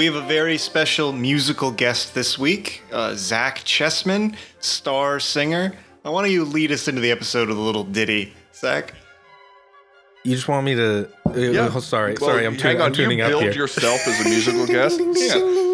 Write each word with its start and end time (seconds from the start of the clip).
People, 0.00 0.14
we 0.14 0.16
have 0.18 0.24
a 0.24 0.26
very 0.28 0.56
special 0.56 1.12
musical 1.12 1.70
guest 1.70 2.14
this 2.14 2.38
week, 2.38 2.82
uh, 2.90 3.14
Zach 3.14 3.58
Chessman, 3.64 4.34
star 4.60 5.20
singer. 5.20 5.74
Why 6.02 6.22
don't 6.22 6.30
you 6.30 6.44
lead 6.46 6.72
us 6.72 6.88
into 6.88 7.02
the 7.02 7.10
episode 7.10 7.48
with 7.48 7.58
a 7.58 7.60
little 7.60 7.84
ditty, 7.84 8.32
Zach? 8.54 8.94
You 10.24 10.34
just 10.34 10.48
want 10.48 10.64
me 10.64 10.74
to? 10.74 11.06
Uh, 11.28 11.32
Yeah. 11.36 11.70
oh, 11.74 11.80
sorry, 11.80 12.14
Well, 12.18 12.30
sorry. 12.30 12.46
I'm, 12.46 12.56
tu- 12.56 12.62
hang 12.62 12.80
on. 12.80 12.86
I'm 12.88 12.92
tuning 12.94 13.18
you 13.18 13.24
up 13.24 13.30
build 13.30 13.42
here. 13.42 13.52
yourself 13.52 14.00
as 14.06 14.24
a 14.24 14.28
musical 14.28 14.66
guest. 14.66 14.96
Ding, 14.98 15.12
ding, 15.12 15.28
ding. 15.32 15.69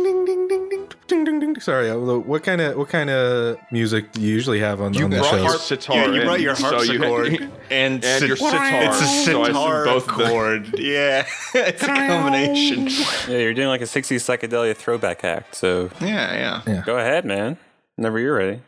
Sorry. 1.66 1.90
uh, 1.90 1.96
What 1.96 2.44
kind 2.44 2.60
of 2.60 2.76
what 2.76 2.88
kind 2.88 3.10
of 3.10 3.56
music 3.72 4.12
do 4.12 4.20
you 4.20 4.28
usually 4.32 4.60
have 4.60 4.80
on, 4.80 4.94
You 4.94 5.04
on 5.06 5.10
the 5.10 5.16
brought 5.18 5.30
shows? 5.32 5.42
your 5.44 5.58
sitar. 5.58 6.14
You 6.14 6.22
brought 6.22 6.40
your 6.40 6.54
so 6.54 6.80
you- 6.82 7.00
harpsichord 7.02 7.50
and, 7.72 8.04
and 8.04 8.24
your 8.24 8.36
sitar. 8.36 8.84
It's 8.84 9.00
a 9.02 9.06
So 9.24 9.42
I 9.42 9.50
both 9.50 10.08
of 10.08 10.16
them- 10.16 10.28
chord. 10.28 10.78
Yeah, 10.78 11.26
it's 11.54 11.82
a 11.82 11.86
combination. 11.86 12.86
Yeah, 13.28 13.38
you're 13.40 13.52
doing 13.54 13.66
like 13.66 13.80
a 13.80 13.84
60s 13.84 14.22
psychedelia 14.22 14.76
throwback 14.76 15.24
act. 15.24 15.56
So 15.56 15.90
Yeah, 16.00 16.34
yeah. 16.34 16.62
yeah. 16.72 16.82
go 16.86 16.98
ahead, 16.98 17.24
man. 17.24 17.56
Whenever 17.96 18.20
you're 18.20 18.36
ready. 18.36 18.60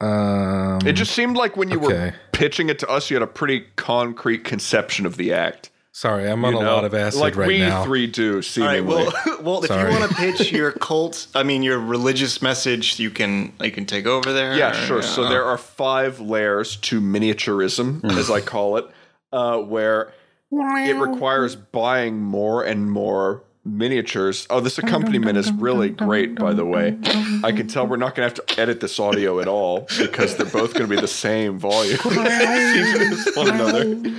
Um, 0.00 0.80
It 0.84 0.94
just 0.94 1.12
seemed 1.12 1.36
like 1.36 1.56
when 1.56 1.70
you 1.70 1.78
were 1.78 2.14
pitching 2.32 2.68
it 2.68 2.80
to 2.80 2.88
us, 2.88 3.10
you 3.10 3.14
had 3.14 3.22
a 3.22 3.28
pretty 3.28 3.66
concrete 3.76 4.42
conception 4.42 5.06
of 5.06 5.16
the 5.18 5.32
act. 5.32 5.69
Sorry, 5.92 6.28
I'm 6.30 6.44
on 6.44 6.52
you 6.54 6.60
a 6.60 6.62
know? 6.62 6.74
lot 6.74 6.84
of 6.84 6.94
acid 6.94 7.20
like 7.20 7.36
right 7.36 7.48
we 7.48 7.58
now. 7.58 7.84
three 7.84 8.06
do, 8.06 8.30
All 8.30 8.36
right. 8.36 8.44
seemingly. 8.44 8.82
Well, 8.94 9.12
well, 9.42 9.60
if 9.64 9.68
Sorry. 9.68 9.92
you 9.92 9.98
want 9.98 10.10
to 10.10 10.16
pitch 10.16 10.52
your 10.52 10.72
cult, 10.72 11.26
I 11.34 11.42
mean 11.42 11.62
your 11.62 11.78
religious 11.78 12.40
message, 12.42 12.98
you 12.98 13.10
can 13.10 13.52
you 13.60 13.70
can 13.70 13.86
take 13.86 14.06
over 14.06 14.32
there. 14.32 14.54
yeah, 14.56 14.70
or- 14.70 14.86
sure. 14.86 15.02
So 15.02 15.28
there 15.28 15.44
are 15.44 15.58
five 15.58 16.20
layers 16.20 16.76
to 16.76 17.00
miniaturism, 17.00 18.04
as 18.18 18.30
I 18.30 18.40
call 18.40 18.76
it, 18.76 18.86
uh, 19.32 19.58
where 19.58 20.12
it 20.52 20.96
requires 20.96 21.54
buying 21.56 22.20
more 22.20 22.64
and 22.64 22.90
more 22.90 23.42
miniatures. 23.64 24.46
Oh, 24.50 24.58
this 24.60 24.78
accompaniment 24.78 25.36
is 25.38 25.52
really 25.52 25.90
great, 25.90 26.34
by 26.34 26.54
the 26.54 26.64
way. 26.64 26.98
I 27.44 27.52
can 27.52 27.68
tell 27.68 27.86
we're 27.86 27.98
not 27.98 28.14
going 28.14 28.28
to 28.28 28.34
have 28.42 28.46
to 28.46 28.60
edit 28.60 28.80
this 28.80 28.98
audio 28.98 29.38
at 29.40 29.46
all 29.48 29.86
because 29.98 30.36
they're 30.36 30.46
both 30.46 30.72
going 30.74 30.88
to 30.88 30.94
be 30.96 31.00
the 31.00 31.06
same 31.06 31.58
volume. 31.58 31.98
One 33.34 33.50
another. 33.50 34.14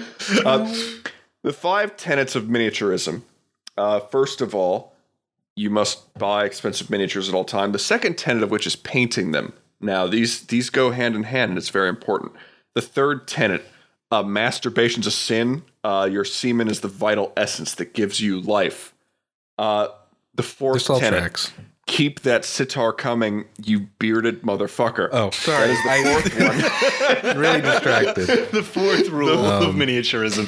Uh, 0.45 0.73
the 1.43 1.53
five 1.53 1.97
tenets 1.97 2.35
of 2.35 2.45
miniaturism. 2.45 3.21
Uh, 3.77 3.99
first 3.99 4.41
of 4.41 4.53
all, 4.53 4.93
you 5.55 5.69
must 5.69 6.13
buy 6.17 6.45
expensive 6.45 6.89
miniatures 6.89 7.27
at 7.27 7.35
all 7.35 7.43
time. 7.43 7.71
The 7.71 7.79
second 7.79 8.17
tenet 8.17 8.43
of 8.43 8.51
which 8.51 8.67
is 8.67 8.75
painting 8.75 9.31
them. 9.31 9.53
Now, 9.79 10.07
these 10.07 10.45
these 10.47 10.69
go 10.69 10.91
hand 10.91 11.15
in 11.15 11.23
hand, 11.23 11.49
and 11.49 11.57
it's 11.57 11.69
very 11.69 11.89
important. 11.89 12.33
The 12.73 12.81
third 12.81 13.27
tenet, 13.27 13.65
uh, 14.11 14.23
masturbation's 14.23 15.07
a 15.07 15.11
sin. 15.11 15.63
Uh, 15.83 16.07
your 16.11 16.23
semen 16.23 16.67
is 16.67 16.81
the 16.81 16.87
vital 16.87 17.33
essence 17.35 17.75
that 17.75 17.93
gives 17.93 18.21
you 18.21 18.39
life. 18.39 18.93
Uh, 19.57 19.87
the 20.35 20.43
fourth 20.43 20.75
this 20.75 20.89
all 20.89 20.99
tenet, 20.99 21.19
tracks. 21.19 21.51
Keep 21.91 22.21
that 22.21 22.45
sitar 22.45 22.93
coming, 22.93 23.45
you 23.63 23.81
bearded 23.99 24.43
motherfucker. 24.43 25.09
Oh, 25.11 25.29
sorry. 25.31 25.67
That 25.67 25.97
is 25.99 26.23
the 26.23 26.29
fourth 26.29 27.23
one. 27.23 27.33
I'm 27.33 27.37
really 27.37 27.61
distracted. 27.61 28.27
the 28.51 28.63
fourth 28.63 29.09
rule 29.09 29.45
Um, 29.45 29.63
of 29.69 29.75
miniaturism. 29.75 30.47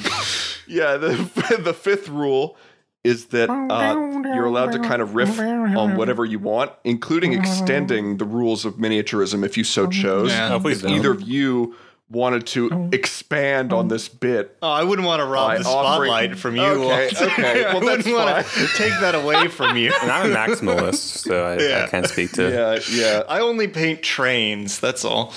Yeah, 0.68 0.96
the 0.96 1.60
the 1.64 1.74
fifth 1.74 2.08
rule 2.08 2.56
is 3.04 3.26
that 3.28 3.50
uh, 3.50 4.32
you're 4.34 4.46
allowed 4.46 4.72
to 4.72 4.80
kind 4.80 5.02
of 5.02 5.14
riff 5.16 5.38
on 5.38 5.98
whatever 5.98 6.24
you 6.24 6.40
want, 6.40 6.72
including 6.86 7.34
extending 7.34 8.16
the 8.18 8.24
rules 8.26 8.64
of 8.64 8.76
miniaturism 8.76 9.44
if 9.46 9.58
you 9.58 9.66
so 9.66 9.88
chose. 9.88 10.30
Yeah. 10.32 10.56
If 10.64 10.86
either 10.86 11.12
of 11.12 11.22
you 11.22 11.76
wanted 12.14 12.46
to 12.48 12.90
expand 12.94 13.74
on 13.74 13.88
this 13.90 14.08
bit, 14.08 14.56
Oh, 14.62 14.70
I 14.72 14.84
wouldn't 14.84 15.06
want 15.06 15.20
to 15.20 15.26
rob 15.26 15.48
By 15.50 15.58
the 15.58 15.66
offering- 15.68 16.10
spotlight 16.10 16.38
from 16.38 16.56
you. 16.56 16.64
Okay, 16.64 17.10
okay, 17.22 17.66
I 17.66 17.74
well, 17.74 17.82
wouldn't 17.82 18.06
that's 18.06 18.16
want 18.16 18.46
to 18.48 18.68
take 18.78 18.94
that 19.02 19.16
away 19.16 19.48
from 19.50 19.76
you. 19.76 19.92
And 20.02 20.10
I'm 20.12 20.32
a 20.32 20.36
maximalist, 20.36 20.96
so 21.28 21.44
I, 21.46 21.58
Yeah. 21.58 21.84
I 21.86 21.88
can't 21.90 22.08
speak 22.08 22.32
to. 22.34 22.50
yeah, 22.50 22.80
yeah. 22.92 23.24
I 23.28 23.40
only 23.42 23.68
paint 23.68 24.02
trains. 24.04 24.80
That's 24.80 25.04
all. 25.04 25.34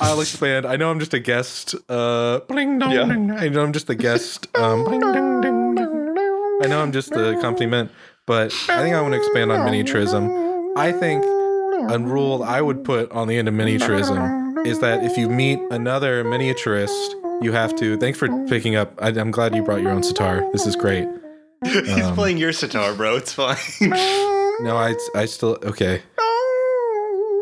I'll 0.00 0.20
expand. 0.20 0.66
I 0.66 0.76
know 0.76 0.90
I'm 0.90 1.00
just 1.00 1.14
a 1.14 1.18
guest. 1.18 1.74
Uh, 1.88 2.40
bling 2.40 2.78
dong. 2.78 2.92
Yeah. 2.92 3.06
ding. 3.06 3.30
I 3.30 3.48
know 3.48 3.62
I'm 3.62 3.72
just 3.72 3.88
a 3.88 3.94
guest. 3.94 4.46
Um, 4.56 4.84
bling 4.84 5.00
ding 5.00 5.40
ding 5.40 5.74
ding. 5.74 6.16
I 6.62 6.66
know 6.68 6.82
I'm 6.82 6.92
just 6.92 7.12
a 7.12 7.38
accompaniment, 7.38 7.90
but 8.26 8.52
I 8.68 8.82
think 8.82 8.94
I 8.94 9.00
want 9.00 9.14
to 9.14 9.18
expand 9.18 9.50
on 9.50 9.66
miniaturism. 9.66 10.76
I 10.76 10.92
think 10.92 11.24
a 11.24 11.98
rule 11.98 12.42
I 12.42 12.60
would 12.60 12.84
put 12.84 13.10
on 13.10 13.26
the 13.26 13.38
end 13.38 13.48
of 13.48 13.54
miniaturism 13.54 14.39
is 14.66 14.78
that 14.80 15.02
if 15.04 15.16
you 15.16 15.28
meet 15.28 15.58
another 15.70 16.24
miniaturist, 16.24 17.42
you 17.42 17.52
have 17.52 17.74
to. 17.76 17.96
Thanks 17.96 18.18
for 18.18 18.28
picking 18.46 18.76
up. 18.76 18.92
I, 19.02 19.08
I'm 19.08 19.30
glad 19.30 19.54
you 19.54 19.62
brought 19.62 19.80
your 19.82 19.90
own 19.92 20.02
sitar. 20.02 20.46
This 20.52 20.66
is 20.66 20.76
great. 20.76 21.08
He's 21.64 22.04
Um, 22.04 22.14
playing 22.14 22.38
your 22.38 22.52
sitar, 22.52 22.94
bro. 22.94 23.16
It's 23.16 23.32
fine. 23.32 23.56
No, 24.62 24.76
I, 24.76 24.94
I 25.14 25.24
still 25.24 25.56
okay. 25.62 26.02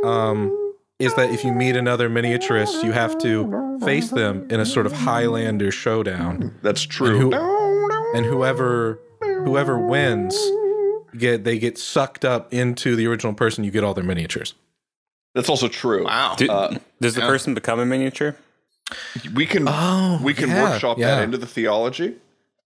Um, 0.04 0.54
is 1.00 1.12
that 1.16 1.30
if 1.32 1.42
you 1.44 1.52
meet 1.52 1.74
another 1.76 2.08
miniaturist, 2.08 2.84
you 2.84 2.92
have 2.92 3.18
to 3.18 3.78
face 3.84 4.10
them 4.10 4.46
in 4.50 4.60
a 4.60 4.66
sort 4.66 4.86
of 4.86 4.92
Highlander 4.92 5.72
showdown, 5.72 6.54
That's 6.62 6.82
and, 6.84 6.90
true. 6.92 7.30
who, 7.32 8.16
and 8.16 8.24
whoever 8.24 9.00
whoever 9.20 9.78
wins, 9.84 10.36
get 11.16 11.42
they 11.42 11.58
get 11.58 11.76
sucked 11.76 12.24
up 12.24 12.54
into 12.54 12.94
the 12.94 13.06
original 13.08 13.34
person. 13.34 13.64
You 13.64 13.72
get 13.72 13.82
all 13.82 13.94
their 13.94 14.04
miniatures. 14.04 14.54
That's 15.34 15.48
also 15.48 15.68
true. 15.68 16.04
wow. 16.04 16.34
Do- 16.36 16.50
Uh, 16.50 16.78
does 17.00 17.14
the 17.14 17.20
yeah. 17.20 17.26
person 17.26 17.54
become 17.54 17.78
a 17.78 17.86
miniature? 17.86 18.36
We 19.34 19.46
can 19.46 19.66
Oh, 19.68 20.18
we 20.22 20.32
can 20.34 20.48
yeah, 20.48 20.70
workshop 20.70 20.98
yeah. 20.98 21.16
that 21.16 21.24
into 21.24 21.36
the 21.38 21.46
theology. 21.46 22.14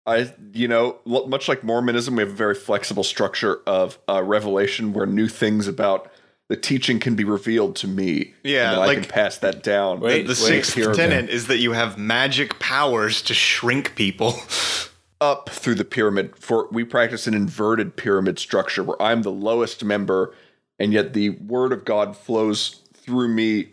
I, 0.07 0.33
you 0.53 0.67
know, 0.69 0.97
much 1.05 1.49
like 1.49 1.63
Mormonism, 1.63 2.17
we 2.17 2.23
have 2.23 2.31
a 2.33 2.35
very 2.35 2.55
flexible 2.55 3.05
structure 3.05 3.61
of 3.67 3.99
uh, 4.09 4.23
revelation 4.23 4.93
where 4.93 5.07
new 5.07 5.29
things 5.29 5.69
about 5.69 6.11
the 6.49 6.57
teaching 6.57 6.99
can 6.99 7.15
be 7.15 7.23
revealed 7.25 7.77
to 7.77 7.87
me. 7.89 8.35
Yeah, 8.43 8.71
and 8.71 8.73
then 8.77 8.83
I 8.83 8.87
like- 8.87 8.99
can 9.03 9.09
pass 9.09 9.39
that 9.39 9.63
down. 9.63 10.01
Wait, 10.01 10.23
the 10.27 10.31
wait, 10.31 10.37
sixth 10.37 10.75
here, 10.75 10.93
tenet 10.93 11.29
is 11.31 11.47
that 11.47 11.59
you 11.59 11.73
have 11.73 11.99
magic 11.99 12.59
powers 12.59 13.23
to 13.23 13.35
shrink 13.35 13.95
people. 13.95 14.35
up 15.21 15.49
through 15.51 15.77
the 15.77 15.85
pyramid. 15.85 16.35
For 16.37 16.67
we 16.73 16.83
practice 16.83 17.29
an 17.29 17.35
inverted 17.35 17.95
pyramid 17.97 18.41
structure 18.41 18.83
where 18.83 19.01
I'm 19.01 19.23
the 19.23 19.31
lowest 19.31 19.85
member, 19.85 20.35
and 20.83 20.93
yet 20.93 21.13
the 21.15 21.31
word 21.31 21.73
of 21.73 21.85
God 21.85 22.17
flows 22.17 22.83
through 22.95 23.29
me 23.29 23.69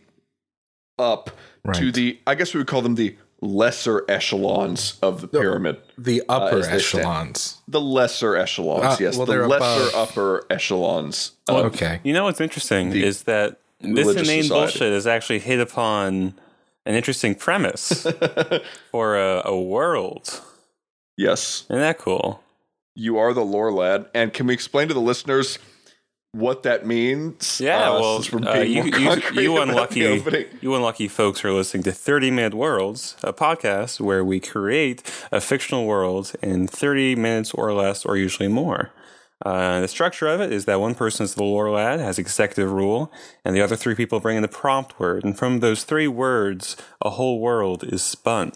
up 0.97 1.31
to 1.73 1.91
the. 1.91 2.19
I 2.27 2.35
guess 2.35 2.53
we 2.53 2.59
would 2.59 2.67
call 2.67 2.81
them 2.81 2.95
the 2.95 3.15
lesser 3.41 4.03
echelons 4.09 4.97
of 5.01 5.21
the 5.21 5.27
pyramid. 5.27 5.77
The 5.97 6.21
upper 6.27 6.59
as 6.59 6.67
they 6.69 6.79
stand. 6.79 7.01
echelons. 7.05 7.57
The 7.69 7.79
lesser 7.81 8.35
echelons, 8.35 8.83
Ah, 8.85 8.97
yes, 8.99 9.15
well, 9.17 9.25
the 9.25 9.47
lesser 9.47 9.89
above. 9.89 10.09
upper 10.09 10.45
echelons. 10.49 11.31
Well, 11.47 11.65
Okay. 11.65 12.01
You 12.03 12.11
know 12.13 12.25
what's 12.25 12.41
interesting 12.41 12.89
The 12.89 13.03
is 13.03 13.23
that 13.23 13.59
this 13.79 13.91
religious 14.05 14.27
inane 14.27 14.43
society. 14.43 14.49
bullshit 14.79 14.93
has 14.93 15.07
actually 15.07 15.39
hit 15.39 15.59
upon 15.61 16.33
an 16.85 16.95
interesting 16.95 17.33
premise 17.35 18.05
for 18.91 19.17
a, 19.17 19.41
a 19.45 19.57
world. 19.61 20.41
yes, 21.17 21.63
Isn't 21.69 21.79
that 21.81 21.97
cool? 21.97 22.43
you 22.95 23.17
are 23.17 23.33
the 23.33 23.45
lore 23.45 23.71
lad, 23.71 24.07
and 24.13 24.33
can 24.33 24.47
we 24.47 24.53
explain 24.53 24.89
to 24.89 24.93
the 24.93 24.99
listeners 24.99 25.57
what 26.31 26.63
that 26.63 26.85
means? 26.85 27.59
Yeah, 27.59 27.89
Uh, 27.89 27.99
well, 27.99 28.47
uh, 28.47 28.59
you, 28.59 28.83
you, 28.83 29.21
you 29.33 29.57
unlucky, 29.61 30.23
you 30.61 30.75
unlucky 30.75 31.07
folks 31.07 31.43
are 31.43 31.51
listening 31.51 31.83
to 31.83 31.91
30 31.91 32.31
Minute 32.31 32.53
Worlds, 32.53 33.15
a 33.23 33.33
podcast 33.33 33.99
where 33.99 34.23
we 34.23 34.39
create 34.39 35.01
a 35.31 35.41
fictional 35.41 35.85
world 35.85 36.33
in 36.41 36.67
30 36.67 37.15
minutes 37.15 37.51
or 37.53 37.73
less, 37.73 38.05
or 38.05 38.15
usually 38.15 38.47
more. 38.47 38.91
Uh, 39.45 39.79
the 39.79 39.87
structure 39.87 40.27
of 40.27 40.41
it 40.41 40.51
is 40.51 40.65
that 40.65 40.81
one 40.81 40.93
person 40.93 41.23
is 41.23 41.35
the 41.35 41.43
lore 41.43 41.71
lad, 41.71 41.99
has 41.99 42.19
executive 42.19 42.71
rule, 42.71 43.11
and 43.45 43.55
the 43.55 43.61
other 43.61 43.75
three 43.75 43.95
people 43.95 44.19
bring 44.19 44.35
in 44.35 44.41
the 44.41 44.49
prompt 44.49 44.99
word. 44.99 45.23
And 45.23 45.37
from 45.37 45.61
those 45.61 45.83
three 45.83 46.07
words, 46.07 46.75
a 47.01 47.11
whole 47.11 47.39
world 47.39 47.83
is 47.83 48.03
spun. 48.03 48.51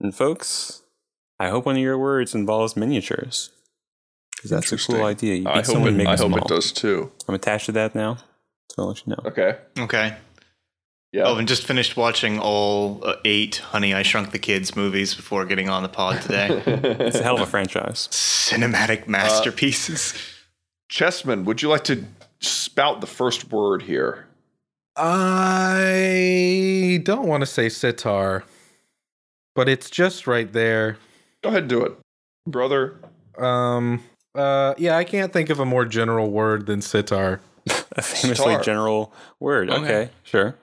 And 0.00 0.14
folks, 0.14 0.82
I 1.38 1.50
hope 1.50 1.66
one 1.66 1.76
of 1.76 1.82
your 1.82 1.98
words 1.98 2.34
involves 2.34 2.76
miniatures. 2.76 3.50
Because 4.36 4.50
that's 4.50 4.72
a 4.72 4.78
cool 4.78 5.04
idea. 5.04 5.34
You 5.34 5.48
I 5.48 5.56
hope, 5.56 5.64
someone, 5.64 6.00
it, 6.00 6.06
I 6.06 6.16
hope 6.16 6.36
it 6.36 6.46
does 6.46 6.72
too. 6.72 7.10
I'm 7.26 7.34
attached 7.34 7.66
to 7.66 7.72
that 7.72 7.94
now. 7.94 8.18
So 8.70 8.82
I'll 8.82 8.88
let 8.88 9.06
you 9.06 9.14
know. 9.14 9.22
Okay. 9.24 9.56
okay. 9.78 10.16
Yeah. 11.12 11.22
Oh, 11.24 11.36
and 11.36 11.48
just 11.48 11.66
finished 11.66 11.96
watching 11.96 12.38
all 12.38 13.00
uh, 13.02 13.14
eight 13.24 13.56
Honey 13.56 13.94
I 13.94 14.02
Shrunk 14.02 14.32
the 14.32 14.38
Kids 14.38 14.76
movies 14.76 15.14
before 15.14 15.46
getting 15.46 15.70
on 15.70 15.82
the 15.82 15.88
pod 15.88 16.20
today. 16.20 16.62
It's 17.06 17.16
a 17.16 17.22
hell 17.22 17.36
of 17.36 17.40
a 17.40 17.46
franchise. 17.46 18.08
Cinematic 18.10 19.08
masterpieces. 19.08 20.12
Chessman, 20.90 21.44
would 21.44 21.62
you 21.62 21.70
like 21.70 21.84
to 21.84 22.04
spout 22.40 23.00
the 23.00 23.06
first 23.06 23.50
word 23.50 23.82
here? 23.82 24.26
I 24.96 27.00
don't 27.02 27.26
want 27.26 27.42
to 27.42 27.46
say 27.46 27.68
sitar, 27.68 28.44
but 29.54 29.68
it's 29.68 29.90
just 29.90 30.26
right 30.26 30.52
there. 30.52 30.98
Go 31.42 31.50
ahead 31.50 31.62
and 31.62 31.70
do 31.70 31.82
it, 31.82 31.92
brother. 32.46 32.96
Um. 33.38 34.02
Uh. 34.36 34.74
Yeah, 34.78 34.96
I 34.96 35.04
can't 35.04 35.32
think 35.32 35.50
of 35.50 35.58
a 35.60 35.64
more 35.64 35.84
general 35.84 36.30
word 36.30 36.66
than 36.66 36.80
sitar. 36.82 37.40
A 37.96 38.02
famously 38.02 38.34
Star. 38.52 38.62
general 38.62 39.12
word. 39.40 39.70
Okay, 39.70 39.82
Okay. 39.82 40.10
sure. 40.22 40.54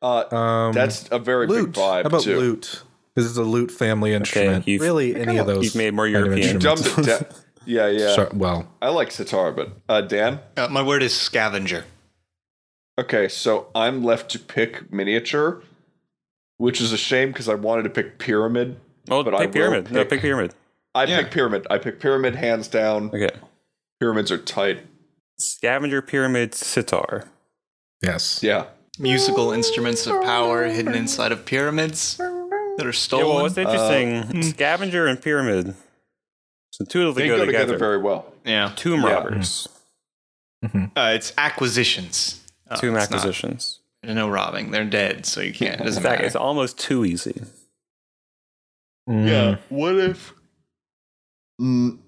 Uh, 0.00 0.24
Um. 0.34 0.72
that's 0.72 1.08
a 1.10 1.18
very 1.18 1.46
lute. 1.46 1.72
big 1.72 1.74
vibe 1.82 2.02
How 2.02 2.08
about 2.08 2.22
too. 2.22 2.38
lute? 2.38 2.82
This 3.16 3.24
is 3.24 3.36
a 3.36 3.42
lute 3.42 3.70
family 3.70 4.14
instrument. 4.14 4.66
you've- 4.68 4.82
really, 4.84 5.14
any 5.16 5.38
of 5.38 5.46
those. 5.46 5.64
you've 5.64 5.74
made 5.74 5.92
more 5.92 6.06
kind 6.06 6.16
of 6.18 6.24
European. 6.26 6.54
You 6.54 6.58
dumbed 6.60 6.78
instruments. 6.80 7.20
it 7.20 7.30
down. 7.30 7.38
Yeah, 7.64 7.86
yeah. 7.88 8.14
So- 8.16 8.28
well, 8.34 8.66
I 8.82 8.88
like 8.88 9.12
sitar, 9.12 9.52
but 9.52 9.70
uh, 9.88 10.00
Dan. 10.00 10.40
Uh, 10.56 10.66
my 10.68 10.82
word 10.82 11.00
is 11.02 11.14
scavenger. 11.14 11.84
Okay, 12.98 13.28
so 13.28 13.68
I'm 13.74 14.02
left 14.04 14.30
to 14.32 14.38
pick 14.40 14.92
miniature, 14.92 15.62
which 16.58 16.80
is 16.80 16.92
a 16.92 16.96
shame 16.96 17.28
because 17.30 17.48
I 17.48 17.54
wanted 17.54 17.84
to 17.84 17.90
pick 17.90 18.18
pyramid. 18.18 18.78
Well, 19.08 19.22
But 19.24 19.34
I 19.34 19.38
pick 19.46 19.46
will 19.46 19.52
pyramid. 19.54 19.90
No, 19.92 20.00
pick- 20.00 20.10
pick 20.10 20.20
pyramid. 20.22 20.54
I 20.94 21.04
Yeah. 21.04 21.22
pick 21.22 21.30
pyramid. 21.32 21.66
I 21.70 21.78
pick 21.78 22.00
pyramid 22.00 22.34
hands 22.36 22.68
down. 22.68 23.08
Okay. 23.08 23.30
Pyramids 24.00 24.30
are 24.30 24.38
tight. 24.38 24.86
Scavenger 25.38 26.02
pyramid 26.02 26.54
sitar. 26.54 27.24
yes. 28.02 28.40
Yeah. 28.42 28.66
Musical 28.98 29.52
instruments 29.52 30.06
of 30.06 30.22
power 30.22 30.64
hidden 30.66 30.94
inside 30.94 31.32
of 31.32 31.44
pyramids 31.46 32.16
that 32.18 32.28
are 32.80 32.84
Yeah, 32.86 32.90
stolen. 32.90 33.26
well, 33.28 33.42
what's 33.44 33.56
interesting? 33.56 34.42
scavenger 34.42 35.06
and 35.06 35.20
pyramid. 35.20 35.74
So 36.72 36.82
intuitively 36.84 37.22
They 37.22 37.28
go, 37.28 37.36
go 37.38 37.46
together 37.46 37.64
together. 37.74 37.78
very 37.78 37.98
well. 37.98 38.32
yeah. 38.44 38.72
Tomb 38.76 39.02
Yeah. 39.02 39.12
robbers. 39.14 39.66
Uh, 40.62 41.12
it's 41.14 41.32
acquisitions. 41.38 42.40
Uh, 42.70 42.76
Tomb 42.76 42.94
it's 42.96 43.10
not- 43.10 43.18
acquisitions. 43.18 43.80
There's 44.02 44.14
no 44.14 44.28
robbing. 44.28 44.70
They're 44.72 44.84
dead, 44.84 45.24
so 45.26 45.40
you 45.40 45.52
can't. 45.54 45.74
It 45.76 45.80
In 45.80 45.86
doesn't 45.86 46.02
fact, 46.02 46.16
matter. 46.18 46.26
it's 46.26 46.36
almost 46.36 46.78
too 46.78 47.04
easy. 47.04 47.40
Mm. 49.08 49.58
What 49.68 49.96
if? 49.96 50.32
Mm, 51.62 51.98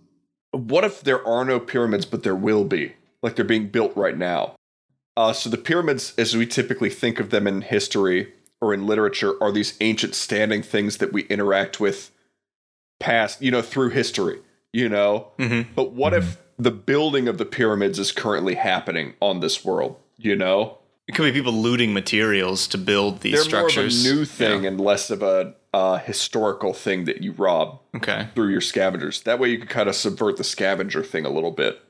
what 0.53 0.85
if 0.85 1.01
there 1.03 1.27
are 1.27 1.45
no 1.45 1.61
pyramids, 1.61 2.05
but 2.07 2.23
there 2.23 2.35
will 2.35 2.65
be? 2.65 2.95
Like 3.23 3.37
they're 3.37 3.45
being 3.45 3.69
built 3.69 3.97
right 3.97 4.17
now. 4.17 4.55
Uh, 5.17 5.33
so 5.33 5.49
the 5.49 5.57
pyramids, 5.57 6.13
as 6.19 6.37
we 6.37 6.47
typically 6.47 6.91
think 6.91 7.21
of 7.21 7.31
them 7.31 7.47
in 7.47 7.63
history 7.63 8.33
or 8.61 8.75
in 8.75 8.87
literature, 8.87 9.35
are 9.43 9.53
these 9.53 9.77
ancient 9.81 10.15
standing 10.15 10.63
things 10.63 10.97
that 10.99 11.13
we 11.13 11.23
interact 11.25 11.79
with 11.81 12.11
past, 13.01 13.41
you 13.41 13.51
know, 13.51 13.63
through 13.63 13.91
history. 13.91 14.41
You 14.73 14.89
know, 14.89 15.29
Mhm. 15.39 15.67
but 15.77 15.93
what 15.93 16.13
if 16.15 16.39
the 16.59 16.73
building 16.73 17.29
of 17.29 17.39
the 17.39 17.45
pyramids 17.45 17.97
is 18.01 18.11
currently 18.11 18.55
happening 18.57 19.15
on 19.21 19.39
this 19.39 19.65
world? 19.65 19.97
You 20.17 20.35
know, 20.35 20.79
It 21.07 21.15
could 21.15 21.23
be 21.25 21.33
people 21.33 21.53
looting 21.53 21.93
materials 21.93 22.67
to 22.69 22.79
build 22.79 23.21
these 23.21 23.35
they're 23.35 23.43
structures. 23.45 24.03
more 24.03 24.11
of 24.13 24.17
a 24.17 24.19
new 24.19 24.25
thing 24.25 24.63
Yeah. 24.65 24.69
and 24.71 24.81
less 24.81 25.11
of 25.11 25.23
a 25.23 25.55
uh, 25.75 25.99
historical 25.99 26.73
thing 26.73 27.05
that 27.05 27.21
you 27.23 27.33
rob. 27.33 27.81
Okay. 27.97 28.29
through 28.35 28.49
your 28.49 28.61
scavengers. 28.61 29.21
That 29.23 29.39
way 29.39 29.49
you 29.51 29.59
can 29.59 29.67
kind 29.69 29.89
of 29.89 29.95
subvert 29.97 30.37
the 30.37 30.45
scavenger 30.45 31.03
thing 31.03 31.25
a 31.27 31.31
little 31.31 31.51
bit. 31.53 31.81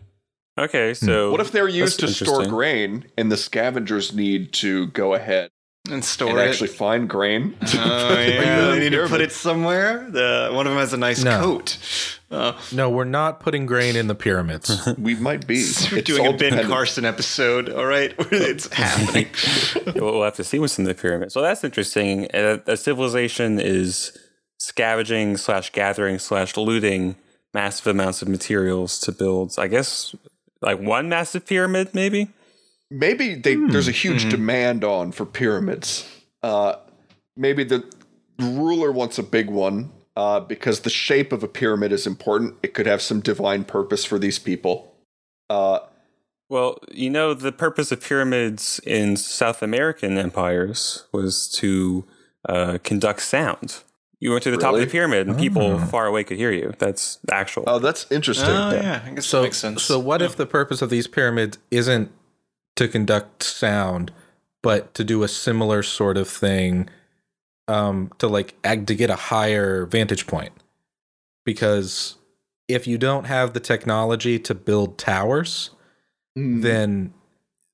Okay, 0.59 0.95
so 0.95 1.31
What 1.33 1.41
if 1.41 1.51
they're 1.51 1.69
used 1.69 1.99
to 2.01 2.09
store 2.09 2.47
grain 2.47 3.05
and 3.19 3.31
the 3.33 3.37
scavengers 3.37 4.15
need 4.15 4.53
to 4.55 4.87
go 4.89 5.15
ahead 5.15 5.51
And 5.91 6.05
store 6.05 6.31
and 6.31 6.39
it. 6.41 6.49
actually 6.49 6.69
find 6.69 7.09
grain? 7.09 7.57
Oh 7.61 7.67
yeah, 7.75 8.71
they 8.71 8.79
need 8.81 8.93
to 8.93 9.07
put 9.09 9.21
it 9.21 9.33
somewhere. 9.33 10.09
The 10.11 10.51
one 10.53 10.67
of 10.67 10.73
them 10.73 10.79
has 10.81 10.93
a 10.93 10.97
nice 10.97 11.25
No. 11.25 11.41
coat. 11.41 11.79
Uh, 12.35 12.59
No, 12.73 12.91
we're 12.91 13.05
not 13.05 13.41
putting 13.41 13.65
grain 13.67 13.97
in 13.97 14.09
the 14.09 14.15
pyramids. 14.15 14.87
we 14.99 15.15
might 15.15 15.47
be. 15.47 15.57
we're 15.93 15.99
It's 15.99 16.07
doing 16.07 16.21
all 16.27 16.35
a 16.35 16.37
Ben 16.37 16.51
dependent. 16.51 16.69
Carson 16.69 17.05
episode. 17.05 17.69
All 17.71 17.87
right, 17.87 18.15
it's 18.19 18.73
happening. 18.73 19.29
we'll 19.95 20.13
we'll 20.15 20.25
have 20.25 20.35
to 20.37 20.45
see 20.45 20.59
what's 20.59 20.79
in 20.79 20.85
the 20.85 20.95
pyramid. 20.95 21.33
So 21.33 21.41
that's 21.43 21.63
interesting. 21.65 22.29
A, 22.35 22.61
a 22.67 22.77
civilization 22.77 23.59
is 23.61 24.17
scavenging 24.59 25.37
slash 25.37 25.71
gathering 25.71 26.19
slash 26.19 26.57
looting 26.57 27.17
massive 27.53 27.87
amounts 27.87 28.23
of 28.23 28.29
materials 28.29 28.99
to 29.01 29.13
build. 29.13 29.55
I 29.59 29.69
guess 29.69 30.15
like 30.61 30.81
one 30.81 31.09
massive 31.09 31.47
pyramid, 31.47 31.95
maybe. 31.95 32.31
Maybe 32.91 33.35
they, 33.35 33.55
there's 33.57 33.89
a 33.89 33.93
huge 33.93 34.29
demand 34.31 34.85
on 34.85 35.11
for 35.13 35.25
pyramids. 35.27 36.09
Uh, 36.43 36.77
maybe 37.37 37.65
the 37.65 37.83
ruler 38.39 38.93
wants 38.93 39.19
a 39.19 39.23
big 39.23 39.49
one 39.51 39.91
uh, 40.17 40.41
because 40.41 40.81
the 40.81 40.91
shape 40.91 41.33
of 41.33 41.43
a 41.43 41.49
pyramid 41.49 41.93
is 41.93 42.07
important. 42.07 42.55
It 42.63 42.75
could 42.75 42.87
have 42.87 43.03
some 43.03 43.21
divine 43.21 43.65
purpose 43.65 44.05
for 44.05 44.19
these 44.19 44.39
people. 44.39 44.95
Uh, 45.51 45.81
Well, 46.49 46.79
you 46.93 47.11
know, 47.11 47.35
the 47.35 47.53
purpose 47.53 47.91
of 47.91 48.01
pyramids 48.03 48.81
in 48.87 49.17
South 49.17 49.63
American 49.63 50.19
empires 50.19 51.05
was 51.13 51.49
to 51.59 52.05
uh, 52.49 52.79
conduct 52.85 53.23
sound. 53.23 53.83
You 54.21 54.31
went 54.31 54.43
to 54.45 54.51
the 54.51 54.57
top 54.57 54.75
of 54.75 54.81
the 54.81 54.87
pyramid, 54.87 55.27
and 55.27 55.37
people 55.39 55.79
far 55.79 56.07
away 56.07 56.25
could 56.25 56.39
hear 56.39 56.53
you. 56.53 56.73
That's 56.79 57.19
actual. 57.31 57.65
oh, 57.67 57.79
that's 57.79 58.11
interesting. 58.11 58.49
oh 58.49 58.73
yeah, 58.73 59.03
I 59.05 59.11
guess 59.11 59.27
so, 59.27 59.39
that 59.39 59.49
makes 59.49 59.59
sense. 59.59 59.83
so 59.83 59.99
what 59.99 60.23
if 60.23 60.37
the 60.37 60.47
purpose 60.47 60.81
of 60.81 60.89
these 60.89 61.07
pyramids 61.07 61.59
isn't 61.71 62.11
to 62.77 62.89
conduct 62.89 63.43
sound, 63.43 64.13
but 64.63 64.95
to 64.95 65.05
do 65.05 65.23
a 65.25 65.29
similar 65.29 65.83
sort 65.83 66.17
of 66.17 66.27
thing, 66.29 66.89
um, 67.69 68.11
to 68.19 68.29
like 68.29 68.55
ag- 68.65 68.87
to 68.89 68.95
get 68.95 69.11
a 69.11 69.17
higher 69.17 69.87
vantage 69.87 70.27
point? 70.27 70.53
Because 71.45 72.17
if 72.69 72.87
you 72.87 72.99
don't 72.99 73.25
have 73.25 73.53
the 73.53 73.61
technology 73.61 74.39
to 74.41 74.55
build 74.55 74.99
towers, 74.99 75.71
Hmm. 76.37 76.63
then 76.63 77.15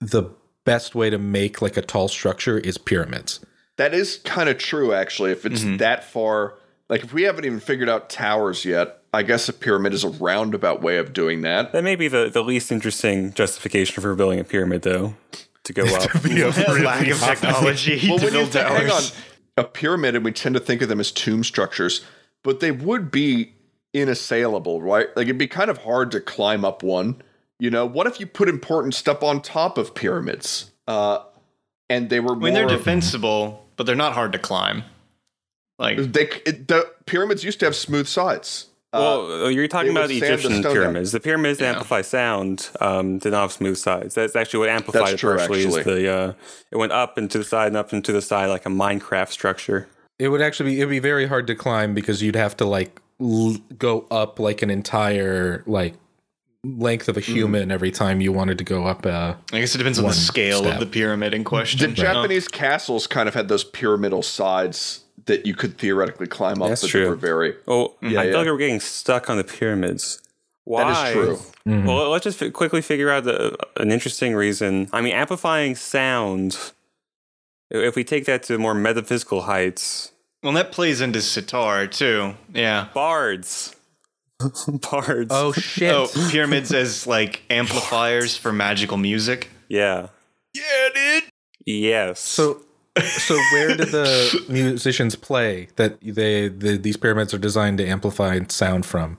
the 0.00 0.24
best 0.66 0.94
way 0.94 1.08
to 1.08 1.16
make 1.18 1.62
like 1.62 1.76
a 1.78 1.82
tall 1.82 2.08
structure 2.08 2.58
is 2.58 2.76
pyramids. 2.76 3.40
That 3.78 3.94
is 3.94 4.18
kind 4.24 4.50
of 4.50 4.58
true, 4.58 4.92
actually. 4.92 5.32
If 5.32 5.46
it's 5.46 5.64
that 5.78 6.04
far, 6.04 6.58
like 6.90 7.02
if 7.02 7.14
we 7.14 7.22
haven't 7.22 7.46
even 7.46 7.60
figured 7.60 7.88
out 7.88 8.10
towers 8.10 8.66
yet, 8.66 8.98
I 9.14 9.22
guess 9.22 9.48
a 9.48 9.54
pyramid 9.54 9.94
is 9.94 10.04
a 10.04 10.10
roundabout 10.10 10.82
way 10.82 10.98
of 10.98 11.14
doing 11.14 11.40
that. 11.42 11.72
that 11.72 11.82
may 11.82 11.96
be 11.96 12.08
the, 12.08 12.28
the 12.30 12.42
least 12.42 12.70
interesting 12.70 13.32
justification 13.32 14.02
for 14.02 14.14
building 14.14 14.38
a 14.38 14.44
pyramid, 14.44 14.82
though, 14.82 15.14
to 15.64 15.72
go 15.72 15.82
up. 15.96 16.14
lack 16.24 17.08
of 17.08 17.18
technology 17.18 18.06
Well, 18.06 18.18
to 18.18 18.24
when 18.26 18.34
you 18.34 18.40
build 18.40 18.52
th- 18.52 18.64
hang 18.66 18.82
on, 18.82 18.88
towers. 18.90 19.14
A 19.60 19.64
pyramid, 19.64 20.16
and 20.16 20.24
we 20.24 20.32
tend 20.32 20.54
to 20.54 20.60
think 20.60 20.80
of 20.80 20.88
them 20.88 20.98
as 20.98 21.12
tomb 21.12 21.44
structures, 21.44 22.04
but 22.42 22.60
they 22.60 22.72
would 22.72 23.10
be 23.10 23.52
inassailable, 23.94 24.82
right? 24.82 25.14
Like 25.14 25.26
it'd 25.26 25.38
be 25.38 25.46
kind 25.46 25.70
of 25.70 25.78
hard 25.78 26.10
to 26.12 26.20
climb 26.20 26.64
up 26.64 26.82
one. 26.82 27.20
You 27.58 27.70
know, 27.70 27.84
what 27.84 28.06
if 28.06 28.18
you 28.18 28.26
put 28.26 28.48
important 28.48 28.94
stuff 28.94 29.22
on 29.22 29.42
top 29.42 29.76
of 29.76 29.94
pyramids? 29.94 30.70
Uh, 30.88 31.20
and 31.90 32.08
they 32.08 32.20
were 32.20 32.34
I 32.34 32.38
mean, 32.38 32.54
they're 32.54 32.66
defensible, 32.66 33.66
but 33.76 33.84
they're 33.84 33.94
not 33.94 34.14
hard 34.14 34.32
to 34.32 34.38
climb. 34.38 34.84
Like 35.78 35.98
they 35.98 36.30
it, 36.46 36.68
the 36.68 36.90
pyramids 37.04 37.44
used 37.44 37.60
to 37.60 37.66
have 37.66 37.76
smooth 37.76 38.06
sides. 38.06 38.69
Uh, 38.92 38.98
Well, 38.98 39.50
you're 39.50 39.68
talking 39.68 39.92
about 39.92 40.08
the 40.08 40.18
sand 40.18 40.32
the 40.32 40.38
Egyptian 40.38 40.62
down. 40.62 40.72
pyramids. 40.72 41.12
The 41.12 41.20
pyramids 41.20 41.58
that 41.58 41.64
Yeah. 41.66 41.70
amplify 41.72 42.02
sound 42.02 42.70
um, 42.80 43.18
did 43.18 43.30
not 43.32 43.42
have 43.42 43.52
smooth 43.52 43.76
sides. 43.76 44.14
That's 44.16 44.34
actually 44.34 44.60
what 44.60 44.68
amplified 44.70 45.02
That's 45.02 45.12
it 45.12 45.18
true, 45.18 45.36
partially. 45.36 45.60
Is 45.64 45.76
actually. 45.76 46.02
the 46.02 46.12
uh, 46.12 46.32
it 46.72 46.76
went 46.76 46.92
up 46.92 47.16
and 47.16 47.30
to 47.30 47.38
the 47.38 47.44
side 47.44 47.68
and 47.68 47.76
up 47.76 47.92
and 47.92 48.04
to 48.04 48.12
the 48.12 48.22
side 48.22 48.46
like 48.46 48.66
a 48.66 48.70
Minecraft 48.70 49.28
structure. 49.30 49.86
It 50.18 50.28
would 50.28 50.42
actually 50.42 50.70
be 50.70 50.78
it'd 50.78 50.90
be 50.90 50.98
very 50.98 51.26
hard 51.26 51.46
to 51.46 51.54
climb 51.54 51.94
because 51.94 52.20
you'd 52.22 52.36
have 52.36 52.56
to 52.58 52.64
like 52.64 53.00
l- 53.20 53.56
go 53.78 54.06
up 54.10 54.38
like 54.40 54.60
an 54.62 54.70
entire 54.70 55.62
like 55.66 55.94
length 56.64 57.08
of 57.08 57.16
a 57.16 57.20
human 57.20 57.70
every 57.70 57.90
time 57.90 58.20
you 58.20 58.32
wanted 58.32 58.58
to 58.58 58.64
go 58.64 58.86
up. 58.86 59.06
Uh, 59.06 59.34
I 59.52 59.60
guess 59.60 59.74
it 59.74 59.78
depends 59.78 59.98
on 60.00 60.06
the 60.06 60.12
scale 60.12 60.58
step. 60.62 60.74
of 60.74 60.80
the 60.80 60.86
pyramid 60.86 61.32
in 61.32 61.44
question. 61.44 61.78
the 61.78 61.86
question. 61.94 62.04
Japanese 62.04 62.48
castles 62.48 63.06
kind 63.06 63.28
of 63.28 63.34
had 63.34 63.48
those 63.48 63.64
pyramidal 63.64 64.22
sides 64.22 65.04
that 65.26 65.46
you 65.46 65.54
could 65.54 65.78
theoretically 65.78 66.26
climb 66.26 66.62
up. 66.62 66.68
That's 66.68 66.82
but 66.82 66.90
true. 66.90 67.02
They 67.04 67.08
were 67.10 67.16
very 67.16 67.54
Oh, 67.68 67.94
Yeah, 68.02 68.20
I 68.20 68.24
feel 68.24 68.30
yeah. 68.32 68.36
like 68.38 68.46
we're 68.46 68.56
getting 68.58 68.80
stuck 68.80 69.28
on 69.30 69.36
the 69.36 69.44
pyramids. 69.44 70.22
Why? 70.64 70.84
That 70.84 71.06
is 71.08 71.12
true. 71.14 71.36
Mm-hmm. 71.72 71.86
Well, 71.86 72.10
let's 72.10 72.24
just 72.24 72.38
fi- 72.38 72.50
quickly 72.50 72.80
figure 72.82 73.10
out 73.10 73.24
the, 73.24 73.52
uh, 73.52 73.56
an 73.78 73.90
interesting 73.92 74.34
reason. 74.34 74.88
I 74.92 75.00
mean, 75.00 75.12
amplifying 75.14 75.74
sound. 75.74 76.56
If 77.70 77.96
we 77.96 78.04
take 78.04 78.24
that 78.26 78.42
to 78.44 78.58
more 78.58 78.74
metaphysical 78.74 79.42
heights, 79.42 80.12
Well, 80.42 80.52
that 80.54 80.72
plays 80.72 81.00
into 81.00 81.20
sitar 81.22 81.86
too. 81.86 82.34
Yeah. 82.52 82.88
bards, 82.94 83.74
bards. 84.90 85.28
oh 85.30 85.52
shit! 85.52 85.92
Oh, 85.92 86.08
pyramids 86.30 86.72
as 86.72 87.06
like 87.06 87.42
amplifiers 87.50 88.36
for 88.36 88.52
magical 88.52 88.96
music. 88.96 89.50
yeah, 89.68 90.08
Yeah, 90.54 90.88
dude. 90.94 91.24
yes. 91.66 92.20
So, 92.20 92.62
so 92.98 93.34
where 93.52 93.76
did 93.76 93.88
the 93.88 94.44
musicians 94.48 95.16
play 95.16 95.68
that 95.76 96.00
they 96.00 96.48
the, 96.48 96.76
these 96.76 96.96
pyramids 96.96 97.32
are 97.32 97.38
designed 97.38 97.78
to 97.78 97.86
amplify 97.86 98.40
sound 98.48 98.86
from? 98.86 99.18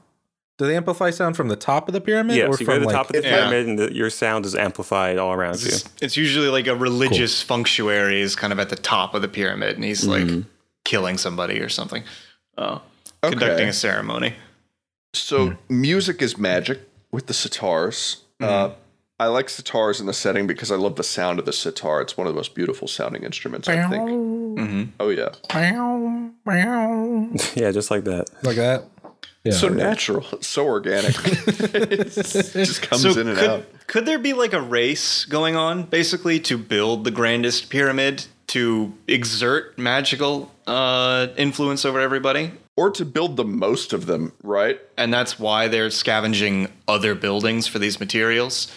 Do 0.57 0.67
they 0.67 0.75
amplify 0.75 1.09
sound 1.09 1.35
from 1.35 1.47
the 1.47 1.55
top 1.55 1.87
of 1.87 1.93
the 1.93 2.01
pyramid 2.01 2.35
yes, 2.35 2.47
or 2.47 2.59
you 2.59 2.67
go 2.67 2.73
to 2.75 2.81
the 2.81 2.85
like? 2.85 2.95
top 2.95 3.09
of 3.09 3.13
the 3.13 3.23
Yeah. 3.23 3.35
pyramid, 3.35 3.67
and 3.67 3.79
the, 3.79 3.95
your 3.95 4.11
sound 4.11 4.45
is 4.45 4.53
amplified 4.53 5.17
all 5.17 5.33
around 5.33 5.59
you. 5.61 5.69
It's, 5.69 5.89
it's 6.01 6.17
usually 6.17 6.49
like 6.49 6.67
a 6.67 6.75
religious 6.75 7.41
functionary 7.41 8.21
is 8.21 8.35
kind 8.35 8.53
of 8.53 8.59
at 8.59 8.69
the 8.69 8.75
top 8.75 9.15
of 9.15 9.23
the 9.23 9.27
pyramid, 9.27 9.75
and 9.75 9.83
he's 9.83 10.05
like 10.05 10.23
mm-hmm. 10.23 10.41
killing 10.85 11.17
somebody 11.17 11.59
or 11.61 11.69
something. 11.69 12.03
Oh, 12.57 12.81
conducting 13.23 13.69
a 13.69 13.73
ceremony. 13.73 14.35
So 15.13 15.51
hmm. 15.51 15.81
music 15.81 16.21
is 16.21 16.37
magic 16.37 16.79
with 17.11 17.27
the 17.27 17.33
sitars. 17.33 18.17
Uh, 18.39 18.67
mm-hmm. 18.67 18.73
I 19.21 19.27
like 19.27 19.49
sitars 19.49 19.99
in 19.99 20.07
the 20.07 20.13
setting 20.13 20.47
because 20.47 20.71
I 20.71 20.77
love 20.77 20.95
the 20.95 21.03
sound 21.03 21.37
of 21.37 21.45
the 21.45 21.53
sitar. 21.53 22.01
It's 22.01 22.17
one 22.17 22.25
of 22.25 22.33
the 22.33 22.35
most 22.35 22.55
beautiful 22.55 22.87
sounding 22.87 23.21
instruments. 23.21 23.67
I 23.67 23.87
think. 23.87 24.09
Mm-hmm. 24.09 24.83
Oh 24.99 25.09
yeah, 25.09 25.29
yeah, 27.55 27.69
just 27.69 27.91
like 27.91 28.05
that. 28.05 28.31
like 28.41 28.55
that. 28.55 28.85
Yeah. 29.43 29.51
so 29.53 29.69
natural, 29.69 30.25
so 30.41 30.65
organic. 30.65 31.15
it 31.23 32.09
just 32.09 32.81
comes 32.81 33.05
in 33.05 33.27
and 33.27 33.37
could, 33.37 33.49
out. 33.49 33.65
could 33.85 34.07
there 34.07 34.17
be 34.17 34.33
like 34.33 34.53
a 34.53 34.61
race 34.61 35.25
going 35.25 35.55
on 35.55 35.83
basically 35.83 36.39
to 36.39 36.57
build 36.57 37.03
the 37.03 37.11
grandest 37.11 37.69
pyramid 37.69 38.25
to 38.47 38.91
exert 39.07 39.77
magical 39.77 40.51
uh, 40.65 41.27
influence 41.37 41.85
over 41.85 41.99
everybody? 41.99 42.53
or 42.77 42.89
to 42.89 43.05
build 43.05 43.35
the 43.35 43.43
most 43.43 43.93
of 43.93 44.05
them, 44.05 44.31
right? 44.41 44.79
And 44.97 45.13
that's 45.13 45.37
why 45.37 45.67
they're 45.67 45.91
scavenging 45.91 46.67
other 46.87 47.13
buildings 47.13 47.67
for 47.67 47.79
these 47.79 47.99
materials. 47.99 48.71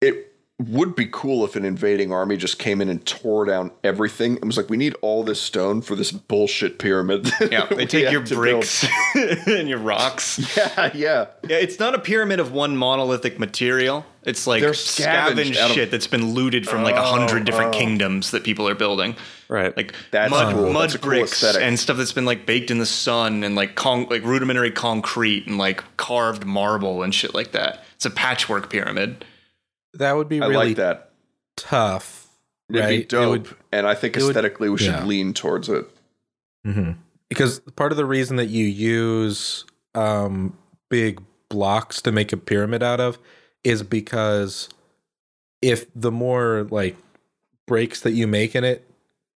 It 0.00 0.28
would 0.60 0.96
be 0.96 1.06
cool 1.06 1.44
if 1.44 1.54
an 1.54 1.64
invading 1.64 2.10
army 2.10 2.36
just 2.36 2.58
came 2.58 2.80
in 2.80 2.88
and 2.88 3.04
tore 3.06 3.44
down 3.44 3.70
everything. 3.84 4.34
It 4.34 4.44
was 4.44 4.56
like, 4.56 4.68
we 4.68 4.76
need 4.76 4.96
all 5.02 5.22
this 5.22 5.40
stone 5.40 5.82
for 5.82 5.94
this 5.94 6.10
bullshit 6.10 6.78
pyramid. 6.80 7.30
Yeah, 7.48 7.66
they 7.66 7.86
take 7.86 8.10
your 8.10 8.20
bricks 8.20 8.84
and 9.14 9.68
your 9.68 9.78
rocks. 9.78 10.38
Yeah, 10.56 10.90
yeah. 10.94 11.26
Yeah, 11.48 11.56
it's 11.58 11.78
not 11.78 11.94
a 11.94 11.98
pyramid 11.98 12.40
of 12.40 12.52
one 12.52 12.76
monolithic 12.76 13.38
material. 13.38 14.04
It's 14.24 14.46
like 14.46 14.60
They're 14.60 14.74
scavenged, 14.74 15.54
scavenged 15.54 15.58
out 15.58 15.70
of- 15.70 15.76
shit 15.76 15.90
that's 15.92 16.08
been 16.08 16.34
looted 16.34 16.68
from 16.68 16.82
like 16.82 16.96
a 16.96 17.02
hundred 17.02 17.44
different 17.44 17.74
oh, 17.74 17.78
oh. 17.78 17.80
kingdoms 17.80 18.32
that 18.32 18.42
people 18.42 18.68
are 18.68 18.74
building. 18.74 19.14
Right. 19.48 19.74
Like 19.76 19.94
That's 20.10 20.30
mud, 20.30 20.54
cool. 20.54 20.72
mud 20.72 20.82
That's 20.82 20.94
a 20.96 20.98
cool 20.98 21.10
bricks 21.10 21.42
and 21.44 21.78
stuff 21.78 21.96
that's 21.96 22.12
been 22.12 22.26
like 22.26 22.44
baked 22.44 22.70
in 22.70 22.78
the 22.78 22.86
sun 22.86 23.44
and 23.44 23.54
like 23.54 23.76
con- 23.76 24.08
like 24.10 24.24
rudimentary 24.24 24.72
concrete 24.72 25.46
and 25.46 25.56
like 25.56 25.84
carved 25.96 26.44
marble 26.44 27.02
and 27.02 27.14
shit 27.14 27.32
like 27.32 27.52
that. 27.52 27.84
It's 27.94 28.04
a 28.04 28.10
patchwork 28.10 28.70
pyramid. 28.70 29.24
That 29.94 30.16
would 30.16 30.28
be 30.28 30.40
I 30.40 30.46
really 30.46 30.68
like 30.68 30.76
that. 30.76 31.10
tough. 31.56 32.28
It'd 32.70 32.82
right? 32.82 32.88
be 32.90 32.96
It 33.02 33.08
dope. 33.08 33.30
would- 33.30 33.56
and 33.72 33.86
I 33.86 33.94
think 33.94 34.16
it 34.16 34.22
would- 34.22 34.30
aesthetically 34.30 34.68
we 34.68 34.78
should 34.78 34.88
yeah. 34.92 35.04
lean 35.04 35.32
towards 35.34 35.68
it. 35.68 35.86
Mhm. 36.66 36.96
Because 37.28 37.60
part 37.76 37.92
of 37.92 37.96
the 37.98 38.04
reason 38.06 38.36
that 38.36 38.46
you 38.48 38.64
use 38.66 39.64
um, 39.94 40.56
big 40.90 41.20
blocks 41.48 42.00
to 42.02 42.12
make 42.12 42.32
a 42.32 42.36
pyramid 42.36 42.82
out 42.82 43.00
of 43.00 43.18
is 43.64 43.82
because 43.82 44.68
if 45.62 45.86
the 45.94 46.12
more 46.12 46.66
like 46.70 46.96
breaks 47.66 48.00
that 48.02 48.12
you 48.12 48.26
make 48.26 48.54
in 48.54 48.64
it 48.64 48.84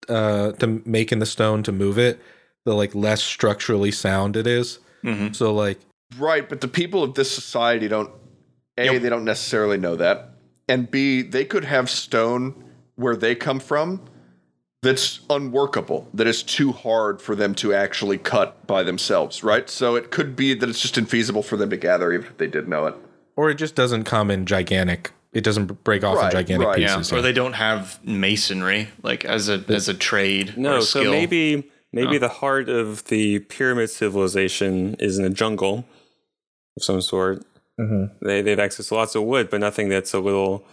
uh, 0.09 0.53
to 0.53 0.83
make 0.85 1.13
in 1.13 1.19
the 1.19 1.27
stone 1.27 1.63
to 1.63 1.71
move 1.73 1.99
it, 1.99 2.19
the 2.65 2.75
like 2.75 2.95
less 2.95 3.23
structurally 3.23 3.91
sound 3.91 4.37
it 4.37 4.47
is. 4.47 4.79
Mhm. 5.05 5.35
So 5.37 5.55
like 5.55 5.79
Right, 6.19 6.49
but 6.49 6.63
the 6.63 6.69
people 6.69 7.03
of 7.03 7.15
this 7.15 7.31
society 7.31 7.87
don't 7.89 8.11
A, 8.79 8.87
Yep. 8.87 9.03
they 9.03 9.09
don't 9.11 9.25
necessarily 9.25 9.77
know 9.77 9.95
that. 9.97 10.31
And 10.69 10.91
B, 10.91 11.23
they 11.23 11.45
could 11.45 11.65
have 11.65 11.89
stone 11.89 12.65
where 12.97 13.17
they 13.17 13.35
come 13.35 13.61
from 13.61 14.03
that's 14.83 15.21
unworkable, 15.29 16.09
that 16.15 16.27
is 16.29 16.43
too 16.43 16.71
hard 16.73 17.21
for 17.21 17.35
them 17.35 17.55
to 17.57 17.75
actually 17.75 18.17
cut 18.19 18.65
by 18.67 18.83
themselves, 18.85 19.43
right? 19.43 19.69
So 19.69 19.97
it 19.97 20.11
could 20.13 20.37
be 20.37 20.55
that 20.55 20.69
it's 20.69 20.81
just 20.81 20.95
infeasible 20.95 21.45
for 21.45 21.57
them 21.57 21.71
to 21.71 21.77
gather 21.77 22.13
even 22.13 22.27
if 22.27 22.37
they 22.39 22.47
did 22.47 22.69
know 22.69 22.87
it. 22.87 22.95
or 23.35 23.51
it 23.51 23.55
just 23.57 23.75
doesn't 23.75 24.05
come 24.05 24.31
in 24.31 24.47
gigantic. 24.47 25.13
It 25.33 25.43
doesn't 25.45 25.85
break 25.85 26.05
off 26.05 26.25
in 26.25 26.31
gigantic 26.31 26.67
right. 26.69 26.79
Yeah, 26.79 26.97
pieces. 26.97 27.13
or 27.13 27.23
they 27.23 27.33
don't 27.33 27.53
have 27.55 27.99
masonry 28.05 28.89
like 29.03 29.25
as 29.25 29.49
a 29.49 29.63
as 29.69 29.89
a 29.89 29.95
trade. 29.95 30.57
or 30.57 30.61
No, 30.61 30.77
a 30.79 30.83
so 30.83 31.01
skill. 31.01 31.13
maybe 31.13 31.71
maybe 31.93 32.17
oh. 32.17 32.19
the 32.21 32.29
heart 32.29 32.69
of 32.69 33.05
the 33.05 33.41
pyramid 33.41 33.91
civilization 33.91 34.95
is 35.01 35.19
in 35.19 35.25
a 35.25 35.31
jungle 35.31 35.85
of 36.77 36.83
some 36.85 37.01
sort. 37.01 37.45
Mm-hmm. 37.79 38.27
They 38.27 38.43
they've 38.43 38.59
access 38.59 38.89
to 38.89 38.95
lots 38.95 39.15
of 39.15 39.23
wood, 39.25 39.51
but 39.51 39.61
nothing 39.61 39.89
that's 39.89 40.15
a 40.15 40.21
little 40.21 40.65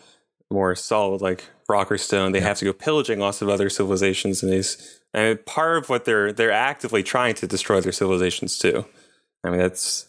more 0.52 0.76
solid 0.76 1.22
like 1.22 1.46
rock 1.68 1.92
or 1.92 1.98
stone. 1.98 2.32
They 2.32 2.40
have 2.40 2.58
to 2.60 2.66
go 2.66 2.74
pillaging 2.74 3.20
lots 3.20 3.42
of 3.42 3.50
other 3.50 3.70
civilizations, 3.70 4.44
and 4.44 4.52
these 4.52 5.02
and 5.14 5.44
part 5.46 5.78
of 5.78 5.90
what 5.90 6.06
they're 6.06 6.32
they're 6.34 6.52
actively 6.52 7.04
trying 7.04 7.36
to 7.36 7.48
destroy 7.48 7.82
their 7.82 7.92
civilizations 7.92 8.58
too. 8.58 8.86
I 9.44 9.50
mean, 9.50 9.60
that's 9.60 10.08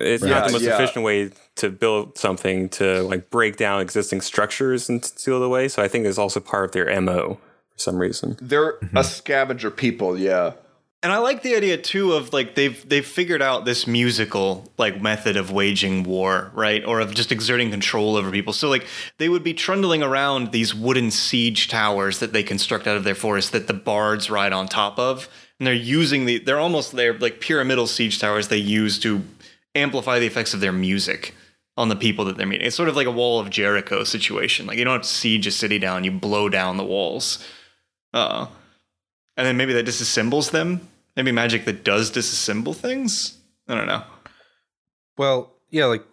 it's 0.00 0.22
not 0.22 0.46
the 0.46 0.52
most 0.52 0.62
yeah. 0.62 0.74
efficient 0.74 1.04
way 1.04 1.30
to 1.56 1.70
build 1.70 2.16
something 2.18 2.68
to 2.70 3.02
like 3.02 3.30
break 3.30 3.56
down 3.56 3.80
existing 3.80 4.20
structures 4.20 4.88
and 4.88 5.04
steal 5.04 5.42
it 5.42 5.46
away. 5.46 5.68
So 5.68 5.82
I 5.82 5.88
think 5.88 6.06
it's 6.06 6.18
also 6.18 6.40
part 6.40 6.66
of 6.66 6.72
their 6.72 7.00
mo 7.00 7.38
for 7.70 7.78
some 7.78 7.96
reason. 7.96 8.36
They're 8.40 8.70
a 8.70 8.78
mm-hmm. 8.78 9.02
scavenger 9.02 9.70
people, 9.70 10.18
yeah. 10.18 10.52
And 11.00 11.12
I 11.12 11.18
like 11.18 11.42
the 11.42 11.54
idea 11.54 11.78
too 11.78 12.14
of 12.14 12.32
like 12.32 12.56
they've 12.56 12.88
they've 12.88 13.06
figured 13.06 13.40
out 13.40 13.64
this 13.64 13.86
musical 13.86 14.68
like 14.78 15.00
method 15.00 15.36
of 15.36 15.52
waging 15.52 16.02
war, 16.02 16.50
right? 16.54 16.84
Or 16.84 16.98
of 16.98 17.14
just 17.14 17.30
exerting 17.30 17.70
control 17.70 18.16
over 18.16 18.32
people. 18.32 18.52
So 18.52 18.68
like 18.68 18.84
they 19.18 19.28
would 19.28 19.44
be 19.44 19.54
trundling 19.54 20.02
around 20.02 20.50
these 20.50 20.74
wooden 20.74 21.12
siege 21.12 21.68
towers 21.68 22.18
that 22.18 22.32
they 22.32 22.42
construct 22.42 22.88
out 22.88 22.96
of 22.96 23.04
their 23.04 23.14
forest 23.14 23.52
that 23.52 23.68
the 23.68 23.74
bards 23.74 24.28
ride 24.28 24.52
on 24.52 24.66
top 24.66 24.98
of. 24.98 25.28
And 25.60 25.68
they're 25.68 25.74
using 25.74 26.24
the 26.24 26.38
they're 26.38 26.58
almost 26.58 26.92
they're 26.92 27.16
like 27.16 27.40
pyramidal 27.40 27.86
siege 27.86 28.18
towers 28.18 28.48
they 28.48 28.56
use 28.56 28.98
to 29.00 29.22
amplify 29.76 30.18
the 30.18 30.26
effects 30.26 30.52
of 30.52 30.58
their 30.58 30.72
music 30.72 31.32
on 31.76 31.88
the 31.88 31.96
people 31.96 32.24
that 32.24 32.36
they're 32.36 32.46
meeting. 32.46 32.66
It's 32.66 32.74
sort 32.74 32.88
of 32.88 32.96
like 32.96 33.06
a 33.06 33.12
wall 33.12 33.38
of 33.38 33.50
Jericho 33.50 34.02
situation. 34.02 34.66
Like 34.66 34.78
you 34.78 34.84
don't 34.84 34.94
have 34.94 35.02
to 35.02 35.08
siege 35.08 35.46
a 35.46 35.52
city 35.52 35.78
down, 35.78 36.02
you 36.02 36.10
blow 36.10 36.48
down 36.48 36.76
the 36.76 36.84
walls. 36.84 37.46
Uh 38.12 38.48
and 39.38 39.46
then 39.46 39.56
maybe 39.56 39.72
that 39.72 39.86
disassembles 39.86 40.50
them. 40.50 40.86
Maybe 41.16 41.32
magic 41.32 41.64
that 41.64 41.82
does 41.84 42.10
disassemble 42.10 42.76
things. 42.76 43.38
I 43.68 43.74
don't 43.74 43.86
know. 43.86 44.02
well, 45.16 45.52
yeah, 45.70 45.86
like 45.86 46.04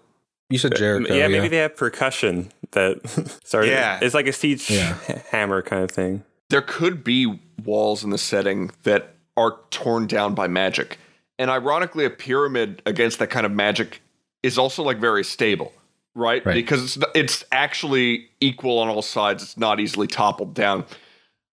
you 0.49 0.57
said, 0.57 0.73
uh, 0.73 0.77
Jericho. 0.77 1.13
yeah, 1.13 1.27
maybe 1.27 1.47
they 1.47 1.57
have 1.57 1.75
percussion 1.75 2.51
that 2.71 2.99
sorry. 3.43 3.69
Yeah. 3.69 3.99
It's 4.01 4.13
like 4.15 4.27
a 4.27 4.33
siege 4.33 4.69
Yeah. 4.69 4.97
hammer 5.31 5.61
kind 5.61 5.83
of 5.83 5.91
thing. 5.91 6.23
there 6.49 6.61
could 6.61 7.03
be 7.03 7.39
walls 7.63 8.03
in 8.03 8.09
the 8.11 8.17
setting 8.17 8.71
that 8.83 9.15
are 9.37 9.57
torn 9.69 10.07
down 10.07 10.33
by 10.35 10.47
magic. 10.47 10.97
And 11.37 11.49
ironically, 11.51 12.05
a 12.05 12.09
pyramid 12.09 12.81
against 12.85 13.19
that 13.19 13.27
kind 13.29 13.45
of 13.45 13.51
magic 13.51 14.01
is 14.43 14.57
also 14.57 14.83
like 14.83 14.99
very 14.99 15.23
stable, 15.23 15.73
right? 16.15 16.45
Right. 16.45 16.53
Because 16.53 16.95
it's 16.97 17.05
it's 17.13 17.43
actually 17.51 18.29
equal 18.39 18.79
on 18.79 18.87
all 18.87 19.01
sides. 19.01 19.43
It's 19.43 19.57
not 19.57 19.79
easily 19.79 20.07
toppled 20.07 20.53
down. 20.53 20.85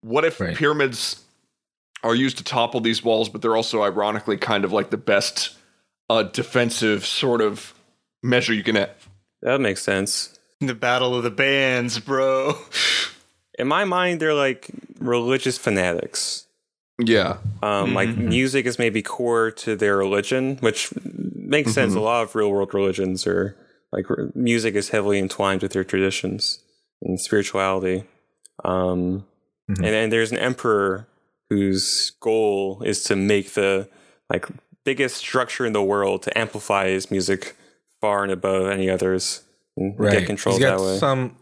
What 0.03 0.25
if 0.25 0.41
Right. 0.41 0.57
pyramids 0.57 1.23
are 2.03 2.15
used 2.15 2.39
to 2.39 2.45
topple 2.45 2.81
these 2.81 3.03
walls, 3.03 3.29
but 3.29 3.43
they're 3.43 3.57
also 3.57 3.83
ironically 3.83 4.37
kind 4.37 4.65
of 4.65 4.73
like 4.73 4.91
the 4.91 4.97
best 4.97 5.57
uh, 6.11 6.23
defensive 6.23 7.05
sort 7.05 7.41
of 7.41 7.75
measure 8.23 8.55
you 8.55 8.63
can 8.63 8.77
have? 8.77 9.09
That 9.43 9.61
makes 9.61 9.83
sense. 9.83 10.39
The 10.61 10.75
battle 10.75 11.15
of 11.15 11.23
the 11.23 11.31
bands, 11.31 11.99
bro. 12.01 12.59
In 13.59 13.69
my 13.69 13.85
mind, 13.85 14.21
they're 14.21 14.35
like 14.35 14.71
religious 14.99 15.59
fanatics. 15.59 16.47
Yeah. 16.99 17.39
Um, 17.63 17.95
Like 17.95 18.17
music 18.17 18.67
is 18.67 18.79
maybe 18.79 19.03
core 19.03 19.51
to 19.53 19.77
their 19.77 19.97
religion, 19.97 20.57
which 20.61 20.93
makes 21.05 21.73
sense. 21.73 21.95
A 21.95 22.01
lot 22.01 22.23
of 22.25 22.35
real 22.35 22.51
world 22.51 22.75
religions 22.75 23.27
are 23.27 23.57
like 23.93 24.11
r- 24.11 24.31
music 24.35 24.75
is 24.75 24.89
heavily 24.91 25.19
entwined 25.19 25.63
with 25.63 25.73
their 25.73 25.85
traditions 25.85 26.59
and 27.03 27.21
spirituality. 27.21 28.05
Um, 28.65 29.25
Mhm. 29.71 29.77
and, 29.79 29.95
and 29.95 30.13
there's 30.13 30.33
an 30.33 30.39
emperor 30.39 31.07
whose 31.51 32.11
goal 32.21 32.83
is 32.85 33.03
to 33.05 33.17
make 33.17 33.55
the 33.55 33.89
like 34.31 34.47
biggest 34.85 35.17
structure 35.17 35.67
in 35.67 35.73
the 35.73 35.83
world 35.83 36.23
to 36.23 36.39
amplify 36.39 36.89
his 36.89 37.11
music 37.11 37.57
far 38.01 38.23
and 38.23 38.33
above 38.33 38.67
any 38.69 38.89
others 38.89 39.43
and 39.77 39.97
get 39.99 40.27
control 40.27 40.55
He's 40.57 40.65
got 40.65 40.79
that 40.79 40.85
way. 40.85 40.99
some 40.99 41.37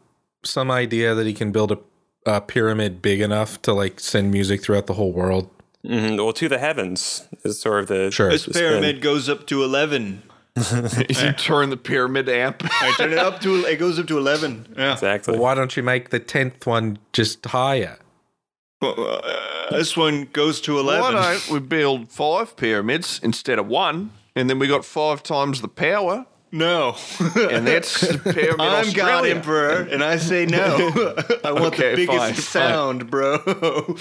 some 0.44 0.70
idea 0.70 1.14
that 1.14 1.26
he 1.26 1.32
can 1.34 1.50
build 1.52 1.72
a, 1.72 1.78
a 2.26 2.40
pyramid 2.40 3.02
big 3.02 3.20
enough 3.20 3.60
to 3.62 3.72
like 3.72 3.98
send 4.00 4.30
music 4.30 4.62
throughout 4.62 4.86
the 4.86 4.94
whole 4.94 5.12
world. 5.12 5.50
Mhm. 5.84 6.16
Well, 6.16 6.32
to 6.32 6.48
the 6.48 6.58
heavens 6.58 7.28
is 7.44 7.60
sort 7.60 7.80
of 7.80 7.86
the 7.88 8.10
Sure. 8.10 8.30
This 8.30 8.44
the 8.46 8.54
spin. 8.54 8.62
pyramid 8.68 9.00
goes 9.00 9.28
up 9.28 9.46
to 9.48 9.62
eleven. 9.62 10.22
you 10.56 11.32
turn 11.34 11.70
the 11.70 11.76
pyramid 11.76 12.28
amp. 12.28 12.62
I 12.82 12.92
turn 12.96 13.12
it 13.12 13.18
up 13.18 13.40
to 13.42 13.64
it 13.66 13.76
goes 13.78 13.98
up 13.98 14.06
to 14.08 14.18
eleven. 14.18 14.74
Yeah. 14.76 14.92
Exactly. 14.94 15.32
Well, 15.34 15.42
why 15.42 15.54
don't 15.54 15.76
you 15.76 15.82
make 15.82 16.10
the 16.10 16.18
tenth 16.18 16.66
one 16.66 16.98
just 17.12 17.44
higher? 17.46 17.98
Uh, 18.82 19.20
this 19.70 19.96
one 19.96 20.28
goes 20.32 20.60
to 20.62 20.78
11. 20.78 21.14
Why 21.14 21.32
don't 21.32 21.50
we 21.50 21.58
build 21.60 22.10
five 22.10 22.56
pyramids 22.56 23.20
instead 23.22 23.58
of 23.58 23.66
one? 23.66 24.10
And 24.34 24.48
then 24.50 24.58
we 24.58 24.66
got 24.66 24.84
five 24.84 25.22
times 25.22 25.60
the 25.62 25.68
power. 25.68 26.26
No. 26.52 26.96
And 27.20 27.66
that's 27.66 28.00
the 28.00 28.18
pyramid 28.18 28.60
I'm 28.60 28.92
God 28.92 29.26
Emperor, 29.26 29.80
and 29.90 30.02
I 30.04 30.16
say 30.16 30.46
no. 30.46 30.92
I 31.44 31.52
want 31.52 31.74
Okay, 31.74 31.90
the 31.94 32.06
biggest 32.06 32.18
fine, 32.18 32.32
fine. 32.34 32.42
sound, 32.42 33.10
bro. 33.10 33.96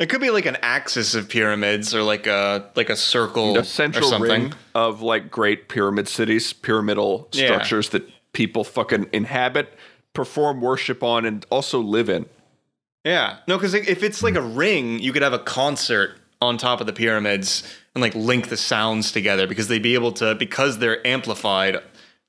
It 0.00 0.08
could 0.08 0.20
be 0.22 0.30
like 0.30 0.46
an 0.46 0.56
axis 0.62 1.14
of 1.14 1.28
pyramids, 1.28 1.94
or 1.94 2.02
like 2.02 2.26
a 2.26 2.70
like 2.74 2.88
a 2.88 2.96
circle, 2.96 3.56
A 3.56 3.60
or 3.60 3.64
central 3.64 4.08
something. 4.08 4.30
ring 4.30 4.52
of 4.74 5.02
like 5.02 5.30
great 5.30 5.68
pyramid 5.68 6.08
cities, 6.08 6.52
pyramidal 6.54 7.28
Yeah. 7.32 7.46
structures 7.46 7.90
that 7.90 8.08
people 8.32 8.64
fucking 8.64 9.10
inhabit, 9.12 9.74
perform 10.14 10.60
worship 10.62 11.02
on, 11.02 11.26
and 11.26 11.44
also 11.50 11.80
live 11.80 12.08
in. 12.08 12.24
Yeah, 13.04 13.38
no, 13.48 13.56
because 13.56 13.74
if 13.74 14.02
it's 14.02 14.22
like 14.22 14.34
a 14.34 14.42
ring, 14.42 14.98
you 14.98 15.12
could 15.12 15.22
have 15.22 15.32
a 15.32 15.38
concert 15.38 16.16
on 16.42 16.58
top 16.58 16.80
of 16.80 16.86
the 16.86 16.92
pyramids 16.92 17.62
and 17.94 18.02
like 18.02 18.14
link 18.14 18.48
the 18.48 18.56
sounds 18.56 19.12
together 19.12 19.46
because 19.46 19.68
they'd 19.68 19.82
be 19.82 19.94
able 19.94 20.12
to 20.12 20.34
because 20.34 20.78
they're 20.78 21.04
amplified. 21.06 21.78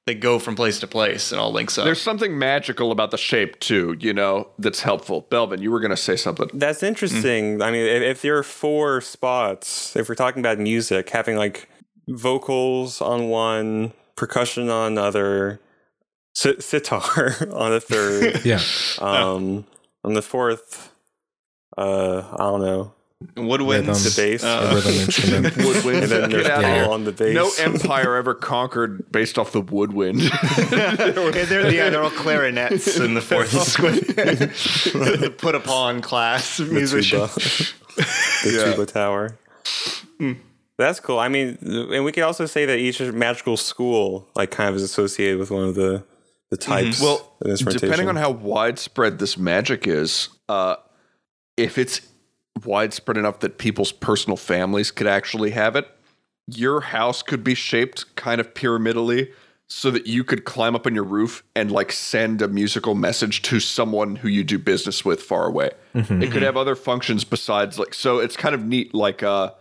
They 0.08 0.16
go 0.16 0.40
from 0.40 0.56
place 0.56 0.80
to 0.80 0.88
place 0.88 1.32
and 1.32 1.40
all 1.40 1.52
links 1.52 1.78
up. 1.78 1.86
There's 1.86 2.02
something 2.02 2.38
magical 2.38 2.92
about 2.92 3.12
the 3.12 3.18
shape 3.18 3.60
too, 3.60 3.96
you 4.00 4.14
know, 4.14 4.48
that's 4.58 4.82
helpful. 4.82 5.28
Belvin, 5.30 5.62
you 5.62 5.70
were 5.72 5.80
gonna 5.80 5.96
say 5.96 6.16
something. 6.16 6.50
That's 6.54 6.82
interesting. 6.84 7.62
I 7.62 7.70
mean, 7.72 7.86
if, 7.86 8.02
if 8.02 8.22
there 8.24 8.38
are 8.38 8.44
four 8.44 9.02
spots, 9.02 9.96
if 9.96 10.10
we're 10.10 10.16
talking 10.16 10.40
about 10.40 10.58
music, 10.58 11.10
having 11.12 11.36
like 11.38 11.70
vocals 12.08 13.00
on 13.02 13.30
one, 13.30 13.94
percussion 14.16 14.70
on 14.70 14.94
another, 14.94 15.60
sitar 16.34 17.36
on 17.54 17.74
a 17.74 17.80
third, 17.80 18.44
Yeah. 18.46 18.60
um, 19.00 19.66
on 20.04 20.14
the 20.14 20.22
fourth, 20.22 20.92
uh, 21.78 22.24
I 22.34 22.38
don't 22.38 22.62
know, 22.62 22.94
Woodwinds. 23.36 23.88
Rhythm. 23.88 23.94
The 23.94 24.14
bass. 24.18 24.44
a 24.44 24.48
Uh, 24.48 24.74
rhythm 24.76 24.94
instrument. 25.06 25.58
Woodwind. 25.58 25.98
And 26.04 26.12
then 26.12 26.30
there's 26.32 26.44
Get 26.48 26.52
out 26.52 26.62
Yeah. 26.64 26.88
on 26.88 27.04
the 27.04 27.12
bass. 27.12 27.36
No 27.36 27.52
empire 27.60 28.16
ever 28.16 28.34
conquered 28.34 29.12
based 29.12 29.38
off 29.38 29.52
the 29.52 29.62
woodwind. 29.62 30.22
yeah, 30.72 30.96
they're, 30.96 31.72
yeah, 31.72 31.90
they're 31.92 32.02
all 32.02 32.10
clarinets 32.10 32.98
in 33.00 33.14
the 33.14 33.22
fourth 33.22 33.52
square. 33.62 33.92
the 33.92 35.34
put 35.38 35.54
upon 35.54 36.02
class 36.02 36.60
of 36.60 36.72
musician. 36.72 37.20
the 37.20 37.74
Yeah. 38.46 38.72
tuba 38.72 38.86
tower. 38.88 39.38
That's 40.78 41.00
cool. 41.00 41.20
I 41.20 41.28
mean, 41.28 41.60
and 41.62 42.04
we 42.04 42.12
could 42.12 42.24
also 42.24 42.48
say 42.48 42.66
that 42.66 42.80
each 42.80 43.00
magical 43.02 43.56
school, 43.56 44.28
like, 44.34 44.50
kind 44.50 44.68
of 44.68 44.76
is 44.76 44.82
associated 44.82 45.38
with 45.38 45.52
one 45.52 45.66
of 45.66 45.76
the 45.76 46.04
the 46.52 46.58
types. 46.58 47.02
well, 47.02 47.34
of 47.42 47.50
instrumentation. 47.50 47.88
depending 47.90 48.10
on 48.10 48.16
how 48.18 48.30
widespread 48.30 49.18
this 49.18 49.38
magic 49.38 49.88
is, 49.88 50.30
uh, 50.48 50.76
if 51.58 51.78
it's 51.78 52.02
widespread 52.64 53.18
enough 53.18 53.40
that 53.40 53.58
people's 53.58 53.92
personal 53.92 54.38
families 54.38 54.92
could 54.92 55.08
actually 55.08 55.52
have 55.52 55.76
it, 55.76 55.88
your 56.48 56.82
house 56.82 57.24
could 57.24 57.44
be 57.44 57.56
shaped 57.56 58.16
kind 58.16 58.42
of 58.42 58.54
pyramidally 58.54 59.32
so 59.70 59.90
that 59.90 60.06
you 60.06 60.22
could 60.22 60.44
climb 60.44 60.76
up 60.76 60.86
on 60.86 60.94
your 60.94 61.06
roof 61.06 61.44
and 61.56 61.72
like 61.72 61.94
send 61.94 62.42
a 62.42 62.48
musical 62.50 62.94
message 62.94 63.42
to 63.42 63.62
someone 63.62 64.18
who 64.18 64.28
you 64.28 64.44
do 64.44 64.60
business 64.60 65.06
with 65.06 65.22
far 65.22 65.48
away. 65.48 65.72
It 66.22 66.32
could 66.32 66.42
have 66.42 66.58
other 66.58 66.76
functions 66.76 67.24
besides 67.24 67.80
like 67.80 67.94
so 67.94 68.20
it's 68.20 68.36
kind 68.36 68.54
of 68.54 68.66
neat 68.66 68.94
like 68.94 69.24
uh 69.24 69.52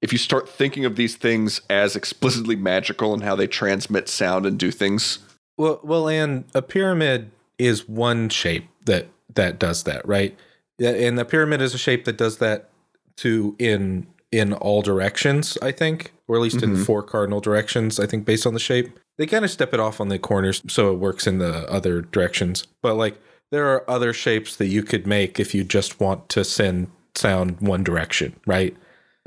if 0.00 0.10
you 0.10 0.18
start 0.18 0.48
thinking 0.48 0.86
of 0.86 0.96
these 0.96 1.16
things 1.16 1.60
as 1.68 1.96
explicitly 1.96 2.56
magical 2.56 3.12
and 3.12 3.22
how 3.22 3.36
they 3.36 3.46
transmit 3.46 4.08
sound 4.08 4.46
and 4.46 4.58
do 4.58 4.70
things. 4.70 5.18
Well, 5.58 5.80
well, 5.82 6.08
and 6.08 6.44
a 6.54 6.62
pyramid 6.62 7.30
is 7.58 7.88
one 7.88 8.28
shape 8.28 8.68
that 8.86 9.08
that 9.34 9.58
does 9.58 9.82
that, 9.84 10.06
right? 10.06 10.36
And 10.80 11.18
the 11.18 11.24
pyramid 11.24 11.60
is 11.60 11.74
a 11.74 11.78
shape 11.78 12.04
that 12.04 12.16
does 12.16 12.38
that 12.38 12.70
to 13.18 13.56
in 13.58 14.06
in 14.30 14.52
all 14.54 14.82
directions, 14.82 15.58
I 15.60 15.72
think, 15.72 16.12
or 16.28 16.36
at 16.36 16.42
least 16.42 16.62
in 16.62 16.76
four 16.76 17.02
cardinal 17.02 17.40
directions. 17.40 17.98
I 17.98 18.06
think 18.06 18.24
based 18.24 18.46
on 18.46 18.54
the 18.54 18.60
shape, 18.60 18.98
they 19.16 19.26
kind 19.26 19.44
of 19.44 19.50
step 19.50 19.74
it 19.74 19.80
off 19.80 20.00
on 20.00 20.08
the 20.08 20.18
corners 20.18 20.62
so 20.68 20.92
it 20.92 20.98
works 20.98 21.26
in 21.26 21.38
the 21.38 21.68
other 21.70 22.02
directions. 22.02 22.66
But 22.82 22.94
like, 22.94 23.18
there 23.50 23.66
are 23.66 23.88
other 23.90 24.12
shapes 24.12 24.56
that 24.56 24.66
you 24.66 24.82
could 24.82 25.06
make 25.06 25.40
if 25.40 25.54
you 25.54 25.64
just 25.64 25.98
want 25.98 26.28
to 26.30 26.44
send 26.44 26.90
sound 27.14 27.60
one 27.60 27.82
direction, 27.82 28.36
right? 28.46 28.76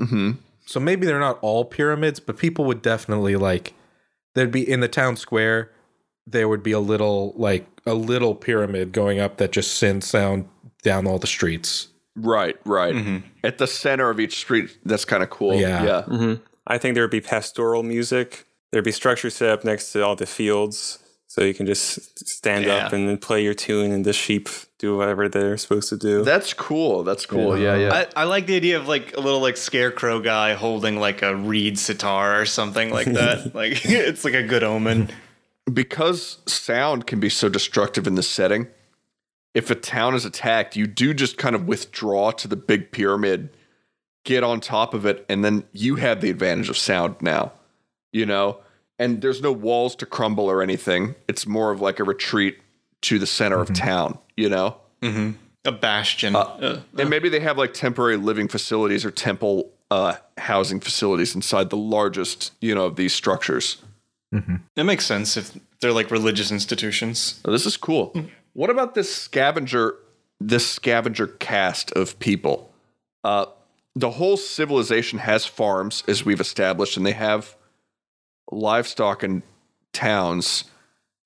Mm-hmm. 0.00 0.32
So 0.64 0.80
maybe 0.80 1.04
they're 1.04 1.20
not 1.20 1.38
all 1.42 1.64
pyramids, 1.64 2.20
but 2.20 2.38
people 2.38 2.64
would 2.66 2.80
definitely 2.80 3.36
like 3.36 3.74
there'd 4.34 4.52
be 4.52 4.68
in 4.68 4.80
the 4.80 4.88
town 4.88 5.16
square 5.16 5.72
there 6.26 6.48
would 6.48 6.62
be 6.62 6.72
a 6.72 6.80
little 6.80 7.32
like 7.36 7.66
a 7.86 7.94
little 7.94 8.34
pyramid 8.34 8.92
going 8.92 9.18
up 9.20 9.38
that 9.38 9.52
just 9.52 9.74
sends 9.76 10.06
sound 10.06 10.48
down 10.82 11.06
all 11.06 11.18
the 11.18 11.26
streets. 11.26 11.88
Right, 12.14 12.56
right. 12.64 13.22
At 13.42 13.58
the 13.58 13.66
center 13.66 14.10
of 14.10 14.20
each 14.20 14.36
street, 14.38 14.76
that's 14.84 15.04
kind 15.04 15.22
of 15.22 15.30
cool. 15.30 15.54
Yeah. 15.54 15.82
yeah. 15.84 16.02
Mhm. 16.06 16.40
I 16.66 16.78
think 16.78 16.94
there 16.94 17.02
would 17.04 17.10
be 17.10 17.20
pastoral 17.22 17.82
music. 17.82 18.44
There'd 18.70 18.84
be 18.84 18.92
structures 18.92 19.34
set 19.34 19.48
up 19.50 19.64
next 19.64 19.92
to 19.92 20.04
all 20.04 20.14
the 20.14 20.26
fields, 20.26 20.98
so 21.26 21.42
you 21.42 21.54
can 21.54 21.66
just 21.66 22.26
stand 22.28 22.66
Yeah. 22.66 22.86
up 22.86 22.92
and 22.92 23.08
then 23.08 23.16
play 23.18 23.42
your 23.42 23.54
tune, 23.54 23.90
and 23.92 24.04
the 24.04 24.12
sheep 24.12 24.48
do 24.78 24.96
whatever 24.96 25.28
they're 25.28 25.56
supposed 25.56 25.88
to 25.88 25.96
do. 25.96 26.22
That's 26.22 26.52
cool. 26.54 27.02
That's 27.02 27.24
cool. 27.26 27.56
Yeah, 27.58 27.76
yeah. 27.76 28.04
I, 28.16 28.22
I 28.22 28.24
like 28.24 28.46
the 28.46 28.56
idea 28.56 28.76
of 28.76 28.86
like 28.88 29.16
a 29.16 29.20
little 29.20 29.40
like 29.40 29.56
scarecrow 29.56 30.20
guy 30.20 30.52
holding 30.54 30.98
like 31.00 31.22
a 31.22 31.34
reed 31.34 31.78
sitar 31.78 32.40
or 32.40 32.44
something 32.46 32.90
like 32.90 33.06
that. 33.12 33.54
like 33.54 33.80
it's 33.86 34.24
like 34.24 34.34
a 34.34 34.42
good 34.42 34.62
omen. 34.62 35.10
Because 35.72 36.38
sound 36.46 37.06
can 37.06 37.20
be 37.20 37.28
so 37.28 37.48
destructive 37.48 38.06
in 38.06 38.14
this 38.14 38.28
setting, 38.28 38.68
if 39.54 39.70
a 39.70 39.74
town 39.74 40.14
is 40.14 40.24
attacked, 40.24 40.76
you 40.76 40.86
do 40.86 41.12
just 41.12 41.36
kind 41.36 41.54
of 41.54 41.66
withdraw 41.66 42.30
to 42.32 42.48
the 42.48 42.56
big 42.56 42.90
pyramid, 42.90 43.50
get 44.24 44.42
on 44.42 44.60
top 44.60 44.94
of 44.94 45.04
it, 45.04 45.24
and 45.28 45.44
then 45.44 45.64
you 45.72 45.96
have 45.96 46.20
the 46.20 46.30
advantage 46.30 46.70
of 46.70 46.78
sound 46.78 47.16
now, 47.20 47.52
you 48.12 48.24
know? 48.24 48.58
And 48.98 49.20
there's 49.20 49.42
no 49.42 49.52
walls 49.52 49.96
to 49.96 50.06
crumble 50.06 50.46
or 50.46 50.62
anything. 50.62 51.14
It's 51.28 51.46
more 51.46 51.70
of 51.70 51.80
like 51.80 51.98
a 52.00 52.04
retreat 52.04 52.58
to 53.02 53.18
the 53.18 53.26
center 53.26 53.60
of 53.60 53.72
town, 53.74 54.18
you 54.36 54.48
know? 54.48 54.76
A 55.64 55.72
bastion. 55.72 56.34
Uh, 56.34 56.80
And 56.98 57.10
maybe 57.10 57.28
they 57.28 57.40
have 57.40 57.58
like 57.58 57.74
temporary 57.74 58.16
living 58.16 58.48
facilities 58.48 59.04
or 59.04 59.10
temple 59.10 59.70
uh, 59.90 60.14
housing 60.38 60.80
facilities 60.80 61.34
inside 61.34 61.70
the 61.70 61.76
largest, 61.76 62.52
you 62.60 62.74
know, 62.74 62.86
of 62.86 62.96
these 62.96 63.12
structures. 63.12 63.82
It 64.32 64.84
makes 64.84 65.04
sense 65.04 65.36
if 65.36 65.52
they're 65.80 65.92
like 65.92 66.10
religious 66.10 66.50
institutions. 66.50 67.40
Oh, 67.44 67.52
this 67.52 67.66
is 67.66 67.76
cool. 67.76 68.14
What 68.54 68.70
about 68.70 68.94
this 68.94 69.14
scavenger? 69.14 69.96
This 70.40 70.66
scavenger 70.68 71.26
cast 71.26 71.92
of 71.92 72.18
people. 72.18 72.72
Uh, 73.22 73.46
the 73.94 74.10
whole 74.12 74.36
civilization 74.36 75.18
has 75.20 75.44
farms, 75.46 76.02
as 76.08 76.24
we've 76.24 76.40
established, 76.40 76.96
and 76.96 77.04
they 77.06 77.12
have 77.12 77.56
livestock 78.50 79.22
and 79.22 79.42
towns. 79.92 80.64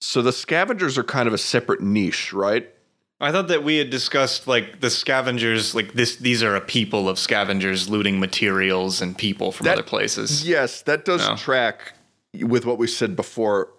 So 0.00 0.20
the 0.22 0.32
scavengers 0.32 0.98
are 0.98 1.04
kind 1.04 1.26
of 1.26 1.32
a 1.34 1.38
separate 1.38 1.80
niche, 1.80 2.32
right? 2.32 2.68
I 3.18 3.32
thought 3.32 3.48
that 3.48 3.64
we 3.64 3.78
had 3.78 3.88
discussed 3.88 4.46
like 4.46 4.80
the 4.80 4.90
scavengers, 4.90 5.74
like 5.74 5.94
this. 5.94 6.16
These 6.16 6.42
are 6.42 6.54
a 6.54 6.60
people 6.60 7.08
of 7.08 7.18
scavengers 7.18 7.88
looting 7.88 8.20
materials 8.20 9.00
and 9.00 9.16
people 9.16 9.52
from 9.52 9.64
That- 9.64 9.74
other 9.78 9.82
places. 9.82 10.46
Yes, 10.46 10.82
that 10.82 11.04
does 11.06 11.26
No. 11.26 11.36
track 11.36 11.94
with 12.44 12.66
what 12.66 12.78
we 12.78 12.86
said 12.86 13.16
before. 13.16 13.70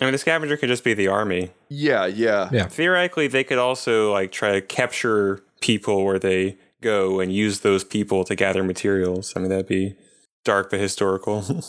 I 0.00 0.04
mean, 0.04 0.12
the 0.12 0.18
scavenger 0.18 0.56
could 0.56 0.68
just 0.68 0.84
be 0.84 0.94
the 0.94 1.08
army. 1.08 1.50
Yeah, 1.68 2.06
yeah. 2.06 2.48
Yeah. 2.52 2.68
Theoretically, 2.68 3.26
they 3.26 3.44
could 3.44 3.58
also 3.58 4.12
like 4.12 4.32
try 4.32 4.52
to 4.52 4.60
capture 4.60 5.42
people 5.60 6.04
where 6.04 6.18
they 6.18 6.56
go 6.80 7.20
and 7.20 7.32
use 7.32 7.60
those 7.60 7.82
people 7.82 8.24
to 8.24 8.36
gather 8.36 8.62
materials. 8.62 9.32
I 9.34 9.40
mean, 9.40 9.48
that'd 9.48 9.66
be 9.66 9.96
dark 10.44 10.70
but 10.70 10.80
historical. 10.80 11.44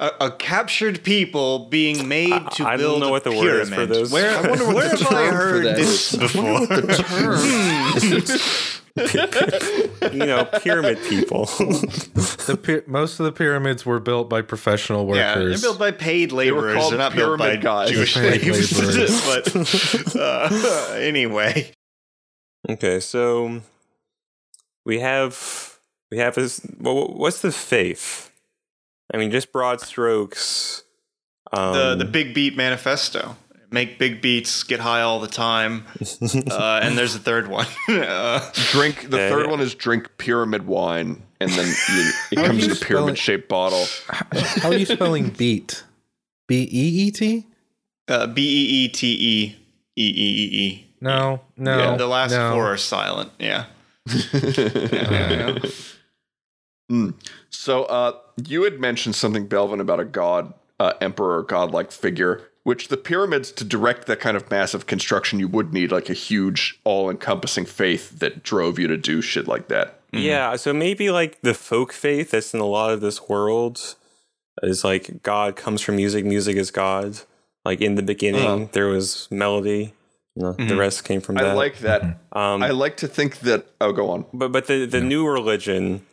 A, 0.00 0.10
a 0.18 0.30
captured 0.30 1.04
people 1.04 1.68
being 1.68 2.08
made 2.08 2.50
to 2.52 2.66
I 2.66 2.78
don't 2.78 3.00
know 3.00 3.08
a 3.08 3.10
what 3.10 3.22
the 3.22 3.32
word 3.32 3.60
is 3.60 3.68
for 3.68 3.74
pyramid. 3.74 3.94
those. 3.94 4.10
Where, 4.10 4.34
I 4.34 4.48
wonder 4.48 4.64
what 4.64 4.76
where 4.76 4.88
the 4.88 4.96
have 5.04 5.12
I 5.12 5.14
term 5.24 5.30
for 5.30 5.36
heard 5.36 5.64
that 5.66 5.76
this 5.76 6.14
is. 6.14 6.20
before? 8.94 10.08
you 10.12 10.26
know, 10.26 10.44
pyramid 10.44 10.98
people. 11.08 11.46
The 12.50 12.56
py- 12.56 12.90
most 12.90 13.20
of 13.20 13.24
the 13.24 13.32
pyramids 13.32 13.86
were 13.86 14.00
built 14.00 14.28
by 14.28 14.42
professional 14.42 15.06
Yeah, 15.14 15.34
they're 15.34 15.44
workers. 15.44 15.62
built 15.62 15.78
by 15.78 15.90
paid 15.92 16.32
laborers. 16.32 16.74
called 16.76 16.92
They're 16.92 16.98
not 16.98 17.14
built 17.14 17.38
by 17.38 17.56
pyramid 17.56 17.62
guys. 17.62 17.90
Jewish 17.90 18.14
slaves. 18.14 19.24
but 20.14 20.16
uh, 20.16 20.94
anyway, 20.94 21.72
okay, 22.68 22.98
so 22.98 23.60
we 24.84 24.98
have 25.00 25.78
we 26.10 26.18
have 26.18 26.34
this. 26.34 26.60
Well, 26.80 27.06
what's 27.14 27.40
the 27.40 27.52
faith? 27.52 28.32
I 29.14 29.16
mean, 29.18 29.30
just 29.30 29.52
broad 29.52 29.80
strokes. 29.80 30.82
Um, 31.52 31.72
the 31.74 31.94
the 31.96 32.04
Big 32.04 32.34
Beat 32.34 32.56
Manifesto. 32.56 33.36
Make 33.72 33.98
big 34.00 34.20
beats, 34.20 34.64
get 34.64 34.80
high 34.80 35.02
all 35.02 35.20
the 35.20 35.28
time, 35.28 35.84
uh, 36.50 36.80
and 36.82 36.98
there's 36.98 37.14
a 37.14 37.20
third 37.20 37.46
one. 37.46 37.66
uh, 37.88 38.50
Drink. 38.72 39.08
The 39.10 39.16
Yeah, 39.16 39.28
third 39.30 39.44
yeah. 39.46 39.50
one 39.52 39.60
is 39.60 39.74
drink 39.76 40.08
pyramid 40.18 40.66
wine, 40.66 41.22
and 41.40 41.50
then 41.52 41.66
you, 41.66 42.10
it 42.32 42.38
How 42.38 42.46
comes 42.46 42.64
you 42.66 42.72
in 42.72 42.76
a 42.76 42.80
pyramid 42.80 43.16
shaped 43.16 43.48
bottle. 43.48 43.86
How 44.08 44.70
are 44.70 44.74
you 44.74 44.86
spelling 44.86 45.30
beat? 45.30 45.84
B 46.48 46.62
E 46.62 47.06
E 47.06 47.10
T? 47.12 47.46
uh, 48.08 48.26
B 48.26 48.42
E 48.42 48.84
E 48.84 48.88
T 48.88 49.06
E 49.06 49.56
E 49.96 50.04
E 50.04 50.04
E 50.04 50.66
E. 50.66 50.86
No, 51.00 51.40
no. 51.56 51.78
Yeah, 51.78 51.96
the 51.96 52.08
last 52.08 52.32
no. 52.32 52.52
four 52.52 52.72
are 52.72 52.76
silent. 52.76 53.30
Yeah. 53.38 53.66
Yeah. 54.32 55.58
Mm. 56.90 57.14
So, 57.50 57.84
uh, 57.84 58.18
you 58.46 58.64
had 58.64 58.80
mentioned 58.80 59.14
something, 59.14 59.46
Belvin, 59.48 59.80
about 59.80 60.00
a 60.00 60.04
god, 60.04 60.54
uh, 60.80 60.94
emperor, 61.00 61.42
godlike 61.44 61.92
figure. 61.92 62.42
Which 62.62 62.88
the 62.88 62.96
pyramids, 62.98 63.50
to 63.52 63.64
direct 63.64 64.06
that 64.06 64.20
kind 64.20 64.36
of 64.36 64.50
massive 64.50 64.86
construction, 64.86 65.38
you 65.40 65.48
would 65.48 65.72
need 65.72 65.90
like 65.90 66.10
a 66.10 66.14
huge, 66.14 66.78
all-encompassing 66.84 67.64
faith 67.64 68.18
that 68.18 68.42
drove 68.42 68.78
you 68.78 68.86
to 68.86 68.96
do 68.98 69.22
shit 69.22 69.48
like 69.48 69.68
that. 69.68 69.98
Yeah, 70.12 70.56
so 70.56 70.72
maybe 70.74 71.10
like 71.10 71.40
the 71.40 71.54
folk 71.54 71.92
faith 71.92 72.32
that's 72.32 72.52
in 72.52 72.60
a 72.60 72.66
lot 72.66 72.90
of 72.92 73.00
this 73.00 73.28
world 73.28 73.94
is 74.62 74.84
like 74.84 75.22
God 75.22 75.56
comes 75.56 75.80
from 75.80 75.96
music, 75.96 76.24
music 76.24 76.56
is 76.56 76.70
God. 76.70 77.20
Like 77.64 77.80
in 77.80 77.94
the 77.94 78.02
beginning, 78.02 78.46
Uh-huh. 78.46 78.66
there 78.72 78.88
was 78.88 79.28
melody. 79.30 79.94
You 80.36 80.42
know, 80.42 80.52
The 80.52 80.76
rest 80.76 81.04
came 81.04 81.20
from 81.20 81.36
that. 81.36 81.44
I 81.46 81.52
like 81.54 81.78
that. 81.78 82.02
um, 82.32 82.62
I 82.62 82.70
like 82.70 82.96
to 82.98 83.08
think 83.08 83.40
that. 83.40 83.66
Oh, 83.80 83.92
go 83.92 84.10
on. 84.10 84.26
but 84.34 84.52
but 84.52 84.66
the 84.66 84.84
the 84.86 85.00
new 85.00 85.26
religion, 85.26 86.04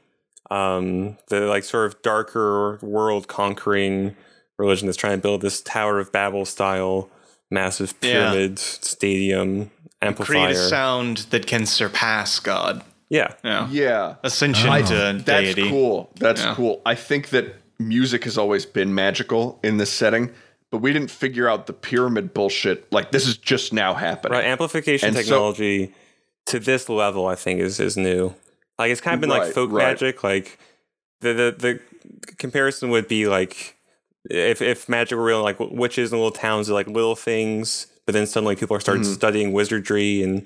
um, 0.49 1.17
the 1.27 1.41
like 1.41 1.63
sort 1.63 1.87
of 1.87 2.01
darker 2.01 2.79
world 2.81 3.27
conquering 3.27 4.15
religion 4.57 4.87
that's 4.87 4.97
trying 4.97 5.17
to 5.17 5.21
build 5.21 5.41
this 5.41 5.61
Tower 5.61 5.99
of 5.99 6.11
Babel 6.11 6.45
style 6.45 7.09
massive 7.51 7.93
Yeah. 8.01 8.31
pyramid 8.31 8.59
stadium 8.59 9.71
amplifier. 10.01 10.35
Create 10.47 10.51
a 10.51 10.55
sound 10.69 11.17
that 11.29 11.47
can 11.47 11.65
surpass 11.65 12.39
God. 12.39 12.83
yeah, 13.09 13.33
Yeah. 13.43 13.69
Yeah, 13.71 14.15
Ascension 14.23 14.69
Oh. 14.69 14.81
to 14.81 15.21
that's 15.23 15.53
deity. 15.55 15.69
cool. 15.69 16.09
That's 16.19 16.41
Yeah. 16.41 16.55
cool. 16.55 16.81
I 16.85 16.93
think 16.95 17.29
that 17.29 17.55
music 17.79 18.25
has 18.25 18.37
always 18.37 18.65
been 18.65 18.93
magical 18.93 19.59
in 19.63 19.77
this 19.77 19.89
setting, 19.89 20.29
but 20.71 20.79
we 20.79 20.91
didn't 20.91 21.09
figure 21.11 21.47
out 21.47 21.67
the 21.67 21.73
pyramid 21.73 22.33
bullshit. 22.33 22.91
Like 22.91 23.11
this 23.11 23.25
is 23.25 23.37
just 23.37 23.71
now 23.71 23.93
happening. 23.93 24.33
right. 24.37 24.43
Amplification 24.45 25.07
And 25.07 25.15
so- 25.15 25.21
technology 25.23 25.93
to 26.47 26.59
this 26.59 26.89
level, 26.89 27.27
I 27.27 27.35
think, 27.35 27.61
is 27.61 27.79
is 27.79 27.95
new. 27.95 28.33
Like 28.77 28.91
it's 28.91 28.99
kind 29.01 29.15
of 29.15 29.21
been 29.21 29.29
like 29.29 29.53
folk 29.53 29.71
right. 29.71 29.87
magic. 29.87 30.21
Like 30.23 30.57
the, 31.21 31.31
the 31.33 31.55
the 31.57 31.79
comparison 32.35 32.89
would 32.89 33.07
be 33.07 33.25
like 33.27 33.76
if 34.29 34.61
if 34.61 34.87
magic 34.89 35.17
were 35.17 35.23
real, 35.23 35.43
like 35.43 35.59
witches 35.59 36.11
in 36.11 36.17
little 36.17 36.31
towns 36.31 36.69
are 36.69 36.73
like 36.73 36.87
little 36.87 37.15
things, 37.15 37.87
but 38.05 38.13
then 38.13 38.25
suddenly 38.25 38.55
people 38.55 38.75
are 38.75 38.79
starting 38.79 39.03
studying 39.03 39.53
wizardry 39.53 40.21
and 40.21 40.45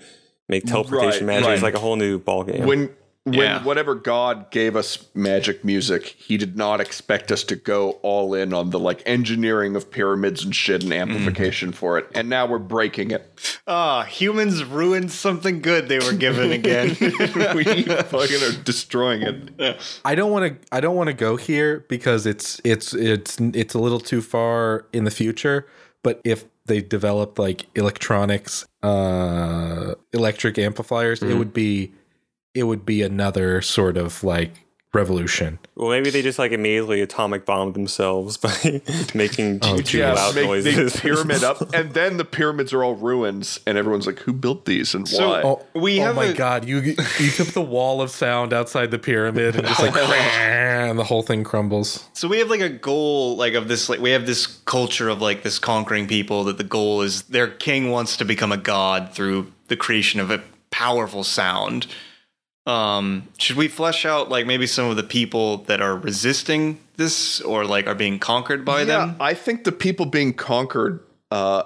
make 0.50 0.66
teleportation 0.66 1.22
Mm-hmm. 1.22 1.28
Right, 1.28 1.42
magic. 1.42 1.50
It's 1.54 1.64
like 1.64 1.76
a 1.76 1.80
whole 1.80 1.96
new 1.96 2.20
ballgame. 2.20 2.66
when 2.66 2.90
when 3.24 3.36
Yeah. 3.38 3.64
whatever 3.64 3.94
god 3.94 4.50
gave 4.50 4.76
us 4.76 5.06
magic 5.14 5.64
music 5.64 6.06
he 6.18 6.38
did 6.38 6.58
not 6.58 6.82
expect 6.82 7.32
us 7.32 7.44
to 7.44 7.56
go 7.56 7.92
all 8.02 8.34
in 8.34 8.52
on 8.54 8.72
the 8.72 8.80
like 8.80 9.04
engineering 9.06 9.76
of 9.76 9.92
pyramids 9.92 10.44
and 10.44 10.56
shit 10.56 10.84
and 10.84 10.92
amplification 10.92 11.72
for 11.72 12.00
it 12.00 12.08
and 12.16 12.30
now 12.30 12.46
we're 12.48 12.58
breaking 12.58 13.12
it 13.12 13.28
Ah, 13.68 14.04
humans 14.04 14.64
ruined 14.64 15.12
something 15.12 15.62
good 15.62 15.88
they 15.88 16.00
were 16.00 16.14
given 16.14 16.52
again. 16.52 16.90
we 17.00 17.64
fucking 17.84 18.44
are 18.44 18.64
destroying 18.64 19.22
it 19.22 19.78
I 20.06 20.16
don't 20.16 20.32
want 20.32 20.62
to. 20.62 20.68
I 20.76 20.80
don't 20.82 20.96
want 20.96 21.08
to 21.08 21.14
go 21.14 21.36
here 21.38 21.86
because 21.88 22.26
it's 22.26 22.60
it's 22.64 22.94
it's 22.94 23.38
it's 23.40 23.74
a 23.74 23.80
little 23.80 24.00
too 24.00 24.22
far 24.22 24.86
in 24.94 25.04
the 25.06 25.12
future. 25.12 25.68
But 26.04 26.20
if 26.24 26.46
they 26.66 26.82
developed 26.82 27.40
like 27.40 27.66
electronics, 27.76 28.66
uh, 28.84 29.96
electric 30.14 30.58
amplifiers, 30.58 31.22
it 31.22 31.36
would 31.36 31.54
be 31.54 31.94
it 32.54 32.64
would 32.64 32.86
be 32.86 33.02
another 33.02 33.62
sort 33.62 33.98
of 33.98 34.24
like 34.24 34.52
revolution. 34.94 35.58
well, 35.76 35.90
maybe 35.90 36.10
they 36.10 36.22
just 36.22 36.38
like 36.38 36.52
immediately 36.52 37.00
atomic 37.00 37.46
bomb 37.46 37.72
themselves 37.72 38.36
by 38.36 38.52
making 39.14 39.60
Oh, 39.62 39.78
too, 39.78 39.84
too 39.84 39.98
yeah 40.00 40.12
loud 40.12 40.36
make 40.36 40.46
noises. 40.48 40.92
the 40.92 41.00
pyramid 41.00 41.46
up 41.46 41.62
and 41.74 41.94
then 41.94 42.18
the 42.18 42.26
pyramids 42.26 42.74
are 42.74 42.84
all 42.84 42.96
ruins 42.96 43.62
and 43.66 43.78
everyone's 43.78 44.06
like 44.06 44.20
who 44.20 44.34
built 44.34 44.66
these 44.66 44.94
and 44.94 45.08
So- 45.08 45.30
why 45.30 45.42
Oh, 45.44 45.66
We 45.74 46.02
oh 46.02 46.04
have 46.04 46.16
my 46.18 46.26
a- 46.26 46.34
god! 46.34 46.66
You 46.66 46.80
you 46.82 47.32
took 47.32 47.48
the 47.54 47.62
wall 47.62 48.02
of 48.02 48.12
sound 48.12 48.52
outside 48.52 48.92
the 48.92 49.00
pyramid 49.00 49.56
and 49.56 49.66
just 49.66 49.80
like 49.82 49.96
and 49.96 51.00
the 51.00 51.06
whole 51.06 51.24
thing 51.24 51.46
crumbles. 51.46 52.06
So 52.12 52.28
we 52.28 52.40
have 52.40 52.50
like 52.50 52.60
a 52.60 52.68
goal, 52.68 53.38
like 53.38 53.54
of 53.54 53.70
this, 53.70 53.88
like 53.88 54.02
we 54.02 54.12
have 54.12 54.26
this 54.26 54.46
culture 54.46 55.08
of 55.08 55.22
like 55.22 55.44
this 55.44 55.58
conquering 55.58 56.06
people 56.06 56.44
that 56.44 56.58
the 56.58 56.66
goal 56.66 57.02
is 57.02 57.22
their 57.24 57.48
king 57.48 57.92
wants 57.92 58.18
to 58.18 58.26
become 58.26 58.52
a 58.52 58.58
god 58.58 59.14
through 59.14 59.54
the 59.70 59.78
creation 59.78 60.20
of 60.20 60.30
a 60.32 60.42
powerful 60.70 61.24
sound. 61.24 61.88
Um, 62.68 63.28
should 63.40 63.56
we 63.58 63.68
flesh 63.68 64.06
out 64.06 64.30
like 64.30 64.46
maybe 64.46 64.68
some 64.68 64.90
of 64.90 64.96
the 64.96 65.04
people 65.04 65.58
that 65.64 65.82
are 65.82 65.96
resisting 65.98 66.80
this 66.96 67.42
or 67.42 67.66
like 67.66 67.88
are 67.88 67.96
being 67.96 68.20
conquered 68.20 68.64
by 68.64 68.80
yeah 68.82 68.86
them? 68.86 69.16
i 69.20 69.34
think 69.34 69.64
the 69.64 69.72
people 69.72 70.06
being 70.06 70.32
conquered 70.34 71.00
uh 71.32 71.64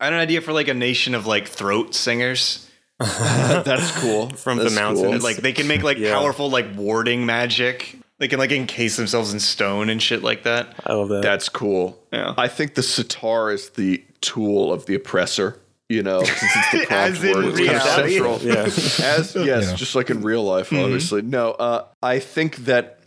I 0.00 0.06
had 0.06 0.14
an 0.14 0.18
idea 0.18 0.40
for 0.40 0.52
like 0.52 0.66
a 0.66 0.74
nation 0.74 1.14
of 1.14 1.28
like 1.28 1.46
throat 1.46 1.94
singers. 1.94 2.68
that's 2.98 3.92
cool 4.00 4.30
From 4.36 4.58
the 4.58 4.70
mountains. 4.70 5.02
And, 5.14 5.22
like 5.22 5.36
they 5.36 5.52
can 5.52 5.68
make 5.68 5.84
like 5.84 5.96
Yeah. 5.98 6.12
powerful 6.18 6.50
like 6.50 6.66
warding 6.74 7.24
magic. 7.24 7.96
They 8.18 8.26
can 8.26 8.40
like 8.40 8.50
encase 8.50 8.96
themselves 8.96 9.32
in 9.32 9.38
stone 9.38 9.88
and 9.88 10.02
shit 10.02 10.24
like 10.24 10.42
that. 10.42 10.74
I 10.84 10.94
love 10.94 11.08
that. 11.10 11.22
That's 11.22 11.48
cool. 11.48 12.02
Yeah. 12.12 12.34
I 12.36 12.48
think 12.48 12.74
the 12.74 12.82
sitar 12.82 13.52
is 13.52 13.70
the 13.70 14.02
tool 14.20 14.72
of 14.72 14.86
the 14.86 14.96
oppressor. 14.96 15.60
You 15.92 16.02
know, 16.02 16.22
since 16.24 16.42
it's 16.42 16.72
the 16.72 16.86
prompt 16.86 16.92
As 17.18 17.24
in 17.24 17.32
word, 17.34 17.44
it's 17.46 17.58
kind 17.58 17.76
of 17.76 17.82
central. 17.82 18.38
Yeah. 18.40 18.52
As 19.16 19.34
yes, 19.36 19.70
Yeah. 19.70 19.74
just 19.74 19.94
like 19.94 20.10
in 20.10 20.22
real 20.22 20.42
life, 20.44 20.70
Mm-hmm. 20.70 20.84
obviously. 20.84 21.22
No, 21.22 21.50
uh, 21.52 21.84
I 22.02 22.18
think 22.18 22.56
that 22.64 23.00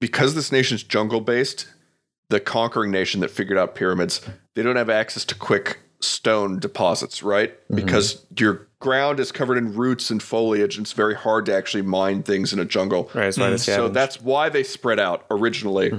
because 0.00 0.34
this 0.34 0.50
nation's 0.50 0.82
jungle 0.82 1.20
based, 1.20 1.66
the 2.30 2.40
conquering 2.40 2.90
nation 2.90 3.20
that 3.20 3.30
figured 3.30 3.58
out 3.58 3.74
pyramids, 3.74 4.20
they 4.54 4.62
don't 4.62 4.76
have 4.76 4.88
access 4.90 5.24
to 5.26 5.34
quick 5.34 5.80
stone 6.00 6.58
deposits, 6.58 7.22
right? 7.22 7.52
Mm-hmm. 7.64 7.74
Because 7.76 8.24
your 8.38 8.66
ground 8.78 9.20
is 9.20 9.30
covered 9.32 9.58
in 9.58 9.74
roots 9.74 10.10
and 10.10 10.22
foliage, 10.22 10.76
and 10.78 10.84
it's 10.86 10.94
very 10.94 11.14
hard 11.14 11.44
to 11.46 11.54
actually 11.54 11.82
mine 11.82 12.22
things 12.22 12.52
in 12.54 12.58
a 12.58 12.64
jungle. 12.64 13.10
Right, 13.12 13.24
that's 13.24 13.36
why 13.38 13.50
the 13.50 13.58
So 13.58 13.88
that's 13.90 14.20
why 14.22 14.48
they 14.48 14.62
spread 14.62 14.98
out 14.98 15.26
originally. 15.30 15.90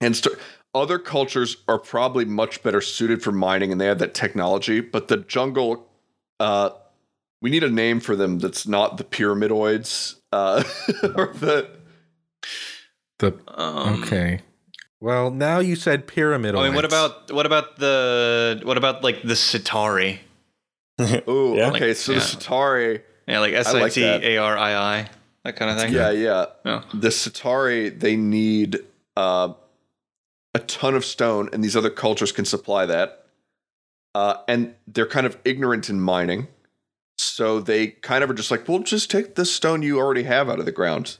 And 0.00 0.16
st- 0.16 0.36
other 0.74 0.98
cultures 0.98 1.56
are 1.68 1.78
probably 1.78 2.24
much 2.24 2.62
better 2.62 2.80
suited 2.80 3.22
for 3.22 3.32
mining 3.32 3.72
and 3.72 3.80
they 3.80 3.86
have 3.86 3.98
that 4.00 4.14
technology. 4.14 4.80
But 4.80 5.08
the 5.08 5.18
jungle, 5.18 5.86
uh, 6.40 6.70
we 7.40 7.50
need 7.50 7.62
a 7.64 7.70
name 7.70 8.00
for 8.00 8.16
them 8.16 8.38
that's 8.38 8.66
not 8.66 8.96
the 8.96 9.04
pyramidoids 9.04 10.16
uh, 10.32 10.64
or 11.16 11.32
the. 11.34 11.70
The 13.18 13.38
Um, 13.48 14.02
okay. 14.02 14.40
Well, 15.00 15.30
now 15.30 15.58
you 15.58 15.76
said 15.76 16.06
pyramid. 16.06 16.54
I 16.56 16.64
mean, 16.64 16.74
what 16.74 16.84
about 16.84 17.30
what 17.30 17.46
about 17.46 17.76
the 17.76 18.60
what 18.64 18.76
about 18.78 19.04
like 19.04 19.22
the 19.22 19.34
Sitari? 19.34 20.18
Oh, 21.26 21.54
Yeah. 21.54 21.70
okay. 21.70 21.92
So 21.94 22.12
yeah. 22.12 22.18
the 22.18 22.24
Sitari. 22.24 23.02
Yeah, 23.28 23.40
like 23.40 23.52
S 23.52 23.68
I 23.68 23.78
I 23.78 23.82
like 23.82 23.92
T 23.92 24.02
A 24.02 24.36
R 24.38 24.56
I 24.56 24.74
I, 24.74 25.10
that 25.44 25.56
kind 25.56 25.70
of 25.70 25.78
thing. 25.80 25.92
Yeah, 25.92 26.10
yeah. 26.10 26.46
Oh. 26.64 26.82
The 26.94 27.08
Sitari, 27.08 27.98
they 27.98 28.16
need 28.16 28.78
uh, 29.16 29.52
a 30.54 30.60
ton 30.60 30.94
of 30.94 31.04
stone, 31.04 31.48
and 31.52 31.62
these 31.62 31.76
other 31.76 31.90
cultures 31.90 32.32
can 32.32 32.44
supply 32.44 32.86
that. 32.86 33.26
Uh, 34.14 34.36
and 34.46 34.74
they're 34.86 35.06
kind 35.06 35.26
of 35.26 35.36
ignorant 35.44 35.90
in 35.90 36.00
mining. 36.00 36.46
So 37.16 37.60
they 37.60 37.88
kind 37.88 38.22
of 38.22 38.30
are 38.30 38.34
just 38.34 38.50
like, 38.50 38.68
we'll 38.68 38.80
just 38.80 39.10
take 39.10 39.34
the 39.34 39.44
stone 39.44 39.82
you 39.82 39.98
already 39.98 40.24
have 40.24 40.48
out 40.48 40.60
of 40.60 40.66
the 40.66 40.72
ground 40.72 41.18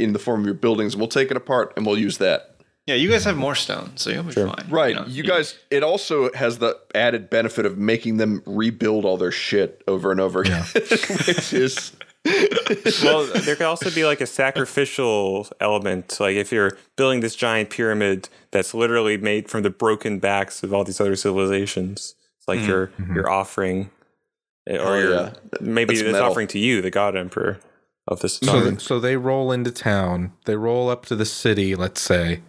in 0.00 0.12
the 0.12 0.18
form 0.18 0.40
of 0.40 0.46
your 0.46 0.54
buildings, 0.54 0.96
we'll 0.96 1.08
take 1.08 1.30
it 1.30 1.36
apart 1.36 1.72
and 1.76 1.86
we'll 1.86 1.98
use 1.98 2.18
that. 2.18 2.46
Yeah, 2.86 2.94
you 2.96 3.10
guys 3.10 3.24
have 3.24 3.36
more 3.36 3.54
stone, 3.54 3.92
so 3.96 4.10
you'll 4.10 4.24
be 4.24 4.32
fine. 4.32 4.66
Right. 4.68 4.96
know? 4.96 5.04
You 5.06 5.22
guys, 5.22 5.56
it 5.70 5.84
also 5.84 6.32
has 6.32 6.58
the 6.58 6.76
added 6.94 7.30
benefit 7.30 7.66
of 7.66 7.78
making 7.78 8.16
them 8.16 8.42
rebuild 8.46 9.04
all 9.04 9.16
their 9.16 9.30
shit 9.30 9.82
over 9.86 10.10
and 10.10 10.20
over 10.20 10.40
again, 10.40 10.64
which 10.74 11.52
is. 11.52 11.92
Well, 12.26 13.26
there 13.26 13.56
could 13.56 13.66
also 13.66 13.90
be 13.90 14.04
like 14.04 14.20
a 14.20 14.26
sacrificial 14.26 15.48
element. 15.60 16.18
Like 16.20 16.36
if 16.36 16.52
you're 16.52 16.76
building 16.96 17.20
this 17.20 17.34
giant 17.34 17.70
pyramid 17.70 18.28
that's 18.50 18.74
literally 18.74 19.16
made 19.16 19.48
from 19.48 19.62
the 19.62 19.70
broken 19.70 20.18
backs 20.18 20.62
of 20.62 20.72
all 20.74 20.84
these 20.84 21.00
other 21.00 21.16
civilizations, 21.16 22.14
it's 22.38 22.48
like 22.48 22.60
you're 22.60 22.90
you're 23.14 23.30
offering, 23.30 23.90
eh, 24.68 24.76
or 24.76 24.80
Oh, 24.96 24.98
you're 24.98 25.14
yeah. 25.14 25.32
maybe 25.60 25.94
That's 25.94 26.08
it's 26.08 26.18
offering 26.18 26.48
to 26.48 26.58
you, 26.58 26.82
the 26.82 26.90
god 26.90 27.16
emperor 27.16 27.58
of 28.06 28.20
this. 28.20 28.36
So, 28.36 28.76
so 28.76 29.00
they 29.00 29.16
roll 29.16 29.50
into 29.52 29.70
town. 29.70 30.32
They 30.44 30.56
roll 30.56 30.88
up 30.90 31.06
to 31.06 31.16
the 31.16 31.26
city, 31.26 31.74
let's 31.74 32.00
say, 32.00 32.42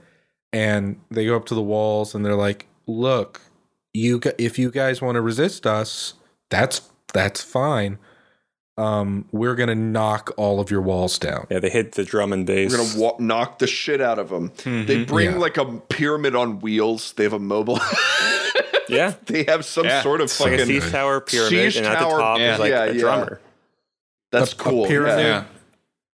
and 0.52 1.00
they 1.10 1.26
go 1.26 1.36
up 1.38 1.46
to 1.46 1.56
the 1.56 1.62
walls 1.62 2.14
and 2.14 2.26
they're 2.26 2.36
like, 2.36 2.68
"Look, 2.88 3.42
you 3.94 4.20
if 4.38 4.60
you 4.60 4.70
guys 4.72 5.02
want 5.02 5.16
to 5.16 5.22
resist 5.22 5.66
us, 5.66 6.16
that's 6.50 6.90
that's 7.14 7.42
fine. 7.42 7.98
Um, 8.82 9.26
we're 9.32 9.56
gonna 9.56 9.76
knock 9.76 10.32
all 10.38 10.60
of 10.60 10.72
your 10.72 10.82
walls 10.82 11.20
down." 11.20 11.48
yeah, 11.52 11.60
they 11.60 11.70
hit 11.70 11.94
the 11.94 12.04
drum 12.04 12.34
and 12.34 12.46
bass. 12.46 12.72
We're 12.72 12.78
gonna 12.78 13.00
wa- 13.00 13.16
knock 13.20 13.60
the 13.60 13.68
shit 13.68 14.02
out 14.02 14.18
of 14.20 14.30
them. 14.30 14.52
They 14.66 15.04
bring 15.06 15.32
Yeah. 15.32 15.38
like 15.38 15.58
a 15.58 15.66
pyramid 15.90 16.36
on 16.36 16.60
wheels. 16.60 17.14
They 17.14 17.24
have 17.24 17.34
a 17.34 17.40
mobile. 17.40 17.80
yeah, 18.90 19.14
they 19.26 19.44
have 19.44 19.66
some 19.66 19.86
Yeah. 19.86 20.02
sort 20.02 20.22
of 20.22 20.26
It's 20.26 20.40
like 20.40 20.54
a 20.54 20.58
fucking. 20.60 20.82
siege 20.82 20.92
tower 20.92 21.22
pyramid, 21.22 21.50
Siege 21.74 21.78
and 21.78 21.86
at 21.88 22.00
the 22.00 22.06
top 22.06 22.40
yeah. 22.40 22.54
is 22.54 22.60
like 22.60 22.72
Yeah, 22.72 22.84
a 22.86 22.94
yeah. 22.94 23.00
drummer. 23.00 23.40
That's 24.32 24.54
a 24.54 24.56
cool. 24.56 24.86
pyramid. 24.88 25.20
yeah. 25.20 25.26
Yeah. 25.28 25.44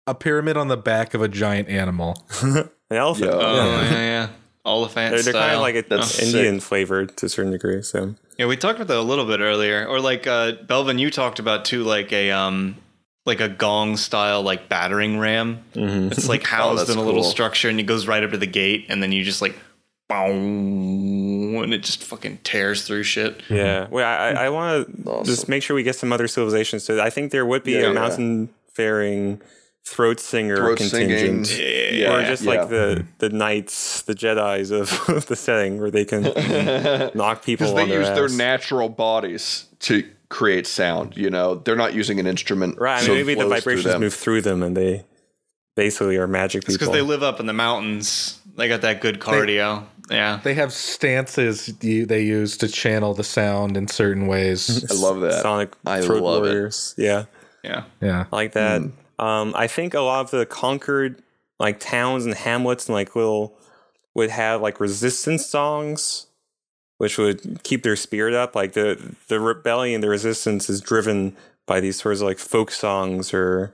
A 0.06 0.14
pyramid 0.14 0.58
on 0.58 0.68
the 0.68 0.78
back 0.78 1.14
of 1.14 1.22
a 1.22 1.28
giant 1.28 1.70
animal. 1.70 2.22
An 2.42 2.70
elephant. 2.92 3.32
Yeah. 3.32 3.38
Oh 3.38 3.56
yeah. 3.56 3.82
yeah, 3.92 3.92
yeah. 4.00 4.28
Oliphant 4.66 5.12
They're, 5.14 5.22
they're 5.24 5.34
kind 5.34 5.56
of 5.56 5.62
like 5.62 5.76
a, 5.76 5.82
That's 5.82 6.20
Indian 6.20 6.60
flavored 6.60 7.18
to 7.18 7.26
a 7.26 7.30
certain 7.30 7.52
degree. 7.52 7.82
So 7.82 8.16
Yeah, 8.38 8.46
we 8.48 8.56
talked 8.58 8.78
about 8.80 8.88
that 8.88 8.98
a 8.98 9.02
little 9.02 9.26
bit 9.26 9.40
earlier. 9.42 9.86
Or 9.86 10.00
like 10.00 10.26
uh 10.28 10.54
Belvin, 10.66 11.00
you 11.00 11.10
talked 11.12 11.40
about 11.40 11.66
too, 11.66 11.84
like 11.84 12.14
a 12.14 12.32
um 12.32 12.76
like 13.26 13.40
a 13.42 13.50
gong 13.50 13.98
style 13.98 14.42
like 14.42 14.70
battering 14.70 15.20
ram. 15.20 15.64
It's 15.76 16.28
like 16.30 16.44
housed 16.48 16.82
that's 16.82 16.90
in 16.92 16.98
a 16.98 17.02
little 17.04 17.22
cool. 17.24 17.30
structure 17.32 17.70
and 17.70 17.80
it 17.80 17.84
goes 17.84 18.08
right 18.08 18.24
up 18.24 18.32
to 18.32 18.38
the 18.38 18.48
gate 18.48 18.86
and 18.90 19.02
then 19.04 19.12
you 19.12 19.24
just 19.24 19.42
like 19.42 19.56
boom 20.10 21.62
and 21.64 21.74
it 21.74 21.84
just 21.84 22.04
fucking 22.04 22.40
tears 22.44 22.86
through 22.86 23.04
shit. 23.04 23.42
Yeah. 23.50 23.88
Well, 23.90 24.06
I, 24.06 24.30
I, 24.42 24.46
I 24.46 24.50
want 24.50 25.04
to 25.04 25.10
Awesome. 25.10 25.26
just 25.26 25.50
make 25.50 25.64
sure 25.64 25.76
we 25.76 25.84
get 25.84 25.96
some 25.96 26.12
other 26.14 26.28
civilizations. 26.28 26.84
So 26.84 27.02
I 27.02 27.10
think 27.10 27.32
there 27.32 27.46
would 27.46 27.64
be 27.64 27.74
Yeah, 27.74 27.80
a 27.80 27.88
yeah. 27.88 27.94
mountain 27.94 28.50
faring 28.74 29.42
throat 29.86 30.20
singer 30.20 30.58
Throat 30.58 30.80
singing. 30.80 31.10
contingent. 31.10 31.60
Yeah, 31.60 32.14
or 32.16 32.24
just 32.26 32.44
yeah. 32.44 32.50
like 32.54 32.70
the 32.70 33.06
the 33.20 33.30
knights, 33.30 34.02
the 34.04 34.14
Jedi's 34.14 34.72
of 35.10 35.26
the 35.28 35.36
setting, 35.36 35.80
where 35.80 35.92
they 35.92 36.06
can 36.06 36.24
knock 37.16 37.44
people 37.44 37.68
Because 37.68 37.76
they 37.76 37.90
their 37.90 38.00
use 38.00 38.10
their 38.10 38.30
natural 38.30 38.90
bodies 38.90 39.66
to 39.82 40.04
create 40.30 40.66
sound. 40.68 41.16
You 41.18 41.30
know, 41.30 41.56
they're 41.56 41.76
not 41.76 41.94
using 41.94 42.20
an 42.20 42.28
instrument. 42.28 42.80
right. 42.80 42.96
I 42.96 42.98
mean, 43.02 43.06
so 43.08 43.14
it 43.14 43.16
maybe 43.18 43.34
the 43.36 43.42
flows 43.48 43.64
through 43.64 43.76
vibrations 43.76 44.02
move 44.02 44.14
through 44.14 44.42
them, 44.42 44.64
and 44.64 44.76
they 44.76 45.06
basically 45.76 46.18
are 46.18 46.28
magic 46.28 46.64
It's 46.64 46.74
people. 46.78 46.88
because 46.88 46.94
they 46.94 47.02
live 47.02 47.24
up 47.24 47.40
in 47.40 47.46
the 47.46 47.54
mountains. 47.54 48.40
They 48.56 48.68
got 48.68 48.82
that 48.82 49.02
good 49.02 49.20
cardio. 49.20 49.84
yeah. 50.12 50.40
They 50.44 50.54
have 50.54 50.72
stances 50.72 51.74
you, 51.82 52.06
they 52.06 52.22
use 52.24 52.56
to 52.58 52.68
channel 52.68 53.14
the 53.16 53.24
sound 53.24 53.76
in 53.78 53.88
certain 53.88 54.28
ways. 54.28 54.86
I 54.92 54.94
love 54.96 55.22
that. 55.22 55.42
Sonic 55.42 55.74
I 55.86 56.02
throat 56.02 56.22
love 56.22 56.44
it. 56.46 56.50
warriors. 56.50 56.94
Yeah. 56.98 57.26
Yeah. 57.64 57.84
yeah. 58.02 58.26
I 58.32 58.36
like 58.36 58.52
that. 58.54 58.82
Hmm. 58.82 58.90
Um, 59.20 59.54
I 59.56 59.68
think 59.68 59.94
a 59.94 60.00
lot 60.02 60.22
of 60.26 60.32
the 60.32 60.46
conquered 60.46 61.22
like 61.60 61.80
towns 61.80 62.26
and 62.26 62.34
hamlets 62.34 62.88
and 62.88 62.94
like 62.94 63.16
little 63.16 63.58
would 64.16 64.30
have 64.30 64.62
like 64.62 64.80
resistance 64.80 65.46
songs, 65.46 66.28
which 66.98 67.18
would 67.18 67.64
keep 67.64 67.84
their 67.84 67.96
spirit 67.96 68.34
up. 68.34 68.56
Like 68.56 68.74
the 68.74 69.16
the 69.28 69.40
rebellion, 69.40 70.02
the 70.02 70.10
resistance 70.10 70.70
is 70.70 70.82
driven 70.82 71.36
by 71.66 71.80
these 71.80 72.02
sorts 72.02 72.22
of 72.22 72.28
like 72.28 72.40
folk 72.40 72.72
songs 72.72 73.34
or 73.34 73.74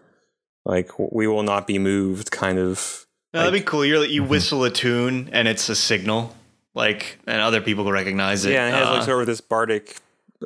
like 0.66 0.92
we 0.98 1.26
will 1.28 1.44
not 1.44 1.66
be 1.68 1.80
moved 1.80 2.32
kind 2.32 2.60
of 2.60 3.06
No, 3.34 3.40
that'd 3.40 3.54
be 3.54 3.66
cool. 3.66 3.84
You're 3.86 4.00
like, 4.00 4.10
you 4.12 4.24
whistle 4.24 4.64
a 4.66 4.70
tune 4.70 5.30
and 5.32 5.48
it's 5.48 5.70
a 5.70 5.76
signal, 5.76 6.36
like, 6.76 7.18
and 7.26 7.42
other 7.42 7.62
people 7.62 7.84
can 7.86 7.94
recognize 7.94 8.46
it. 8.46 8.52
yeah 8.52 8.66
and 8.68 8.76
it 8.76 8.80
has 8.80 8.88
Uh, 8.88 8.92
like 8.94 9.04
sort 9.06 9.22
of 9.22 9.28
this 9.28 9.42
bardic 9.42 9.96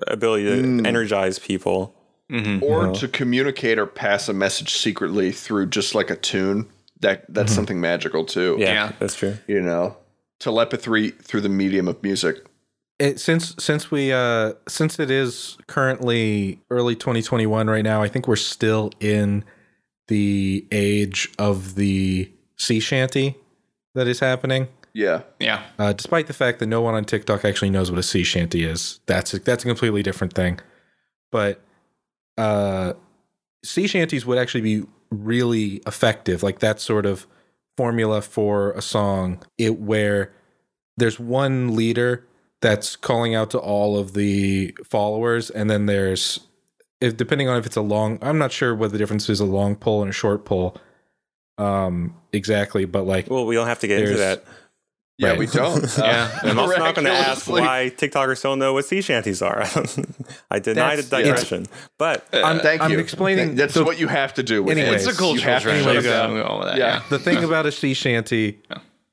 ability 0.07 0.45
to 0.45 0.61
Mm. 0.67 0.87
energize 0.87 1.39
people 1.39 1.93
mhm. 2.33 2.61
or 2.61 2.87
Yeah. 2.87 2.93
to 2.93 3.07
communicate 3.07 3.77
or 3.79 3.85
pass 3.85 4.27
a 4.27 4.33
message 4.33 4.73
secretly 4.73 5.31
through 5.31 5.67
just 5.67 5.93
like 5.95 6.09
a 6.09 6.15
tune. 6.15 6.65
That 7.01 7.25
that's 7.29 7.51
Mhm. 7.51 7.55
something 7.55 7.81
magical 7.81 8.25
too. 8.25 8.55
yeah, 8.59 8.73
Yeah. 8.73 8.91
that's 8.99 9.15
true 9.15 9.37
You 9.47 9.61
know, 9.61 9.97
telepathy 10.39 11.09
through 11.11 11.41
the 11.41 11.49
medium 11.49 11.87
of 11.87 12.01
music. 12.03 12.37
it, 12.99 13.19
since 13.19 13.55
since 13.59 13.89
we 13.91 14.11
uh 14.13 14.53
since 14.67 14.99
it 14.99 15.09
is 15.09 15.57
currently 15.67 16.59
early 16.69 16.95
2021 16.95 17.67
right 17.67 17.83
now 17.83 18.03
i 18.03 18.07
think 18.07 18.27
we're 18.27 18.35
still 18.35 18.91
in 18.99 19.43
the 20.09 20.65
age 20.71 21.29
of 21.39 21.73
the 21.75 22.29
sea 22.55 22.79
shanty 22.79 23.35
that 23.95 24.07
is 24.07 24.19
happening 24.19 24.67
Yeah. 24.93 25.21
yeah. 25.39 25.63
uh, 25.79 25.93
despite 25.93 26.27
the 26.27 26.33
fact 26.33 26.59
that 26.59 26.67
no 26.67 26.81
one 26.81 26.93
on 26.93 27.03
tiktok 27.03 27.43
actually 27.43 27.71
knows 27.71 27.89
what 27.89 27.99
a 27.99 28.03
sea 28.03 28.23
shanty 28.23 28.63
is 28.63 28.99
that's 29.07 29.33
a, 29.33 29.39
that's 29.39 29.63
a 29.65 29.67
completely 29.67 30.03
different 30.03 30.33
thing 30.33 30.59
but 31.31 31.59
uh 32.37 32.93
sea 33.63 33.87
shanties 33.87 34.25
would 34.25 34.37
actually 34.37 34.61
be 34.61 34.85
really 35.09 35.81
effective 35.85 36.43
like 36.43 36.59
that 36.59 36.79
sort 36.79 37.05
of 37.05 37.27
formula 37.77 38.21
for 38.21 38.71
a 38.71 38.81
song. 38.81 39.43
It 39.57 39.79
where 39.79 40.33
there's 40.97 41.19
one 41.19 41.75
leader 41.75 42.25
that's 42.61 42.95
calling 42.95 43.35
out 43.35 43.51
to 43.51 43.59
all 43.59 43.97
of 43.97 44.13
the 44.13 44.75
followers 44.85 45.49
and 45.49 45.69
then 45.69 45.85
there's 45.85 46.39
if 47.01 47.17
depending 47.17 47.49
on 47.49 47.57
if 47.57 47.65
it's 47.65 47.75
a 47.75 47.81
long 47.81 48.17
i'm 48.21 48.37
not 48.37 48.53
sure 48.53 48.73
what 48.73 48.91
the 48.91 48.97
difference 48.97 49.29
is 49.29 49.41
a 49.41 49.45
long 49.45 49.75
pull 49.75 50.01
and 50.01 50.09
a 50.09 50.13
short 50.13 50.45
pull 50.45 50.77
um 51.57 52.15
exactly 52.31 52.85
but 52.85 53.03
like 53.03 53.29
well 53.29 53.45
we 53.45 53.53
don't 53.53 53.67
have 53.67 53.79
to 53.79 53.87
get 53.87 53.99
into 53.99 54.15
that 54.15 54.45
Yeah, 55.19 55.29
Right. 55.29 55.39
we 55.39 55.45
don't. 55.45 55.83
Yeah. 55.97 56.39
I'm 56.41 56.57
also 56.57 56.77
not 56.77 56.95
going 56.95 57.05
to 57.05 57.11
ask 57.11 57.47
why 57.49 57.91
TikTokers 57.95 58.41
don't 58.41 58.57
know 58.59 58.73
what 58.73 58.85
sea 58.85 59.01
shanties 59.01 59.41
are. 59.43 59.61
I 60.51 60.59
denied 60.59 60.99
a 60.99 61.01
That's- 61.03 61.09
digression, 61.09 61.67
but 61.99 62.27
uh, 62.33 62.41
I'm, 62.43 62.59
Thank 62.59 62.81
I'm 62.81 62.91
you. 62.91 62.99
explaining 62.99 63.55
That's 63.55 63.75
the, 63.75 63.83
what 63.83 63.99
you 63.99 64.07
have 64.07 64.33
to 64.35 64.43
do. 64.43 64.63
With 64.63 64.77
Anyways, 64.77 65.05
it. 65.05 65.09
It's 65.09 65.17
a 65.17 65.19
cultural 65.19 65.35
You 65.35 65.41
have 65.41 65.61
to 65.61 65.69
trend. 65.69 65.83
shut 65.83 65.95
anyways, 65.95 66.05
Yeah, 66.05 66.27
go 66.27 66.63
that, 66.65 66.77
Yeah. 66.77 66.95
yeah. 66.95 67.03
the 67.09 67.19
thing 67.19 67.43
about 67.43 67.65
a 67.67 67.71
sea 67.71 67.93
shanty 67.93 68.59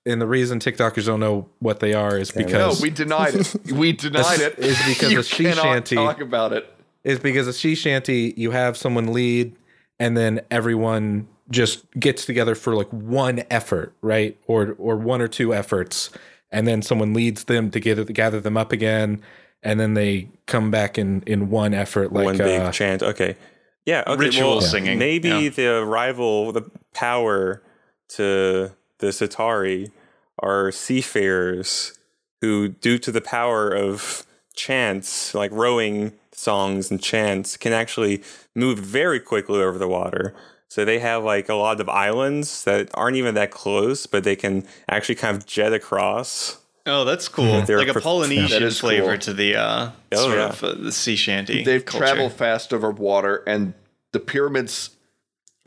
and 0.07 0.21
the 0.23 0.27
reason 0.27 0.59
tiktokers 0.59 1.05
don't 1.05 1.21
know 1.21 1.49
what 1.59 1.81
they 1.81 1.93
are 1.93 2.17
is 2.17 2.31
because 2.31 2.79
No, 2.79 2.83
we 2.83 2.89
denied 2.91 3.35
it. 3.35 3.55
We 3.71 3.93
denied 3.93 4.41
it. 4.41 4.59
Is 4.59 4.79
because 4.87 5.13
you 5.13 5.21
a 5.21 5.23
sea 5.23 5.53
shanty- 5.53 5.97
talk 5.97 6.21
about 6.23 6.55
it. 6.55 6.67
is 7.05 7.19
because 7.19 7.47
a 7.47 7.53
sea 7.53 7.75
shanty 7.75 8.33
you 8.39 8.53
have 8.53 8.79
someone 8.79 9.13
lead 9.13 9.55
and 9.99 10.17
then 10.17 10.41
everyone 10.51 11.29
just 11.51 11.91
gets 11.99 12.25
together 12.25 12.55
for 12.55 12.75
like 12.75 12.89
one 12.91 13.43
effort 13.51 13.95
right 14.03 14.39
or 14.47 14.75
or 14.79 14.97
one 14.97 15.21
or 15.21 15.29
two 15.29 15.53
efforts 15.53 16.11
and 16.53 16.67
then 16.67 16.83
someone 16.83 17.13
leads 17.13 17.45
them 17.45 17.71
to 17.71 17.81
get 17.81 17.95
to 17.95 18.13
gather 18.13 18.41
them 18.41 18.57
up 18.57 18.73
again 18.73 19.21
and 19.63 19.79
then 19.79 19.95
they 19.95 20.29
come 20.47 20.71
back 20.71 20.99
in 20.99 21.23
in 21.27 21.51
one 21.51 21.75
effort 21.75 22.13
like 22.13 22.25
one 22.25 22.39
big 22.39 22.61
uh, 22.61 22.73
chant. 22.73 23.03
Okay, 23.03 23.37
yeah, 23.85 24.05
okay, 24.07 24.27
Ritual 24.27 24.51
well, 24.51 24.61
singing, 24.61 24.99
Maybe 24.99 25.29
yeah. 25.29 25.49
the 25.51 25.85
rival, 25.85 26.53
the 26.53 26.71
power 26.95 27.63
to 28.11 28.73
the 28.99 29.07
Sitari 29.09 29.91
are 30.39 30.73
seafarers 30.73 31.99
who, 32.41 32.69
due 32.69 32.99
to 32.99 33.13
the 33.13 33.21
power 33.21 33.69
of 33.71 34.25
chants, 34.55 35.35
like 35.35 35.51
rowing 35.53 36.13
songs 36.33 36.91
and 36.91 37.03
chants, 37.03 37.57
can 37.57 37.73
actually 37.73 38.23
move 38.55 38.79
very 38.79 39.21
quickly 39.21 39.61
over 39.61 39.79
the 39.79 39.89
water. 39.89 40.35
So 40.71 40.85
they 40.85 41.01
have 41.01 41.25
like 41.25 41.49
a 41.49 41.55
lot 41.55 41.81
of 41.81 41.89
islands 41.89 42.63
that 42.65 42.91
aren't 42.95 43.17
even 43.17 43.35
that 43.35 43.51
close, 43.51 44.07
but 44.07 44.23
they 44.25 44.37
can 44.37 44.65
actually 44.89 45.17
kind 45.17 45.37
of 45.37 45.45
jet 45.45 45.73
across. 45.73 46.59
Oh, 46.87 47.05
that's 47.05 47.29
cool. 47.29 47.61
They're 47.63 47.79
like 47.79 47.89
a 47.95 48.01
Polynesian 48.01 48.49
That 48.61 48.63
is 48.63 48.79
flavor 48.79 49.09
cool. 49.11 49.19
to 49.19 49.33
the 49.35 49.57
uh, 49.57 49.91
Oh, 50.13 50.17
sort 50.17 50.37
yeah. 50.39 50.47
of 50.49 50.65
uh, 50.65 50.75
the 50.75 50.93
sea 50.93 51.17
shanty. 51.17 51.63
They've 51.65 51.85
traveled 51.85 52.33
fast 52.33 52.73
over 52.73 52.91
water, 52.91 53.43
and 53.47 53.75
the 54.13 54.21
pyramids 54.21 54.91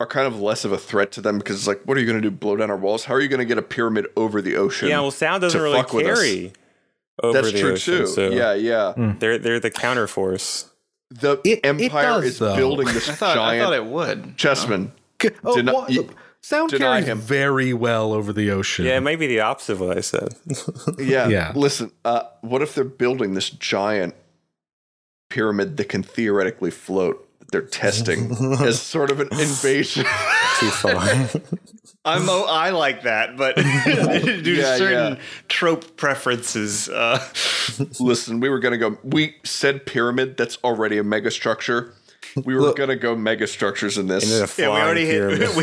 are 0.00 0.06
kind 0.06 0.26
of 0.26 0.40
less 0.40 0.64
of 0.64 0.72
a 0.72 0.78
threat 0.78 1.12
to 1.12 1.20
them 1.20 1.38
because 1.38 1.56
it's 1.58 1.68
like, 1.68 1.82
what 1.84 1.96
are 1.96 2.00
you 2.00 2.06
going 2.06 2.20
to 2.20 2.28
do? 2.28 2.34
Blow 2.34 2.56
down 2.56 2.70
our 2.70 2.76
walls? 2.76 3.04
How 3.04 3.14
are 3.14 3.20
you 3.20 3.28
going 3.28 3.38
to 3.38 3.44
get 3.44 3.58
a 3.58 3.62
pyramid 3.62 4.06
over 4.16 4.42
the 4.42 4.56
ocean? 4.56 4.88
Yeah, 4.88 5.00
well, 5.00 5.10
sound 5.12 5.42
doesn't 5.42 5.60
really 5.60 5.76
fuck 5.78 5.92
with 5.92 6.06
us. 6.06 6.18
carry 6.18 6.52
over 7.22 7.42
That's 7.42 7.52
the 7.52 7.60
true 7.60 7.72
ocean. 7.72 7.98
too. 7.98 8.06
So 8.06 8.30
Yeah, 8.30 8.54
yeah. 8.54 9.14
they're 9.20 9.38
they're 9.38 9.60
the 9.60 9.70
counterforce. 9.70 10.68
The 11.20 11.40
It- 11.44 11.60
it 11.62 11.66
empire 11.66 12.02
does, 12.20 12.24
is 12.24 12.38
though. 12.38 12.56
building 12.56 12.86
this 12.92 13.08
I 13.08 13.12
thought, 13.14 13.30
I 13.38 13.56
giant 13.56 13.64
thought 13.64 13.74
it 13.74 13.84
would. 13.86 14.36
chessman. 14.36 14.92
oh, 15.22 15.56
Deni- 15.56 15.72
what- 15.72 16.08
sound 16.42 16.70
deny 16.70 16.84
carries 17.00 17.06
him. 17.06 17.18
very 17.20 17.72
well 17.72 18.12
over 18.12 18.32
the 18.32 18.50
ocean 18.50 18.84
Yeah, 18.84 19.00
maybe 19.00 19.26
the 19.26 19.40
opposite 19.40 19.74
of 19.74 19.80
what 19.80 19.96
I 19.96 20.00
said. 20.00 20.34
Yeah. 20.98 21.28
Yeah. 21.28 21.52
Listen, 21.54 21.90
uh, 22.04 22.24
what 22.42 22.62
if 22.62 22.74
they're 22.74 22.84
building 22.84 23.34
this 23.34 23.48
giant 23.50 24.14
pyramid 25.30 25.76
that 25.78 25.88
can 25.88 26.02
theoretically 26.02 26.70
float? 26.70 27.26
That 27.44 27.52
They're 27.52 27.62
testing 27.62 28.30
as 28.60 28.80
sort 28.80 29.10
of 29.10 29.20
an 29.20 29.28
invasion. 29.32 30.04
Too 30.58 30.70
far. 30.70 30.94
I'm 32.06 32.28
oh, 32.28 32.44
I 32.46 32.68
like 32.70 33.04
that, 33.04 33.36
but 33.38 33.56
due 33.56 34.42
to 34.42 34.50
Yeah, 34.52 34.76
certain 34.76 35.14
yeah. 35.14 35.20
trope 35.48 35.96
preferences, 35.96 36.88
uh, 36.90 37.18
Listen, 37.98 38.40
we 38.40 38.50
were 38.50 38.58
gonna 38.58 38.76
go. 38.76 38.98
We 39.02 39.36
said 39.42 39.86
pyramid. 39.86 40.36
That's 40.36 40.58
already 40.62 40.98
a 40.98 41.04
mega 41.04 41.30
structure. 41.30 41.94
We 42.44 42.54
were 42.54 42.60
Look- 42.60 42.76
gonna 42.76 42.96
go 42.96 43.16
mega 43.16 43.46
structures 43.46 43.96
in 43.96 44.08
this. 44.08 44.24
And 44.24 44.32
then 44.32 44.42
a 44.42 44.62
yeah, 44.62 44.74
we 44.74 44.82
already 44.82 45.04
pyramid. 45.06 45.38
hit, 45.48 45.56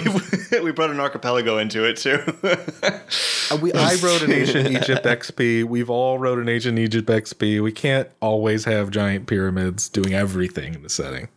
we 0.53 0.61
we 0.61 0.71
brought 0.71 0.89
an 0.89 0.99
archipelago 0.99 1.59
into 1.59 1.83
it 1.87 1.97
too. 1.97 2.17
Uh, 2.41 3.57
we, 3.61 3.71
I 3.73 3.95
wrote 3.95 4.21
an 4.23 4.31
ancient 4.31 4.69
Egypt 4.71 5.05
XP. 5.05 5.65
We've 5.65 5.89
all 5.91 6.17
wrote 6.17 6.39
an 6.39 6.49
ancient 6.49 6.79
Egypt 6.79 7.07
XP. 7.09 7.61
We 7.61 7.71
can't 7.71 8.09
always 8.19 8.65
have 8.65 8.89
giant 8.89 9.27
pyramids 9.27 9.89
doing 9.89 10.13
everything 10.15 10.73
in 10.73 10.81
the 10.81 10.89
setting. 10.89 11.27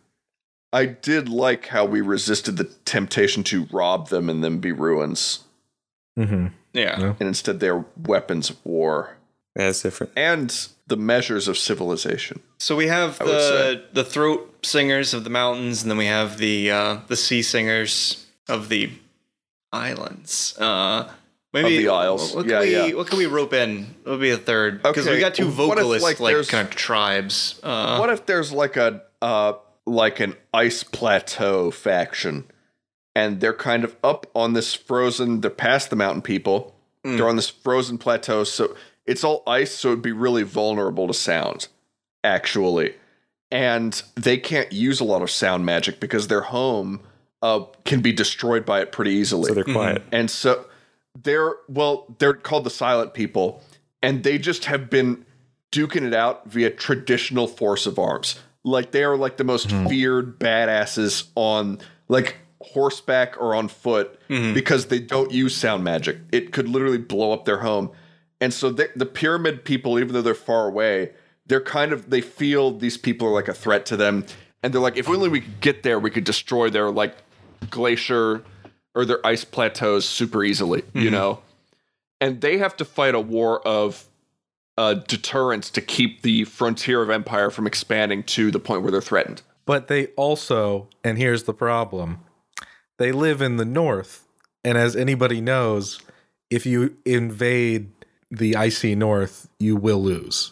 I 0.75 0.85
did 0.85 1.29
like 1.29 1.67
how 1.67 1.85
we 1.85 2.01
resisted 2.01 2.57
the 2.57 2.65
temptation 2.83 3.43
to 3.45 3.65
rob 3.71 4.09
them 4.09 4.29
and 4.29 4.43
then 4.43 4.59
be 4.59 4.71
ruins, 4.71 5.39
Mm-hmm. 6.19 6.47
yeah. 6.73 6.99
Yeah. 6.99 7.13
and 7.19 7.27
instead 7.27 7.59
they're 7.59 7.83
weapons 8.05 8.49
of 8.49 8.57
war 8.65 9.17
That's 9.55 9.81
different. 9.81 10.13
and 10.15 10.67
the 10.87 10.97
measures 10.97 11.47
of 11.47 11.57
civilization. 11.57 12.41
So 12.59 12.75
we 12.75 12.87
have 12.87 13.19
would 13.19 13.27
the 13.29 13.83
the 13.93 14.03
throat 14.03 14.53
singers 14.63 15.13
of 15.13 15.23
the 15.23 15.29
mountains, 15.29 15.81
and 15.81 15.89
then 15.91 15.97
we 15.97 16.05
have 16.07 16.37
the 16.37 16.71
uh, 16.71 16.97
the 17.07 17.15
sea 17.15 17.41
singers 17.41 18.25
of 18.47 18.69
the 18.69 18.91
islands. 19.73 20.57
Uh, 20.59 21.09
maybe 21.53 21.77
Of 21.77 21.83
the 21.83 21.89
isles. 21.89 22.33
What 22.35 22.43
can 22.47 22.51
Yeah, 22.51 22.59
we 22.61 22.71
yeah. 22.89 22.93
what 22.95 23.07
can 23.07 23.17
we 23.17 23.25
rope 23.25 23.53
in? 23.53 23.95
What 24.03 24.11
would 24.13 24.21
be 24.21 24.31
a 24.31 24.37
third? 24.37 24.81
Because 24.83 25.05
we 25.05 25.11
Okay, 25.13 25.19
got 25.21 25.33
two 25.35 25.45
what 25.45 25.51
if, 25.51 25.55
vocalist 25.83 26.03
like, 26.03 26.19
like, 26.19 26.47
kind 26.47 26.67
of 26.67 26.75
tribes. 26.75 27.59
Uh, 27.63 27.97
what 27.97 28.09
if 28.09 28.25
there's 28.25 28.51
like 28.51 28.77
a 28.77 29.01
uh 29.21 29.53
like 29.85 30.19
an 30.19 30.35
ice 30.53 30.83
plateau 30.83 31.69
faction 31.71 32.45
and 33.15 33.39
they're 33.39 33.53
kind 33.53 33.83
of 33.83 33.95
up 34.03 34.25
on 34.35 34.53
this 34.53 34.73
frozen 34.73 35.41
they're 35.41 35.49
past 35.51 35.89
the 35.89 35.95
mountain 35.95 36.21
people 36.21 36.71
Mm. 37.03 37.17
they're 37.17 37.29
on 37.29 37.35
this 37.35 37.51
frozen 37.51 37.99
plateau 37.99 38.43
so 38.43 38.75
it's 39.05 39.23
all 39.23 39.43
ice 39.45 39.71
so 39.71 39.89
it'd 39.89 40.01
be 40.01 40.11
really 40.11 40.41
vulnerable 40.41 41.05
to 41.07 41.13
sound 41.13 41.67
actually 42.23 42.95
and 43.51 44.01
they 44.15 44.37
can't 44.37 44.71
use 44.71 44.99
a 44.99 45.03
lot 45.03 45.21
of 45.21 45.29
sound 45.29 45.65
magic 45.67 45.99
because 45.99 46.27
their 46.29 46.41
home 46.41 46.99
uh, 47.43 47.63
can 47.83 48.01
be 48.01 48.11
destroyed 48.11 48.65
by 48.65 48.81
it 48.81 48.91
pretty 48.91 49.11
easily 49.11 49.49
So 49.49 49.53
they're 49.53 49.63
quiet. 49.63 50.01
and 50.11 50.31
so 50.31 50.65
they're 51.21 51.53
well, 51.69 52.07
they're 52.17 52.33
called 52.33 52.63
the 52.65 52.69
silent 52.71 53.13
people, 53.13 53.61
and 54.01 54.23
they 54.23 54.37
just 54.39 54.65
have 54.65 54.89
been 54.89 55.25
duking 55.71 56.01
it 56.07 56.13
out 56.13 56.49
via 56.49 56.69
traditional 56.71 57.47
force 57.47 57.85
of 57.85 57.97
arms. 57.99 58.37
Like 58.65 58.91
they 58.91 59.03
are 59.03 59.15
like 59.15 59.37
the 59.37 59.43
most 59.45 59.69
mm-hmm. 59.69 59.87
feared 59.87 60.39
badasses 60.39 61.27
on 61.35 61.79
like 62.09 62.37
horseback 62.59 63.39
or 63.39 63.55
on 63.55 63.67
foot 63.67 64.19
mm-hmm. 64.27 64.53
because 64.53 64.87
they 64.87 64.99
don't 64.99 65.31
use 65.31 65.55
sound 65.55 65.83
magic. 65.83 66.17
It 66.31 66.51
could 66.51 66.67
literally 66.67 66.97
blow 66.97 67.31
up 67.31 67.45
their 67.45 67.59
home. 67.59 67.91
And 68.41 68.53
so 68.53 68.71
they, 68.71 68.87
the 68.95 69.05
pyramid 69.05 69.63
people, 69.63 69.99
even 69.99 70.13
though 70.13 70.21
they're 70.21 70.33
far 70.33 70.67
away, 70.67 71.11
they're 71.45 71.61
kind 71.61 71.93
of 71.93 72.09
they 72.09 72.21
feel 72.21 72.71
these 72.71 72.97
people 72.97 73.27
are 73.27 73.33
like 73.33 73.47
a 73.47 73.53
threat 73.53 73.85
to 73.87 73.97
them, 73.97 74.25
and 74.63 74.73
they're 74.73 74.81
like, 74.81 74.97
if 74.97 75.07
only 75.07 75.29
we 75.29 75.41
could 75.41 75.61
get 75.61 75.83
there, 75.83 75.99
we 75.99 76.09
could 76.09 76.23
destroy 76.23 76.69
their 76.69 76.89
like 76.89 77.15
glacier 77.69 78.43
or 78.95 79.05
their 79.05 79.25
ice 79.25 79.45
plateaus 79.45 80.05
super 80.07 80.43
easily, 80.43 80.83
you 80.93 81.03
mm-hmm. 81.03 81.11
know? 81.11 81.39
And 82.19 82.41
they 82.41 82.57
have 82.57 82.75
to 82.77 82.85
fight 82.85 83.13
a 83.13 83.19
war 83.19 83.65
of 83.67 84.05
uh, 84.77 84.95
deterrence 84.95 85.69
to 85.71 85.81
keep 85.81 86.21
the 86.21 86.43
frontier 86.45 87.01
of 87.01 87.09
empire 87.09 87.49
from 87.49 87.67
expanding 87.67 88.23
to 88.23 88.51
the 88.51 88.59
point 88.59 88.81
where 88.81 88.91
they're 88.91 89.01
threatened. 89.01 89.41
But 89.65 89.87
they 89.87 90.07
also, 90.15 90.89
and 91.03 91.17
here's 91.17 91.43
the 91.43 91.53
problem, 91.53 92.19
they 92.97 93.11
live 93.11 93.41
in 93.41 93.57
the 93.57 93.65
north. 93.65 94.27
And 94.63 94.77
as 94.77 94.95
anybody 94.95 95.41
knows, 95.41 95.99
if 96.49 96.65
you 96.65 96.97
invade 97.05 97.91
the 98.31 98.55
icy 98.55 98.95
north, 98.95 99.47
you 99.59 99.75
will 99.75 100.01
lose. 100.01 100.51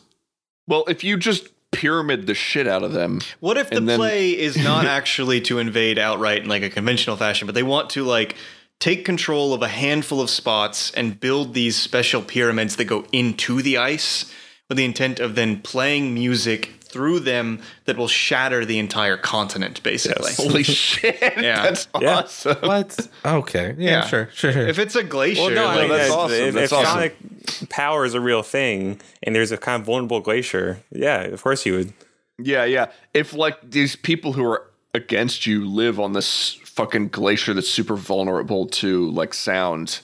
Well, 0.68 0.86
if 0.88 1.04
you 1.04 1.18
just 1.18 1.50
pyramid 1.74 2.28
the 2.28 2.34
shit 2.34 2.68
out 2.68 2.84
of 2.84 2.94
them. 2.94 3.20
What 3.40 3.58
if 3.58 3.70
the 3.70 3.82
then- 3.82 4.00
play 4.00 4.38
is 4.38 4.56
not 4.56 4.86
actually 4.86 5.42
to 5.42 5.60
invade 5.60 6.00
outright 6.00 6.44
in 6.44 6.48
like 6.48 6.64
a 6.64 6.70
conventional 6.70 7.18
fashion, 7.18 7.46
but 7.46 7.56
they 7.56 7.64
want 7.64 7.90
to 7.92 8.04
like 8.04 8.36
take 8.84 9.06
control 9.06 9.54
of 9.54 9.62
a 9.62 9.68
handful 9.70 10.20
of 10.20 10.30
spots 10.30 10.92
and 10.92 11.18
build 11.18 11.54
these 11.54 11.78
special 11.78 12.22
pyramids 12.22 12.76
that 12.76 12.84
go 12.84 13.06
into 13.14 13.62
the 13.62 13.78
ice 13.78 14.30
with 14.68 14.78
the 14.78 14.84
intent 14.84 15.22
of 15.22 15.36
then 15.36 15.62
playing 15.62 16.14
music 16.14 16.70
through 16.82 17.18
them 17.22 17.62
that 17.86 17.96
will 17.96 18.10
shatter 18.10 18.66
the 18.66 18.78
entire 18.78 19.16
continent, 19.16 19.82
basically. 19.84 20.34
Holy 20.34 20.64
shit! 20.82 21.18
Yeah. 21.22 21.64
That's 21.64 21.88
Yeah. 22.02 22.18
awesome. 22.20 22.58
What? 22.62 23.08
Okay. 23.26 23.74
Yeah, 23.78 23.90
Yeah. 23.90 24.06
sure, 24.06 24.30
sure, 24.34 24.52
sure. 24.52 24.68
If 24.68 24.78
it's 24.80 24.96
a 24.96 25.04
glacier, 25.04 25.44
Well, 25.44 25.52
no, 25.52 25.66
like, 25.66 25.80
mean, 25.80 25.90
that's 25.90 26.10
if- 26.10 26.14
awesome. 26.18 26.36
If, 26.50 26.54
That's 26.54 26.72
if 26.74 26.78
awesome. 26.78 26.92
sonic 26.94 27.70
power 27.70 28.04
is 28.06 28.14
a 28.16 28.20
real 28.22 28.44
thing, 28.44 29.00
and 29.24 29.34
there's 29.34 29.54
a 29.54 29.58
kind 29.58 29.80
of 29.80 29.86
vulnerable 29.86 30.20
glacier, 30.20 30.80
yeah, 30.92 31.22
of 31.22 31.42
course 31.42 31.66
you 31.66 31.72
would. 31.74 31.94
Yeah, 32.38 32.66
yeah. 32.66 32.88
If 33.14 33.32
like 33.34 33.58
these 33.72 33.96
people 33.96 34.34
who 34.34 34.44
are 34.46 34.64
against 34.94 35.48
you 35.48 35.66
live 35.66 36.00
on 36.02 36.12
this 36.14 36.60
fucking 36.76 37.10
glacier 37.10 37.54
that's 37.54 37.70
super 37.70 37.96
vulnerable 37.96 38.66
to 38.68 39.10
like 39.12 39.34
sound, 39.34 40.00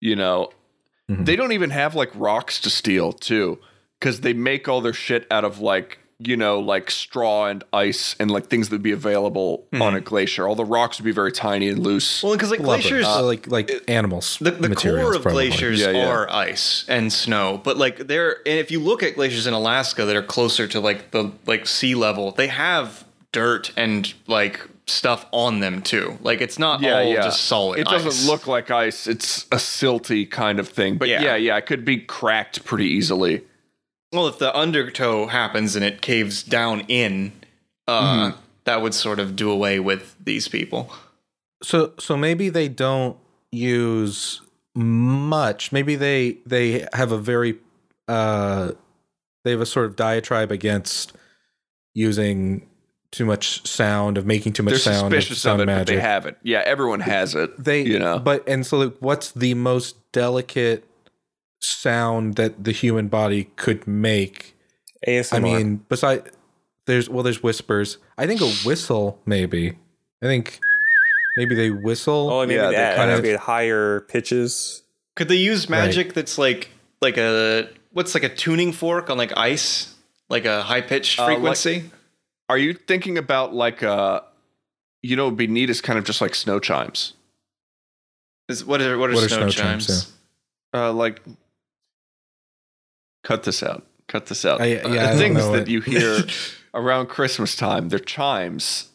you 0.00 0.16
know, 0.16 0.50
Mhm. 1.10 1.24
they 1.26 1.36
don't 1.36 1.52
even 1.52 1.70
have 1.70 1.94
like 1.94 2.10
rocks 2.14 2.60
to 2.60 2.70
steal 2.70 3.12
too, 3.12 3.58
because 3.98 4.20
they 4.20 4.32
make 4.34 4.68
all 4.68 4.80
their 4.80 4.92
shit 4.92 5.26
out 5.30 5.44
of 5.44 5.60
like 5.60 5.98
you 6.20 6.36
know 6.36 6.58
like 6.58 6.90
straw 6.90 7.46
and 7.46 7.62
ice 7.72 8.16
and 8.18 8.28
like 8.28 8.48
things 8.48 8.68
that 8.68 8.74
would 8.74 8.82
be 8.82 8.90
available 8.90 9.64
on 9.80 9.94
a 9.94 10.00
glacier. 10.00 10.48
All 10.48 10.56
the 10.56 10.64
rocks 10.64 10.98
would 10.98 11.04
be 11.04 11.12
very 11.12 11.30
tiny 11.30 11.68
and 11.68 11.78
loose. 11.78 12.24
well, 12.24 12.32
because 12.32 12.50
like 12.50 12.60
Blubber. 12.60 12.82
glaciers, 12.82 13.06
Uh, 13.06 13.22
like 13.22 13.46
like 13.50 13.70
animals. 13.88 14.36
the, 14.40 14.50
the 14.50 14.74
core 14.74 15.14
of 15.14 15.22
probably. 15.22 15.48
glaciers 15.48 15.80
Yeah, 15.80 15.90
yeah. 15.92 16.08
are 16.08 16.28
ice 16.30 16.84
and 16.88 17.12
snow 17.12 17.60
but 17.62 17.76
like 17.78 18.08
they're 18.08 18.38
and 18.46 18.58
if 18.58 18.70
you 18.72 18.80
look 18.80 19.02
at 19.04 19.14
glaciers 19.14 19.46
in 19.46 19.54
alaska 19.54 20.04
that 20.04 20.16
are 20.16 20.22
closer 20.22 20.66
to 20.66 20.80
like 20.80 21.12
the 21.12 21.30
like 21.46 21.66
sea 21.68 21.94
level 21.94 22.32
they 22.32 22.48
have 22.48 23.04
dirt 23.32 23.70
and 23.76 24.12
like 24.26 24.60
stuff 24.90 25.26
on 25.32 25.60
them 25.60 25.82
too 25.82 26.18
like 26.22 26.40
it's 26.40 26.58
not 26.58 26.80
yeah, 26.80 26.98
all 26.98 27.12
yeah. 27.12 27.22
just 27.22 27.42
solid 27.42 27.78
It 27.80 27.86
doesn't 27.86 28.08
ice. 28.08 28.26
look 28.26 28.46
like 28.46 28.70
ice. 28.70 29.06
It's 29.06 29.44
a 29.52 29.56
silty 29.56 30.28
kind 30.30 30.58
of 30.58 30.68
thing. 30.68 30.96
But 30.98 31.08
Yeah. 31.08 31.22
yeah, 31.22 31.36
yeah, 31.36 31.56
it 31.56 31.66
could 31.66 31.84
be 31.84 31.98
cracked 31.98 32.64
pretty 32.64 32.86
easily. 32.86 33.42
well 34.12 34.26
if 34.26 34.38
the 34.38 34.56
undertow 34.56 35.26
happens 35.26 35.76
and 35.76 35.84
it 35.84 36.00
caves 36.00 36.42
down 36.42 36.80
in 36.88 37.32
uh 37.86 38.02
Mm-hmm. 38.30 38.38
that 38.64 38.82
would 38.82 38.94
sort 38.94 39.18
of 39.18 39.36
do 39.36 39.50
away 39.50 39.78
with 39.80 40.14
these 40.22 40.48
people 40.48 40.90
So 41.62 41.92
so 41.98 42.16
maybe 42.16 42.48
they 42.50 42.68
don't 42.68 43.16
use 43.50 44.42
much. 44.74 45.72
Maybe 45.72 45.96
they 45.96 46.38
they 46.46 46.86
have 46.92 47.10
a 47.12 47.18
very 47.18 47.56
uh 48.06 48.72
they 49.44 49.50
have 49.52 49.60
a 49.60 49.66
sort 49.66 49.86
of 49.86 49.96
diatribe 49.96 50.50
against 50.52 51.12
using 51.94 52.66
too 53.10 53.24
much 53.24 53.66
sound 53.66 54.18
of 54.18 54.26
making 54.26 54.52
too 54.52 54.62
much 54.62 54.72
They're 54.72 54.80
sound 54.94 55.12
suspicious 55.12 55.40
sound 55.40 55.60
of 55.62 55.68
it, 55.68 55.72
magic. 55.72 55.86
but 55.86 55.94
they 55.94 56.00
have 56.00 56.26
it. 56.26 56.36
Yeah, 56.42 56.62
everyone 56.66 57.00
has 57.00 57.34
it. 57.34 57.62
they 57.62 57.82
you 57.82 57.98
know. 57.98 58.18
but 58.18 58.46
and 58.48 58.66
so 58.66 58.78
like, 58.78 58.96
what's 59.00 59.32
the 59.32 59.54
most 59.54 59.96
delicate 60.12 60.84
sound 61.60 62.36
that 62.36 62.62
the 62.64 62.72
human 62.72 63.08
body 63.08 63.44
could 63.56 63.86
make 63.86 64.56
ASMR. 65.06 65.34
i 65.34 65.38
mean 65.40 65.84
besides 65.88 66.30
there's 66.86 67.08
well 67.08 67.22
there's 67.24 67.42
whispers 67.42 67.98
i 68.16 68.26
think 68.26 68.40
a 68.40 68.48
whistle 68.64 69.20
maybe 69.26 69.70
i 70.22 70.26
think 70.26 70.60
maybe 71.36 71.54
they 71.56 71.70
whistle 71.70 72.30
oh, 72.30 72.40
maybe 72.46 72.54
yeah, 72.54 72.66
they 72.68 72.74
that 72.76 72.96
kind 72.96 73.08
kind 73.08 73.18
of- 73.18 73.24
of 73.24 73.30
at 73.34 73.40
higher 73.40 74.00
pitches. 74.02 74.82
could 75.16 75.28
they 75.28 75.34
use 75.36 75.68
magic 75.68 76.14
that's 76.14 76.38
like 76.38 76.68
like 77.02 77.16
a 77.18 77.68
what's 77.92 78.14
like 78.14 78.22
a 78.24 78.28
tuning 78.28 78.70
fork 78.72 79.10
on 79.10 79.18
like 79.18 79.32
ice 79.36 79.94
like 80.28 80.44
a 80.44 80.62
high 80.62 80.80
pitched 80.80 81.18
Uh, 81.18 81.24
like- 81.24 81.34
frequency 81.38 81.90
Are 82.48 82.58
you 82.58 82.72
thinking 82.74 83.18
about 83.18 83.54
like 83.54 83.82
uh 83.82 84.20
you 85.02 85.14
know, 85.16 85.26
it'd 85.26 85.36
be 85.38 85.46
neat 85.46 85.70
is 85.70 85.80
kind 85.80 85.98
of 85.98 86.04
just 86.04 86.20
like 86.20 86.34
snow 86.34 86.58
chimes. 86.58 87.12
Is, 88.48 88.64
what 88.64 88.80
are 88.82 88.98
what 88.98 89.10
are, 89.10 89.14
What 89.14 89.24
are 89.24 89.28
snow, 89.28 89.48
snow 89.48 89.50
chimes? 89.50 89.86
chimes, 89.86 90.12
Uh 90.74 90.92
like 90.92 91.20
cut 93.24 93.42
this 93.44 93.62
out. 93.62 93.84
Cut 94.06 94.26
this 94.26 94.44
out. 94.44 94.60
I- 94.60 94.66
yeah, 94.66 94.76
Uh, 94.84 94.88
I 95.10 95.12
the 95.12 95.18
things 95.18 95.44
that 95.48 95.62
it. 95.62 95.68
you 95.68 95.80
hear 95.80 96.24
around 96.74 97.06
Christmas 97.08 97.54
time, 97.56 97.88
they're 97.90 97.98
chimes. 97.98 98.88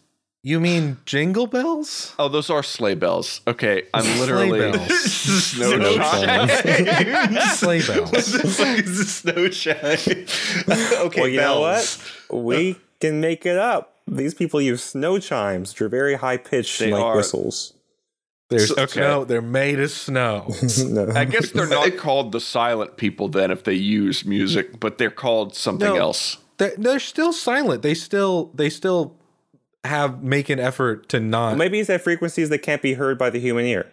you 0.46 0.60
mean 0.60 0.98
jingle 1.06 1.48
bells 1.48 2.14
Oh, 2.20 2.28
those 2.28 2.50
are 2.50 2.64
sleigh 2.64 2.96
bells. 2.96 3.42
Okay, 3.48 3.84
I'm 3.94 4.04
Sleigh 4.04 4.20
literally 4.20 4.60
bells. 4.72 5.00
snow 5.12 5.72
Snow 5.78 5.98
chimes. 5.98 6.52
sleigh 7.60 7.82
what 7.82 7.88
bells 8.12 8.32
the 8.34 8.48
fuck 8.48 8.80
is 8.80 9.00
a 9.00 9.06
snow 9.06 9.48
chime? 9.50 11.06
okay, 11.08 11.22
well, 11.22 11.30
you 11.30 11.38
know 11.38 11.62
bells. 11.62 11.98
what? 12.30 12.44
We 12.44 12.76
can 13.10 13.22
make 13.22 13.46
it 13.46 13.58
up. 13.58 13.98
These 14.08 14.34
people 14.34 14.60
use 14.62 14.84
snow 14.84 15.18
chimes, 15.20 15.72
which 15.74 15.82
are 15.82 15.90
very 15.90 16.16
high 16.16 16.38
pitched 16.38 16.82
like 16.82 16.94
are. 17.02 17.16
whistles. 17.16 17.74
there's 18.50 18.72
Okay. 18.72 18.86
snow 18.88 19.24
they're 19.24 19.42
made 19.42 19.80
of 19.80 19.90
snow 19.92 20.54
no. 20.86 21.10
I 21.16 21.26
guess 21.26 21.52
they're 21.52 21.68
not 21.68 21.96
called 21.98 22.32
the 22.34 22.42
silent 22.42 22.98
people 22.98 23.28
then 23.30 23.50
if 23.52 23.64
they 23.64 23.74
use 23.74 24.26
music, 24.26 24.80
but 24.80 24.98
they're 24.98 25.10
called 25.10 25.56
something 25.56 25.88
No. 25.88 25.96
else. 25.96 26.38
they're, 26.58 26.74
they're 26.78 27.00
still 27.00 27.32
silent 27.34 27.82
they 27.82 27.94
still 27.94 28.52
they 28.54 28.70
still 28.70 29.16
have 29.86 30.22
make 30.24 30.50
an 30.50 30.60
effort 30.60 31.08
to 31.10 31.20
not 31.20 31.58
Maybe 31.58 31.80
it's 31.80 31.90
at 31.90 32.02
frequencies 32.02 32.50
that 32.50 32.60
can't 32.60 32.82
be 32.82 32.94
heard 32.94 33.18
by 33.18 33.30
the 33.30 33.40
human 33.40 33.66
ear. 33.66 33.88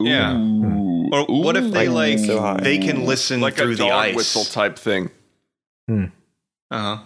Yeah. 0.00 0.36
Ooh. 0.36 1.08
Or 1.12 1.24
what 1.26 1.56
if 1.56 1.70
they 1.72 1.86
Ooh. 1.86 1.90
like 1.92 2.18
So 2.18 2.56
they 2.60 2.78
can 2.78 3.04
listen 3.04 3.40
like 3.40 3.54
through 3.56 3.72
a 3.72 3.76
the 3.76 3.88
dog 3.88 3.92
ice? 4.06 4.14
whistle 4.16 4.44
type 4.44 4.78
thing? 4.78 5.10
Uh 5.88 6.06
huh. 6.70 6.98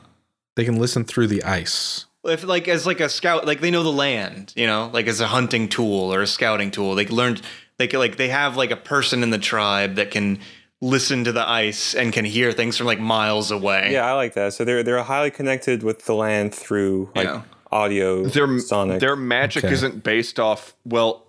They 0.60 0.64
can 0.66 0.76
listen 0.78 1.04
through 1.04 1.26
the 1.26 1.42
ice 1.42 2.04
If 2.22 2.44
like 2.44 2.68
as 2.68 2.84
like 2.84 3.00
a 3.00 3.08
scout, 3.08 3.46
like 3.46 3.60
they 3.62 3.70
know 3.70 3.82
the 3.82 3.90
land, 3.90 4.52
you 4.54 4.66
know, 4.66 4.90
like 4.92 5.06
as 5.06 5.22
a 5.22 5.26
hunting 5.26 5.70
tool 5.70 6.12
or 6.12 6.20
a 6.20 6.26
scouting 6.26 6.70
tool. 6.70 6.94
They 6.94 7.06
learned 7.06 7.40
they 7.78 7.86
can, 7.86 7.98
like 7.98 8.18
they 8.18 8.28
have 8.28 8.58
like 8.58 8.70
a 8.70 8.76
person 8.76 9.22
in 9.22 9.30
the 9.30 9.38
tribe 9.38 9.94
that 9.94 10.10
can 10.10 10.38
listen 10.82 11.24
to 11.24 11.32
the 11.32 11.48
ice 11.48 11.94
and 11.94 12.12
can 12.12 12.26
hear 12.26 12.52
things 12.52 12.76
from 12.76 12.86
like 12.86 13.00
miles 13.00 13.50
away. 13.50 13.88
Yeah, 13.92 14.04
I 14.04 14.12
like 14.12 14.34
that. 14.34 14.52
So 14.52 14.66
they're 14.66 14.82
they're 14.82 15.02
highly 15.02 15.30
connected 15.30 15.82
with 15.82 16.04
the 16.04 16.14
land 16.14 16.54
through 16.54 17.10
like 17.14 17.24
Yeah. 17.26 17.42
audio, 17.72 18.24
Their 18.26 18.58
sonic. 18.58 19.00
their 19.00 19.16
magic 19.16 19.64
Okay. 19.64 19.72
isn't 19.72 20.02
based 20.04 20.38
off 20.38 20.74
well, 20.84 21.24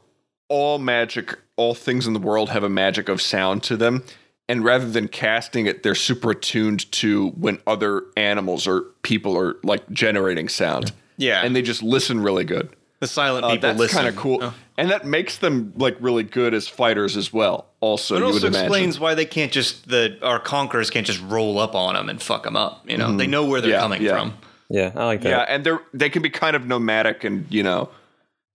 all 0.50 0.78
magic, 0.78 1.40
all 1.56 1.74
things 1.74 2.06
in 2.06 2.12
the 2.12 2.20
world 2.20 2.50
have 2.50 2.64
a 2.66 2.70
magic 2.70 3.08
of 3.08 3.22
sound 3.22 3.64
to 3.64 3.78
them. 3.78 4.04
And 4.52 4.64
rather 4.66 4.90
than 4.90 5.08
casting 5.08 5.66
it, 5.66 5.82
they're 5.84 5.96
super 5.96 6.32
attuned 6.32 6.92
to 6.94 7.30
when 7.30 7.60
other 7.66 8.04
animals 8.18 8.68
or 8.68 8.82
people 9.02 9.38
are 9.38 9.56
like 9.64 9.90
generating 9.92 10.50
sound. 10.50 10.92
Yeah. 11.18 11.42
And 11.44 11.56
they 11.56 11.62
just 11.62 11.82
listen 11.82 12.20
really 12.22 12.44
good. 12.44 12.70
the 13.00 13.08
silent 13.08 13.46
Uh, 13.46 13.50
people 13.52 13.70
that's 13.70 13.80
listen. 13.80 13.96
kind 13.98 14.08
of 14.10 14.16
cool. 14.16 14.40
Oh. 14.42 14.54
And 14.78 14.90
that 14.92 15.06
makes 15.06 15.38
them 15.38 15.74
like 15.78 15.96
really 16.00 16.24
good 16.24 16.54
as 16.54 16.68
fighters 16.68 17.16
as 17.18 17.32
well. 17.34 17.68
Also, 17.80 18.16
It 18.16 18.20
you 18.20 18.26
also 18.26 18.36
would 18.42 18.44
imagine. 18.54 18.66
explains 18.66 19.00
why 19.00 19.16
they 19.16 19.26
can't 19.26 19.52
just 19.52 19.88
the 19.90 20.18
our 20.22 20.40
conquerors 20.40 20.90
can't 20.92 21.08
just 21.08 21.22
roll 21.24 21.58
up 21.58 21.74
on 21.74 21.96
them 21.96 22.10
and 22.10 22.22
fuck 22.22 22.44
them 22.44 22.56
up. 22.56 22.84
You 22.90 22.98
know, 22.98 23.16
they 23.18 23.26
know 23.28 23.46
where 23.46 23.62
they're 23.62 23.72
Mm-hmm. 23.72 23.76
Yeah, 23.76 23.82
coming 23.82 24.02
yeah. 24.04 24.12
from. 24.20 24.34
yeah, 24.70 24.92
I 24.96 25.06
like 25.06 25.22
that. 25.22 25.30
Yeah, 25.30 25.46
and 25.56 25.64
they're 25.64 25.82
they 25.94 26.10
can 26.10 26.22
be 26.22 26.30
kind 26.30 26.56
of 26.56 26.68
nomadic, 26.68 27.24
and 27.24 27.46
you 27.50 27.64
know, 27.64 27.90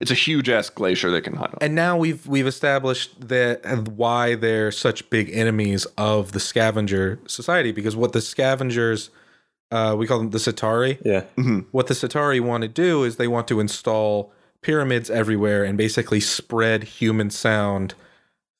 it's 0.01 0.11
a 0.11 0.15
huge 0.15 0.49
ass 0.49 0.69
glacier 0.71 1.11
they 1.11 1.21
can 1.21 1.35
hide 1.35 1.49
on. 1.51 1.59
and 1.61 1.75
now 1.75 1.97
we've 1.97 2.27
we've 2.27 2.47
established 2.47 3.29
that 3.29 3.61
and 3.65 3.89
why 3.97 4.35
they're 4.35 4.71
such 4.71 5.09
big 5.11 5.31
enemies 5.33 5.87
of 5.97 6.33
the 6.33 6.41
scavenger 6.41 7.19
society 7.27 7.73
because 7.73 7.97
what 7.97 8.13
the 8.13 8.21
scavengers 8.21 9.11
uh, 9.73 9.97
we 9.99 10.07
call 10.07 10.19
them 10.19 10.31
the 10.31 10.39
Sitari. 10.39 10.97
Yeah. 11.05 11.25
What 11.73 11.89
the 11.89 11.95
Sitari 11.95 12.41
want 12.41 12.63
to 12.63 12.69
do 12.69 13.03
is 13.03 13.17
they 13.17 13.27
want 13.27 13.49
to 13.49 13.59
install 13.59 14.33
pyramids 14.63 15.11
everywhere 15.11 15.65
and 15.65 15.77
basically 15.77 16.21
spread 16.21 16.85
human 16.85 17.31
sound 17.31 17.95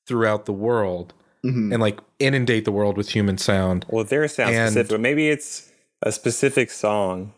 throughout 0.05 0.45
the 0.45 0.51
world 0.53 1.13
and 1.43 1.79
like 1.79 1.99
inundate 2.19 2.65
the 2.65 2.73
world 2.73 2.97
with 2.97 3.11
human 3.11 3.37
sound. 3.37 3.85
Well, 3.87 4.03
their 4.03 4.27
sounds 4.27 4.53
And- 4.53 4.71
specific, 4.71 4.89
but 4.91 4.99
maybe 4.99 5.29
it's 5.29 5.71
a 6.01 6.11
specific 6.11 6.69
song. 6.71 7.31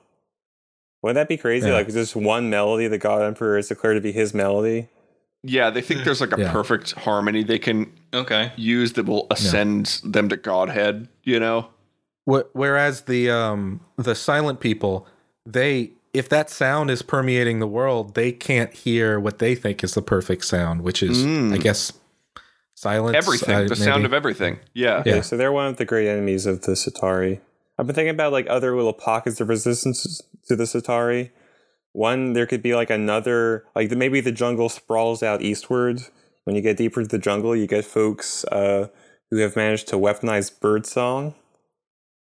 Wouldn't 1.02 1.16
that 1.16 1.28
be 1.30 1.38
crazy? 1.38 1.68
Yeah. 1.68 1.76
Like 1.76 1.88
just 1.90 2.16
one 2.16 2.50
melody 2.50 2.88
the 2.88 2.98
God 2.98 3.22
Emperor 3.24 3.58
is 3.58 3.68
declared 3.70 3.98
to 3.98 4.02
be 4.02 4.12
his 4.12 4.34
melody. 4.34 4.90
Yeah, 5.44 5.70
they 5.70 5.82
think 5.82 6.04
there's 6.04 6.20
like 6.20 6.38
a 6.38 6.42
Yeah. 6.42 6.52
perfect 6.52 6.92
harmony 6.92 7.44
they 7.44 7.60
can 7.60 7.92
Okay. 8.14 8.52
use 8.58 8.94
that 8.94 9.06
will 9.06 9.26
ascend 9.32 10.02
them 10.04 10.28
to 10.30 10.36
godhead. 10.38 11.08
You 11.24 11.40
know, 11.40 11.68
Whereas 12.26 13.02
the 13.02 13.30
um 13.32 13.80
the 13.98 14.14
silent 14.16 14.60
people, 14.60 15.08
they 15.46 15.92
if 16.14 16.28
that 16.30 16.50
sound 16.50 16.90
is 16.92 17.02
permeating 17.02 17.60
the 17.60 17.68
world, 17.68 18.16
they 18.16 18.32
can't 18.32 18.74
hear 18.74 19.20
what 19.20 19.40
they 19.40 19.56
think 19.56 19.84
is 19.84 19.94
the 19.94 20.02
perfect 20.02 20.44
sound, 20.46 20.82
which 20.82 21.02
is 21.04 21.24
Mm. 21.24 21.54
I 21.54 21.58
guess 21.58 21.94
silence. 22.76 23.16
everything, 23.16 23.56
uh, 23.56 23.64
the 23.64 23.76
sound 23.76 24.06
of 24.06 24.14
everything. 24.14 24.60
Yeah, 24.74 25.04
Yeah. 25.06 25.14
Okay, 25.16 25.22
so 25.22 25.38
they're 25.38 25.52
one 25.52 25.68
of 25.68 25.78
the 25.78 25.86
great 25.86 26.08
enemies 26.08 26.46
of 26.46 26.62
the 26.64 26.74
Sitari. 26.74 27.40
I've 27.80 27.88
been 27.88 27.96
thinking 27.96 28.10
about 28.14 28.34
like 28.34 28.46
other 28.50 28.76
little 28.76 28.92
pockets 28.94 29.40
of 29.40 29.48
resistance 29.48 30.22
to 30.48 30.56
the 30.58 30.66
Sitari. 30.66 31.32
One, 31.94 32.34
there 32.34 32.46
could 32.46 32.62
be 32.62 32.76
like 32.76 32.90
another, 32.90 33.64
like 33.74 33.90
maybe 33.92 34.20
the 34.20 34.34
jungle 34.34 34.68
sprawls 34.68 35.24
out 35.24 35.42
eastward. 35.42 36.02
When 36.44 36.58
you 36.58 36.62
get 36.62 36.76
deeper 36.76 37.00
into 37.00 37.16
the 37.16 37.22
jungle, 37.22 37.56
you 37.56 37.68
get 37.68 37.86
folks 37.86 38.44
uh, 38.46 38.90
who 39.32 39.38
have 39.38 39.56
managed 39.56 39.88
to 39.90 39.96
weaponize 39.96 40.52
birdsong. 40.60 41.36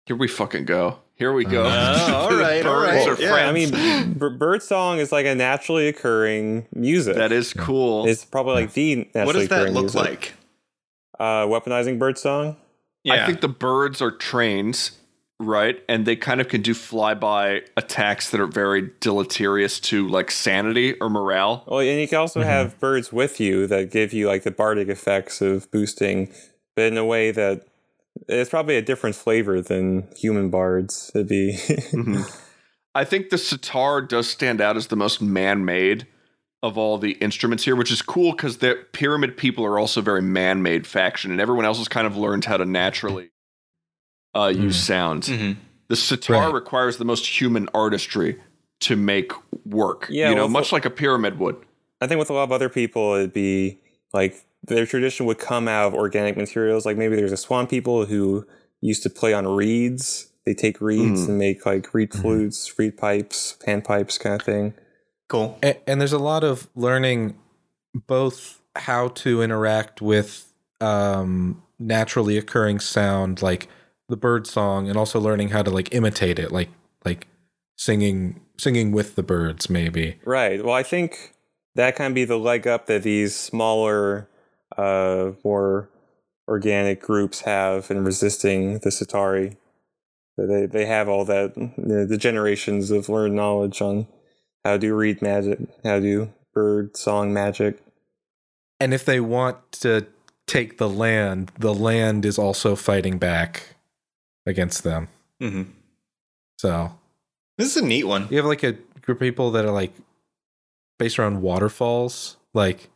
here 0.07 0.15
we 0.15 0.27
fucking 0.27 0.65
go. 0.65 0.99
Here 1.15 1.31
we 1.31 1.45
go. 1.45 1.63
Oh, 1.65 1.67
all 2.31 2.35
right, 2.35 2.65
all 2.65 2.81
Birds 2.81 3.19
are 3.19 3.23
Yeah. 3.23 3.35
I 3.35 3.51
mean, 3.51 4.13
b- 4.13 4.29
bird 4.37 4.63
song 4.63 4.97
is 4.97 5.11
like 5.11 5.27
a 5.27 5.35
naturally 5.35 5.87
occurring 5.87 6.67
music. 6.73 7.15
that 7.15 7.31
is 7.31 7.53
cool. 7.53 8.07
It's 8.07 8.25
probably 8.25 8.55
like 8.55 8.73
the 8.73 9.07
naturally 9.13 9.25
what 9.25 9.33
does 9.33 9.49
that 9.49 9.71
look 9.71 9.83
music. 9.93 10.01
like? 10.01 10.33
Uh, 11.19 11.45
weaponizing 11.45 11.99
bird 11.99 12.17
song. 12.17 12.57
I 13.07 13.25
think 13.27 13.41
the 13.41 13.49
birds 13.49 14.01
are 14.01 14.11
trains, 14.11 14.91
right? 15.43 15.81
And 15.87 16.05
they 16.05 16.15
kind 16.15 16.41
of 16.41 16.47
can 16.47 16.61
do 16.61 16.73
flyby 16.73 17.61
attacks 17.77 18.31
that 18.31 18.39
are 18.39 18.47
very 18.47 18.91
deleterious 18.99 19.79
to 19.81 20.07
like 20.07 20.31
sanity 20.31 20.93
or 20.99 21.09
morale. 21.09 21.63
Well, 21.67 21.79
and 21.79 21.99
you 21.99 22.07
can 22.07 22.19
also 22.19 22.39
mm-hmm. 22.39 22.49
have 22.49 22.79
birds 22.79 23.11
with 23.11 23.39
you 23.39 23.67
that 23.67 23.91
give 23.91 24.13
you 24.13 24.27
like 24.27 24.43
the 24.43 24.51
bardic 24.51 24.87
effects 24.87 25.41
of 25.41 25.69
boosting, 25.71 26.33
but 26.75 26.85
in 26.85 26.97
a 26.97 27.05
way 27.05 27.31
that 27.31 27.65
it's 28.27 28.49
probably 28.49 28.77
a 28.77 28.81
different 28.81 29.15
flavor 29.15 29.61
than 29.61 30.07
human 30.15 30.49
bards. 30.49 31.11
It'd 31.13 31.27
be 31.27 31.53
mm-hmm. 31.57 32.21
I 32.95 33.03
think 33.03 33.29
the 33.29 33.37
sitar 33.37 34.01
does 34.01 34.29
stand 34.29 34.61
out 34.61 34.77
as 34.77 34.87
the 34.87 34.95
most 34.95 35.21
man-made 35.21 36.07
of 36.61 36.77
all 36.77 36.97
the 36.97 37.13
instruments 37.13 37.65
here, 37.65 37.75
which 37.75 37.91
is 37.91 38.01
cool 38.01 38.31
because 38.31 38.59
the 38.59 38.85
pyramid 38.93 39.35
people 39.35 39.65
are 39.65 39.77
also 39.77 39.99
a 39.99 40.03
very 40.03 40.21
man-made 40.21 40.87
faction, 40.87 41.31
and 41.31 41.41
everyone 41.41 41.65
else 41.65 41.77
has 41.77 41.89
kind 41.89 42.07
of 42.07 42.15
learned 42.15 42.45
how 42.45 42.55
to 42.55 42.65
naturally 42.65 43.31
uh, 44.35 44.51
use 44.55 44.81
sounds. 44.81 45.29
Mhm. 45.29 45.57
The 45.89 45.95
sitar 45.95 46.45
Right. 46.47 46.53
requires 46.53 46.97
the 46.97 47.05
most 47.05 47.39
human 47.39 47.67
artistry 47.73 48.39
to 48.81 48.95
make 48.95 49.31
work. 49.65 50.07
Yeah, 50.09 50.29
you 50.29 50.35
know, 50.35 50.41
well, 50.43 50.49
much 50.49 50.71
like 50.71 50.85
a 50.85 50.89
pyramid 50.89 51.39
would. 51.39 51.55
I 52.01 52.07
think 52.07 52.19
with 52.19 52.29
a 52.29 52.33
lot 52.33 52.43
of 52.43 52.51
other 52.51 52.69
people, 52.69 53.13
it'd 53.13 53.33
be 53.33 53.79
like 54.13 54.43
their 54.65 54.85
tradition 54.85 55.25
would 55.25 55.39
come 55.39 55.67
out 55.67 55.87
of 55.87 55.93
organic 55.93 56.35
materials. 56.37 56.85
Like 56.85 56.97
maybe 56.97 57.15
there's 57.15 57.31
a 57.31 57.37
swan 57.37 57.67
people 57.67 58.05
who 58.05 58.45
used 58.81 59.03
to 59.03 59.09
play 59.09 59.33
on 59.33 59.45
reeds. 59.47 60.27
They 60.45 60.53
take 60.53 60.81
reeds 60.81 61.21
Mm. 61.25 61.29
and 61.29 61.37
make 61.37 61.65
like 61.65 61.93
reed 61.93 62.13
flutes, 62.13 62.77
reed 62.77 62.97
pipes, 62.97 63.57
panpipes 63.65 64.19
kind 64.19 64.35
of 64.35 64.41
thing. 64.41 64.73
cool. 65.29 65.57
and, 65.63 65.77
and 65.87 65.99
there's 66.01 66.13
a 66.13 66.19
lot 66.19 66.43
of 66.43 66.67
learning 66.75 67.35
both 68.07 68.59
how 68.75 69.07
to 69.09 69.41
interact 69.41 70.01
with 70.01 70.47
um 70.81 71.61
naturally 71.79 72.37
occurring 72.37 72.79
sound 72.79 73.41
like 73.41 73.67
the 74.09 74.17
bird 74.17 74.45
song 74.45 74.89
and 74.89 74.97
also 74.97 75.19
learning 75.19 75.49
how 75.49 75.63
to 75.63 75.69
like 75.69 75.93
imitate 75.93 76.39
it 76.39 76.51
like 76.51 76.69
like 77.05 77.27
singing 77.77 78.41
singing 78.57 78.91
with 78.91 79.15
the 79.15 79.23
birds 79.23 79.69
maybe 79.69 80.19
Right. 80.25 80.63
Well, 80.63 80.75
I 80.75 80.83
think 80.83 81.33
that 81.75 81.95
can 81.95 82.13
be 82.13 82.25
the 82.25 82.37
leg 82.37 82.67
up 82.67 82.85
that 82.87 83.03
these 83.03 83.35
smaller, 83.35 84.27
uh, 84.77 85.31
more 85.43 85.89
organic 86.47 87.01
groups 87.01 87.41
have 87.41 87.89
in 87.89 88.03
resisting 88.03 88.79
the 88.79 88.89
Sitari. 88.89 89.57
They 90.37 90.65
they 90.65 90.85
have 90.85 91.09
all 91.09 91.25
that 91.25 91.55
the, 91.55 92.05
the 92.07 92.17
generations 92.17 92.91
of 92.91 93.09
learned 93.09 93.35
knowledge 93.35 93.81
on 93.81 94.07
how 94.63 94.77
to 94.77 94.93
read 94.93 95.21
magic, 95.21 95.59
how 95.83 95.95
to 95.95 96.01
do 96.01 96.33
bird 96.53 96.95
song 96.95 97.33
magic. 97.33 97.79
and 98.79 98.93
if 98.93 99.05
they 99.05 99.19
want 99.19 99.71
to 99.71 100.05
take 100.45 100.77
the 100.77 100.89
land 100.89 101.51
the 101.57 101.73
land 101.73 102.25
is 102.25 102.37
also 102.37 102.75
fighting 102.75 103.17
back 103.17 103.72
against 104.45 104.83
them 104.83 105.07
hmm 105.39 105.63
so 106.57 106.91
This 107.57 107.75
is 107.75 107.81
a 107.83 107.85
neat 107.85 108.05
one. 108.05 108.27
you 108.29 108.37
have 108.37 108.45
like 108.45 108.63
a 108.63 108.73
group 109.01 109.17
of 109.17 109.19
people 109.19 109.51
that 109.51 109.65
are 109.65 109.71
like 109.71 109.93
based 110.99 111.19
around 111.19 111.41
waterfalls 111.41 112.37
like 112.53 112.89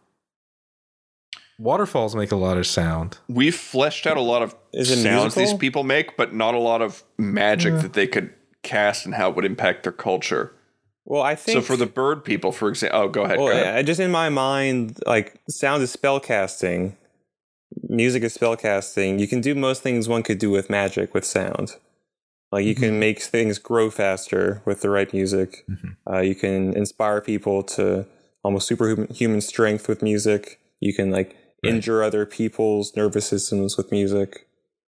waterfalls 1.60 2.16
make 2.16 2.32
a 2.32 2.36
lot 2.36 2.58
of 2.58 2.68
sound 2.68 3.18
We've 3.28 3.56
fleshed 3.56 4.06
out 4.08 4.18
a 4.18 4.22
lot 4.22 4.42
of 4.42 4.56
Is 4.74 4.90
it 4.92 4.98
sounds 4.98 5.36
musical? 5.36 5.44
these 5.44 5.54
people 5.60 5.84
make, 5.84 6.16
but 6.18 6.34
not 6.34 6.54
a 6.54 6.60
lot 6.60 6.82
of 6.82 7.04
magic 7.18 7.74
Yeah. 7.74 7.80
that 7.82 7.94
they 7.94 8.08
could 8.08 8.34
cast 8.64 9.06
and 9.06 9.16
how 9.16 9.30
it 9.30 9.36
would 9.36 9.46
impact 9.46 9.84
their 9.84 9.92
culture. 9.92 10.54
Well, 11.06 11.22
I 11.22 11.36
think 11.36 11.56
So 11.58 11.62
for 11.62 11.78
the 11.78 11.86
bird 11.86 12.24
people, 12.26 12.52
for 12.52 12.68
example, 12.70 13.00
oh, 13.02 13.08
go 13.08 13.24
ahead. 13.24 13.38
Well, 13.40 13.48
go 13.48 13.54
ahead. 13.54 13.76
I, 13.78 13.82
just 13.84 14.00
in 14.00 14.12
my 14.12 14.30
mind, 14.30 15.00
like 15.06 15.40
sound 15.50 15.82
is 15.82 15.96
spellcasting, 15.96 16.94
music 17.90 18.24
is 18.24 18.38
spellcasting. 18.38 19.20
You 19.20 19.28
can 19.28 19.42
do 19.42 19.56
most 19.56 19.82
things 19.82 20.08
one 20.08 20.24
could 20.24 20.40
do 20.40 20.50
with 20.52 20.70
magic 20.70 21.14
with 21.14 21.26
sound. 21.26 21.76
Like 22.52 22.66
you 22.66 22.76
can 22.76 22.98
make 23.00 23.22
things 23.22 23.60
grow 23.60 23.90
faster 23.90 24.62
with 24.66 24.82
the 24.82 24.90
right 24.90 25.12
music. 25.14 25.66
Uh, 26.10 26.20
you 26.20 26.34
can 26.36 26.74
inspire 26.76 27.20
people 27.20 27.62
to 27.64 28.06
almost 28.44 28.68
superhuman 28.68 29.42
strength 29.42 29.90
with 29.90 30.02
music. 30.02 30.60
You 30.80 30.94
can 30.94 31.12
like 31.12 31.36
injure 31.64 32.04
other 32.04 32.26
people's 32.26 32.96
nervous 32.96 33.28
systems 33.28 33.76
with 33.76 33.92
music. 33.92 34.48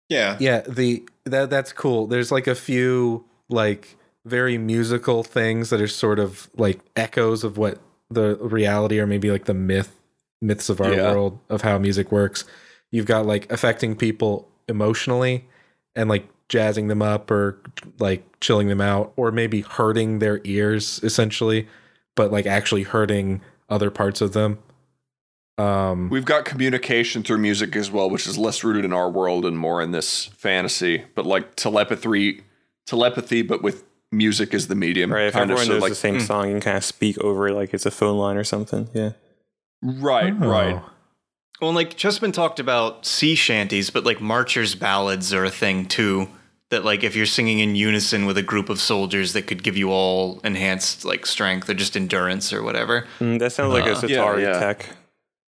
Yeah. 0.09 0.37
Yeah, 0.39 0.61
the 0.61 1.03
that 1.25 1.51
that's 1.51 1.73
cool. 1.73 2.07
There's 2.07 2.31
like 2.31 2.47
a 2.47 2.55
few 2.55 3.25
like 3.49 3.97
very 4.25 4.57
musical 4.59 5.25
things 5.25 5.71
that 5.71 5.81
are 5.81 5.89
sort 5.89 6.19
of 6.21 6.49
like 6.57 6.79
echoes 6.95 7.43
of 7.43 7.59
what 7.59 7.79
the 8.11 8.37
reality 8.37 9.01
or 9.01 9.07
maybe 9.07 9.31
like 9.33 9.47
the 9.47 9.55
myth 9.55 9.97
myths 10.41 10.69
of 10.69 10.81
our 10.81 10.95
Yeah. 10.95 11.11
world 11.13 11.41
of 11.49 11.63
how 11.63 11.77
music 11.79 12.13
works. 12.13 12.45
You've 12.91 13.07
got 13.07 13.27
like 13.27 13.51
affecting 13.53 13.97
people 13.97 14.49
emotionally 14.69 15.47
and 15.95 16.09
like 16.09 16.29
jazzing 16.49 16.89
them 16.89 17.03
up 17.03 17.31
or 17.31 17.59
like 17.99 18.25
chilling 18.41 18.69
them 18.69 18.81
out 18.81 19.13
or 19.17 19.31
maybe 19.31 19.61
hurting 19.61 20.19
their 20.19 20.41
ears 20.45 21.01
essentially, 21.03 21.69
but 22.17 22.33
like 22.33 22.47
actually 22.47 22.85
hurting 22.85 23.41
other 23.69 23.91
parts 23.91 24.21
of 24.21 24.33
them. 24.33 24.59
Um 25.59 26.09
We've 26.09 26.25
got 26.25 26.45
communication 26.45 27.23
through 27.23 27.39
music 27.39 27.77
as 27.77 27.91
well, 27.91 28.09
which 28.09 28.27
is 28.27 28.39
less 28.39 28.65
rooted 28.65 28.85
in 28.85 28.93
our 28.93 29.11
world 29.11 29.45
and 29.45 29.59
more 29.59 29.83
in 29.83 29.91
this 29.91 30.27
fantasy. 30.27 31.05
But 31.15 31.27
like 31.27 31.57
telepathy, 31.57 32.43
telepathy, 32.87 33.43
but 33.43 33.63
with 33.63 33.85
music 34.11 34.55
as 34.55 34.69
the 34.69 34.75
medium. 34.75 35.13
Right? 35.13 35.27
If 35.27 35.35
kind 35.35 35.51
of, 35.51 35.59
everyone 35.59 35.67
so 35.67 35.73
knows 35.75 35.83
like, 35.83 35.91
the 35.91 35.97
same 35.97 36.21
song, 36.21 36.47
you 36.47 36.55
can 36.55 36.61
kind 36.63 36.77
of 36.77 36.85
speak 36.85 37.19
over 37.19 37.49
it 37.49 37.55
like 37.55 37.75
it's 37.75 37.87
a 37.87 37.91
phone 37.91 38.17
line 38.19 38.37
or 38.37 38.45
something. 38.45 38.89
Yeah. 38.95 39.13
right, 39.83 40.39
right. 40.39 40.81
Well, 41.61 41.71
and, 41.71 41.77
like 41.77 41.97
Chessman 41.97 42.33
talked 42.33 42.61
about 42.61 43.07
sea 43.07 43.35
shanties, 43.35 43.91
but 43.91 44.05
like 44.05 44.21
marchers' 44.21 44.75
ballads 44.75 45.33
are 45.33 45.45
a 45.45 45.51
thing 45.51 45.87
too. 45.87 46.29
That 46.71 46.85
like 46.85 47.03
if 47.03 47.17
you're 47.17 47.27
singing 47.27 47.61
in 47.61 47.75
unison 47.77 48.27
with 48.27 48.37
a 48.37 48.43
group 48.43 48.69
of 48.69 48.79
soldiers, 48.79 49.33
that 49.33 49.47
could 49.47 49.63
give 49.63 49.77
you 49.77 49.91
all 49.91 50.39
enhanced 50.45 51.05
like 51.05 51.25
strength 51.25 51.69
or 51.71 51.75
just 51.75 51.97
endurance 51.97 52.53
or 52.53 52.63
whatever. 52.63 53.07
Mm, 53.21 53.39
that 53.39 53.53
sounds 53.53 53.73
like 53.73 53.87
a 53.87 53.93
Uh, 53.93 54.01
yeah, 54.07 54.19
Sitari 54.19 54.43
yeah. 54.43 54.59
tech. 54.61 54.87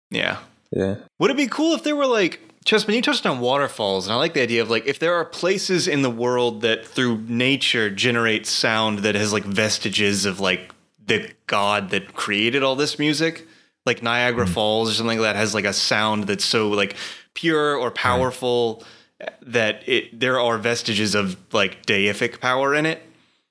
Yeah. 0.09 0.37
Yeah. 0.71 0.95
Would 1.19 1.31
it 1.31 1.37
be 1.37 1.47
cool 1.47 1.75
if 1.75 1.83
there 1.83 1.95
were 1.95 2.07
like 2.07 2.39
Chessman? 2.65 2.95
You 2.95 3.01
touched 3.03 3.25
on 3.27 3.39
waterfalls, 3.39 4.07
and 4.07 4.13
I 4.13 4.17
like 4.17 4.33
the 4.33 4.41
idea 4.41 4.61
of 4.63 4.69
like 4.69 4.87
if 4.87 4.97
there 4.97 5.13
are 5.13 5.25
places 5.25 5.87
in 5.87 6.01
the 6.01 6.09
world 6.09 6.61
that 6.61 6.85
through 6.87 7.19
nature 7.27 7.89
generate 7.89 8.47
sound 8.47 8.99
that 8.99 9.13
has 9.13 9.31
like 9.31 9.43
vestiges 9.43 10.25
of 10.25 10.39
like 10.39 10.73
the 11.05 11.29
god 11.45 11.89
that 11.91 12.13
created 12.15 12.63
all 12.63 12.75
this 12.75 12.97
music, 12.97 13.47
like 13.85 14.03
Niagara 14.03 14.47
Falls 14.47 14.89
or 14.89 14.93
something 14.93 15.17
like 15.19 15.33
that 15.33 15.35
has 15.35 15.53
like 15.53 15.65
a 15.65 15.73
sound 15.73 16.25
that's 16.25 16.45
so 16.45 16.69
like 16.69 16.95
pure 17.33 17.75
or 17.75 17.91
powerful 17.91 18.83
that 19.41 19.87
it 19.87 20.19
there 20.19 20.39
are 20.39 20.57
vestiges 20.57 21.15
of 21.15 21.37
like 21.53 21.85
deific 21.85 22.39
power 22.39 22.73
in 22.75 22.85
it. 22.85 23.01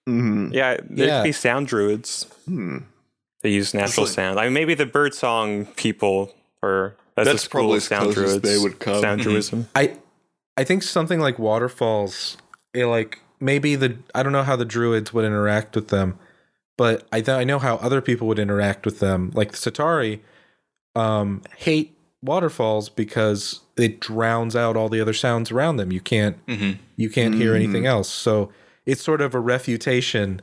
Mhm. 0.08 0.52
Yeah, 0.52 0.76
there 0.88 1.06
Yeah. 1.06 1.18
could 1.20 1.24
be 1.28 1.32
sound 1.32 1.66
druids. 1.68 2.26
Hmm. 2.46 2.78
They 3.42 3.50
use 3.50 3.72
natural 3.74 4.06
like- 4.06 4.14
sound. 4.14 4.38
I 4.38 4.44
mean, 4.44 4.52
maybe 4.54 4.74
the 4.74 4.86
birdsong 4.86 5.66
people 5.76 6.34
are 6.62 6.94
that's, 7.16 7.28
That's 7.28 7.48
probably 7.48 7.80
sound 7.80 8.14
druids. 8.14 8.40
they 8.40 8.56
would 8.58 8.78
come. 8.78 9.00
Sound 9.00 9.20
Mhm. 9.20 9.24
druidism. 9.24 9.66
I 9.74 9.96
I 10.56 10.64
think 10.64 10.82
something 10.82 11.20
like 11.20 11.38
waterfalls, 11.38 12.36
it 12.74 12.86
like 12.86 13.18
maybe 13.40 13.74
the 13.76 13.96
I 14.14 14.22
don't 14.22 14.32
know 14.32 14.42
how 14.42 14.56
the 14.56 14.64
druids 14.64 15.12
would 15.12 15.24
interact 15.24 15.74
with 15.74 15.88
them, 15.88 16.18
but 16.80 17.06
I 17.12 17.20
th- 17.20 17.28
I 17.36 17.44
know 17.44 17.58
how 17.58 17.76
other 17.76 18.00
people 18.00 18.26
would 18.28 18.38
interact 18.38 18.86
with 18.86 19.00
them. 19.00 19.32
Like 19.34 19.52
the 19.52 19.58
Sitari, 19.58 20.20
um, 20.96 21.42
hate 21.58 21.94
waterfalls 22.22 22.88
because 22.88 23.60
it 23.76 24.00
drowns 24.00 24.56
out 24.56 24.78
all 24.78 24.88
the 24.88 24.98
other 24.98 25.12
sounds 25.12 25.50
around 25.50 25.76
them. 25.76 25.92
You 25.92 26.00
can't 26.00 26.38
Mhm. 26.46 26.78
you 26.96 27.10
can't 27.10 27.34
hear 27.34 27.54
anything 27.54 27.84
else. 27.84 28.08
So 28.08 28.50
it's 28.86 29.02
sort 29.02 29.20
of 29.20 29.34
a 29.34 29.40
refutation 29.40 30.40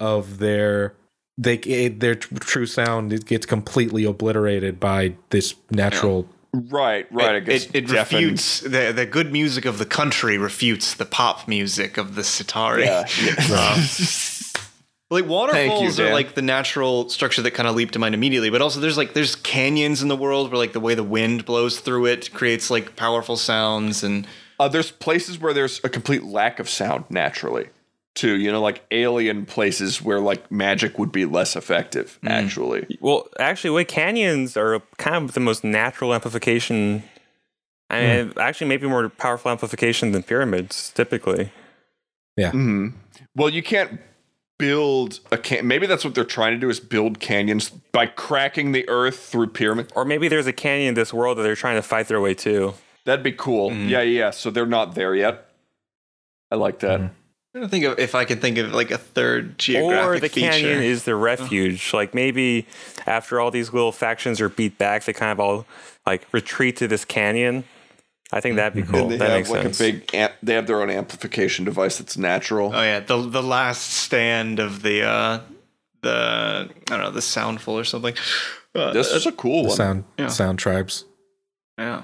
of 0.00 0.38
their 0.38 0.94
they 1.36 1.56
it, 1.56 2.00
their 2.00 2.14
tr- 2.14 2.34
true 2.36 2.64
sound. 2.64 3.12
It 3.12 3.26
gets 3.26 3.44
completely 3.44 4.04
obliterated 4.06 4.80
by 4.80 5.16
this 5.28 5.54
natural. 5.70 6.26
Right, 6.54 7.06
right. 7.12 7.34
It, 7.34 7.44
gets 7.44 7.66
it, 7.66 7.74
it 7.74 7.90
refutes 7.90 8.60
the 8.60 8.90
the 8.96 9.04
good 9.04 9.32
music 9.32 9.66
of 9.66 9.76
the 9.76 9.84
country 9.84 10.38
refutes 10.38 10.94
the 10.94 11.04
pop 11.04 11.46
music 11.46 11.98
of 11.98 12.14
the 12.14 12.22
Sitari. 12.22 12.86
Yeah. 12.86 13.04
yeah. 13.50 13.76
Like 15.14 15.26
waterfalls 15.26 15.98
are 16.00 16.12
like 16.12 16.34
the 16.34 16.42
natural 16.42 17.08
structure 17.08 17.40
that 17.42 17.52
kind 17.52 17.68
of 17.68 17.74
leap 17.74 17.92
to 17.92 17.98
mind 17.98 18.14
immediately, 18.14 18.50
but 18.50 18.60
also 18.60 18.80
there's 18.80 18.98
like 18.98 19.14
there's 19.14 19.36
canyons 19.36 20.02
in 20.02 20.08
the 20.08 20.16
world 20.16 20.50
where 20.50 20.58
like 20.58 20.72
the 20.72 20.80
way 20.80 20.94
the 20.94 21.04
wind 21.04 21.44
blows 21.44 21.80
through 21.80 22.06
it 22.06 22.32
creates 22.32 22.70
like 22.70 22.96
powerful 22.96 23.36
sounds 23.36 24.04
and 24.04 24.26
Uh, 24.60 24.68
there's 24.68 24.92
places 24.92 25.38
where 25.38 25.52
there's 25.52 25.80
a 25.82 25.88
complete 25.88 26.22
lack 26.22 26.60
of 26.60 26.68
sound 26.68 27.04
naturally, 27.10 27.68
too. 28.14 28.36
You 28.36 28.52
know, 28.52 28.60
like 28.60 28.84
alien 28.90 29.46
places 29.46 30.00
where 30.00 30.20
like 30.20 30.50
magic 30.50 30.96
would 30.98 31.10
be 31.10 31.24
less 31.24 31.56
effective. 31.56 32.18
Actually, 32.24 32.86
Well, 33.00 33.26
actually, 33.40 33.70
wait, 33.70 33.88
canyons 33.88 34.56
are 34.56 34.80
kind 34.96 35.16
of 35.16 35.34
the 35.34 35.40
most 35.40 35.64
natural 35.64 36.14
amplification. 36.14 37.02
I 37.90 38.00
mean, 38.00 38.32
actually, 38.38 38.68
maybe 38.68 38.86
more 38.88 39.08
powerful 39.08 39.50
amplification 39.50 40.12
than 40.12 40.22
pyramids 40.22 40.90
typically. 40.94 41.50
Yeah 42.36 42.50
mm-hmm. 42.50 42.88
Well, 43.36 43.50
you 43.50 43.62
can't 43.62 44.00
build 44.58 45.20
a 45.32 45.38
can. 45.38 45.66
Maybe 45.66 45.86
that's 45.86 46.04
what 46.04 46.14
they're 46.14 46.24
trying 46.24 46.52
to 46.54 46.58
do 46.58 46.70
is 46.70 46.80
build 46.80 47.20
canyons 47.20 47.70
by 47.70 48.06
cracking 48.06 48.72
the 48.72 48.88
earth 48.88 49.18
through 49.18 49.48
pyramids. 49.48 49.92
Or 49.96 50.04
maybe 50.04 50.28
there's 50.28 50.46
a 50.46 50.52
canyon 50.52 50.88
in 50.90 50.94
this 50.94 51.12
world 51.12 51.38
that 51.38 51.42
they're 51.42 51.56
trying 51.56 51.76
to 51.76 51.82
fight 51.82 52.08
their 52.08 52.20
way 52.20 52.34
to. 52.34 52.74
That'd 53.04 53.22
be 53.24 53.32
cool. 53.32 53.70
Mm-hmm. 53.70 53.88
Yeah, 53.88 54.02
yeah. 54.02 54.30
So 54.30 54.50
they're 54.50 54.66
not 54.66 54.94
there 54.94 55.14
yet. 55.14 55.48
I 56.50 56.56
like 56.56 56.78
that. 56.80 57.00
Mhm. 57.00 57.10
I 57.56 57.60
don't 57.60 57.68
think 57.68 57.84
of 57.84 57.98
if 58.00 58.14
I 58.16 58.24
can 58.24 58.40
think 58.40 58.58
of 58.58 58.72
like 58.72 58.90
a 58.90 58.98
third 58.98 59.58
geographic 59.58 60.04
Or 60.08 60.18
the 60.18 60.28
feature. 60.28 60.50
canyon 60.50 60.82
is 60.82 61.04
the 61.04 61.14
refuge. 61.14 61.92
Like 61.92 62.12
maybe 62.14 62.66
after 63.06 63.40
all 63.40 63.52
these 63.52 63.72
little 63.72 63.92
factions 63.92 64.40
are 64.40 64.48
beat 64.48 64.76
back, 64.76 65.04
they 65.04 65.12
kind 65.12 65.30
of 65.30 65.38
all 65.38 65.66
like 66.04 66.26
retreat 66.32 66.76
to 66.78 66.88
this 66.88 67.04
canyon. 67.04 67.62
I 68.32 68.40
think 68.40 68.56
that'd 68.56 68.74
be 68.74 68.82
cool. 68.90 69.02
And 69.02 69.10
they 69.12 69.16
That 69.18 69.28
have 69.30 69.38
makes 69.38 69.50
like 69.50 69.62
sense. 69.62 69.80
a 69.80 69.92
big. 69.92 70.14
Amp- 70.14 70.32
they 70.42 70.54
have 70.54 70.66
their 70.66 70.80
own 70.82 70.90
amplification 70.90 71.64
device 71.64 71.98
that's 71.98 72.16
natural. 72.16 72.72
Oh 72.74 72.82
yeah, 72.82 73.00
the 73.00 73.18
the 73.18 73.42
last 73.42 73.92
stand 73.92 74.58
of 74.58 74.82
the 74.82 75.02
uh 75.02 75.40
the 76.02 76.68
I 76.88 76.90
don't 76.90 77.00
know 77.00 77.10
the 77.10 77.20
soundful 77.20 77.74
or 77.74 77.84
something. 77.84 78.14
Uh, 78.74 78.92
this 78.92 79.10
is 79.12 79.24
a 79.26 79.32
cool 79.32 79.62
The 79.62 79.68
one. 79.68 79.76
sound 79.76 80.04
Yeah. 80.18 80.26
sound 80.28 80.58
tribes. 80.58 81.04
yeah. 81.78 82.02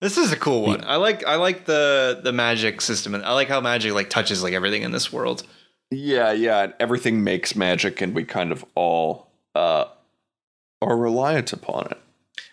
This 0.00 0.16
is 0.16 0.30
a 0.32 0.36
cool 0.36 0.62
one. 0.62 0.84
I 0.84 0.96
like 0.96 1.24
I 1.26 1.36
like 1.36 1.64
the 1.64 2.20
the 2.22 2.32
magic 2.32 2.80
system 2.80 3.14
and 3.14 3.24
I 3.24 3.32
like 3.32 3.48
how 3.48 3.60
magic 3.60 3.92
like 3.94 4.10
touches 4.10 4.42
like 4.42 4.52
everything 4.52 4.82
in 4.82 4.92
this 4.92 5.12
world. 5.12 5.42
Yeah, 5.90 6.30
yeah. 6.32 6.72
Everything 6.78 7.24
makes 7.24 7.56
magic, 7.56 8.00
and 8.02 8.14
we 8.14 8.22
kind 8.24 8.52
of 8.52 8.64
all 8.74 9.26
uh, 9.54 9.86
are 10.82 10.96
reliant 10.96 11.52
upon 11.54 11.86
it. 11.90 11.98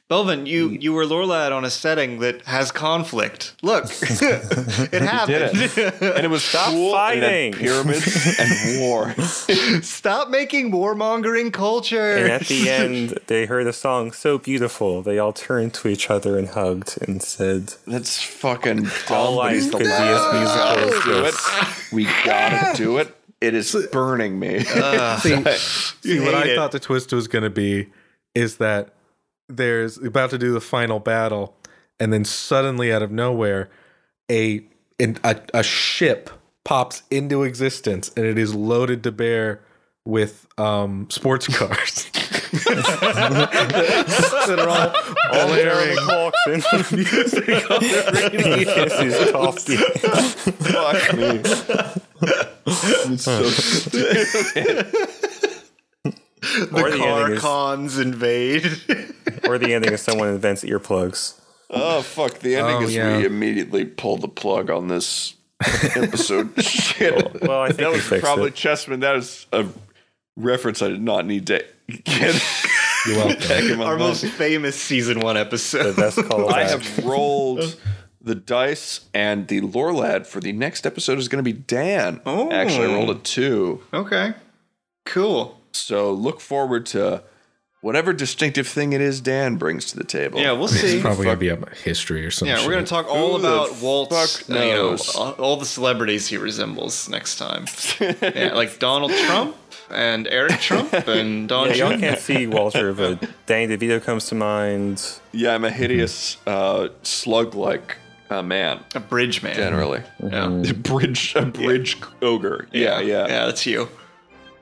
Belvin, 0.07 0.45
you 0.45 0.69
you 0.69 0.93
were 0.93 1.03
Lorlad 1.03 1.51
on 1.51 1.65
a 1.65 1.69
setting 1.71 2.19
that 2.19 2.43
has 2.43 2.71
conflict. 2.71 3.55
Look, 3.63 3.85
it 4.01 5.01
happened. 5.01 5.71
And 6.15 6.23
it 6.25 6.29
was 6.29 6.43
Stop 6.43 6.69
cool, 6.69 6.91
fighting. 6.91 7.53
had 7.53 7.59
pyramids 7.61 8.37
and 8.39 8.81
war. 8.81 9.13
Stop 9.81 10.29
making 10.29 10.71
warmongering 10.71 11.51
culture. 11.51 12.15
and 12.17 12.31
at 12.31 12.41
the 12.47 12.69
end, 12.69 13.19
they 13.25 13.47
heard 13.47 13.65
a 13.65 13.73
song 13.73 14.11
so 14.11 14.37
beautiful. 14.37 15.01
They 15.01 15.17
all 15.17 15.33
turned 15.33 15.73
to 15.75 15.87
each 15.87 16.11
other 16.11 16.37
and 16.37 16.49
hugged 16.49 16.99
and 17.07 17.23
said, 17.23 17.73
That's 17.87 18.21
fucking 18.21 18.83
dumb. 18.83 18.91
All 19.09 19.35
but 19.37 19.37
life 19.37 19.55
it's 19.55 19.65
the 19.67 19.77
could 19.77 19.85
be 19.85 19.91
as 19.91 20.33
musical 20.33 20.39
we 20.39 20.45
as 20.45 20.55
gotta 20.55 21.01
do 21.03 21.25
it. 21.25 21.35
We 21.91 22.03
gotta 22.23 22.77
do 22.77 22.97
it. 22.97 23.15
It 23.41 23.53
is 23.55 23.75
burning 23.91 24.39
me. 24.39 24.63
Uh, 24.73 25.17
see, 25.17 25.43
see 26.01 26.19
what 26.19 26.35
I 26.35 26.45
it. 26.45 26.55
thought 26.55 26.71
the 26.71 26.79
twist 26.79 27.11
was 27.11 27.27
going 27.27 27.43
to 27.43 27.49
be 27.49 27.87
is 28.33 28.57
that 28.57 28.94
there's 29.47 29.97
about 29.97 30.29
to 30.31 30.37
do 30.37 30.53
the 30.53 30.61
final 30.61 30.99
battle, 30.99 31.55
and 31.99 32.11
then 32.11 32.25
suddenly 32.25 32.91
out 32.91 33.01
of 33.01 33.11
nowhere, 33.11 33.69
a 34.29 34.65
an, 34.99 35.17
a, 35.23 35.39
a 35.53 35.63
ship 35.63 36.29
pops 36.63 37.03
into 37.11 37.43
existence, 37.43 38.11
and 38.15 38.25
it 38.25 38.37
is 38.37 38.53
loaded 38.55 39.03
to 39.03 39.11
bear 39.11 39.61
with 40.05 40.47
um, 40.57 41.07
sports 41.09 41.47
cars 41.47 42.05
that 42.65 44.55
are 44.59 44.69
all 44.69 44.93
all 45.39 45.47
blaring. 45.47 45.95
Music 46.91 47.71
on 47.71 47.79
the 47.79 48.29
radio. 48.31 48.85
this 48.85 48.99
is 49.01 49.31
coffee. 49.31 49.77
Fuck 49.77 51.17
me. 51.17 51.41
It's 52.67 53.23
so 53.23 53.43
stupid. 53.43 55.21
The 56.53 56.69
Or 56.81 56.91
the 56.91 56.97
car 56.97 57.19
ending 57.21 57.35
is- 57.35 57.41
cons 57.41 57.97
invade. 57.99 58.65
or 59.47 59.57
the 59.57 59.73
ending 59.73 59.93
is 59.93 60.01
someone 60.01 60.29
invents 60.29 60.63
earplugs. 60.63 61.39
Oh 61.69 62.01
fuck! 62.03 62.39
The 62.39 62.55
ending 62.57 62.75
Oh, 62.77 62.81
is 62.83 62.95
yeah. 62.95 63.17
we 63.17 63.25
immediately 63.25 63.85
pull 63.85 64.17
the 64.17 64.27
plug 64.27 64.69
on 64.69 64.87
this 64.87 65.33
episode. 65.95 66.53
Shit. 66.61 67.41
Well, 67.41 67.61
I 67.61 67.67
think 67.67 67.79
that 67.79 67.91
was 67.91 68.21
probably 68.21 68.49
it. 68.49 68.55
Chessman. 68.55 68.99
That 69.01 69.15
is 69.15 69.47
a 69.51 69.65
reference 70.37 70.81
I 70.81 70.89
did 70.89 71.01
not 71.01 71.25
need 71.25 71.47
to 71.47 71.65
get. 72.03 72.43
You're 73.07 73.17
welcome. 73.17 73.47
back 73.47 73.63
in 73.63 73.77
my 73.77 73.85
Our 73.85 73.97
mind. 73.97 73.99
most 73.99 74.25
famous 74.25 74.75
season 74.75 75.19
one 75.19 75.35
The 75.35 75.41
episode. 75.41 75.95
best 75.95 76.17
call 76.25 76.53
I 76.53 76.63
have 76.63 77.05
rolled 77.05 77.77
the 78.21 78.35
dice, 78.35 79.01
and 79.13 79.47
the 79.47 79.61
lore 79.61 79.93
lad 79.93 80.25
for 80.27 80.39
the 80.39 80.51
next 80.51 80.85
episode 80.87 81.17
is 81.19 81.27
going 81.27 81.43
to 81.43 81.51
be 81.51 81.53
Dan. 81.53 82.21
Oh. 82.25 82.51
Actually, 82.51 82.91
I 82.91 82.95
rolled 82.95 83.09
a 83.11 83.19
two. 83.19 83.81
Okay, 83.93 84.33
cool. 85.05 85.59
So 85.76 86.11
look 86.11 86.41
forward 86.41 86.86
to 86.88 87.23
whatever 87.82 88.13
distinctive 88.13 88.67
thing 88.67 88.93
it 88.93 89.01
is 89.01 89.21
Dan 89.21 89.57
brings 89.57 89.86
to 89.86 89.97
the 89.97 90.03
table. 90.03 90.39
Yeah, 90.39 90.53
we'll 90.53 90.67
see. 90.67 90.95
It's 90.95 91.01
probably 91.01 91.26
going 91.26 91.38
to 91.38 91.39
be 91.39 91.49
a 91.49 91.69
history 91.84 92.26
or 92.26 92.32
something. 92.32 92.55
Yeah, 92.55 92.65
we're 92.65 92.73
gonna 92.73 92.86
talk 92.86 93.07
all 93.07 93.38
Who 93.38 93.45
about 93.45 93.80
Walt's, 93.82 94.39
fuck 94.39 94.49
uh, 94.57 94.59
you 94.63 94.73
know, 94.73 94.97
all, 95.15 95.32
all 95.34 95.57
the 95.57 95.65
celebrities 95.65 96.28
he 96.28 96.38
resembles 96.38 97.07
next 97.09 97.38
time. 97.38 97.65
yeah, 97.99 98.53
like 98.53 98.80
Donald 98.80 99.11
Trump 99.11 99.55
and 99.91 100.28
Eric 100.28 100.59
Trump 100.61 100.91
and 101.07 101.47
Don 101.47 101.69
Yeah, 101.69 101.89
y'all 101.89 101.99
can't 101.99 102.19
see 102.19 102.47
Walter, 102.47 102.93
but 102.93 103.23
Danny 103.45 103.78
DeVito 103.78 104.03
comes 104.03 104.26
to 104.28 104.36
mind. 104.36 105.19
Yeah, 105.32 105.53
I'm 105.53 105.63
a 105.63 105.69
hideous 105.69 106.38
uh, 106.47 106.88
slug-like 107.03 107.97
uh, 108.30 108.41
man. 108.41 108.80
A 108.95 108.99
bridge 108.99 109.43
man. 109.43 109.55
Generally, 109.55 110.01
Yeah. 110.23 110.47
a 110.47 110.73
bridge, 110.73 111.36
a 111.36 111.45
bridge 111.45 111.97
ogre. 112.21 112.67
Yeah, 112.71 112.99
yeah, 112.99 113.28
Yeah, 113.28 113.45
that's 113.45 113.65
you. 113.65 113.89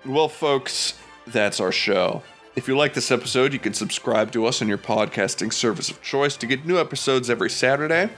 Well, 0.06 0.28
folks, 0.28 0.96
that's 1.28 1.60
our 1.60 1.72
show. 1.72 2.24
If 2.56 2.68
you 2.68 2.78
like 2.78 2.94
this 2.94 3.12
episode, 3.12 3.52
you 3.52 3.60
can 3.60 3.74
subscribe 3.74 4.32
to 4.34 4.46
us 4.46 4.62
on 4.62 4.68
your 4.68 4.78
podcasting 4.78 5.52
service 5.52 5.90
of 5.90 6.02
choice 6.02 6.38
to 6.38 6.46
get 6.46 6.66
new 6.66 6.80
episodes 6.80 7.30
every 7.30 7.50
Saturday. 7.50 8.10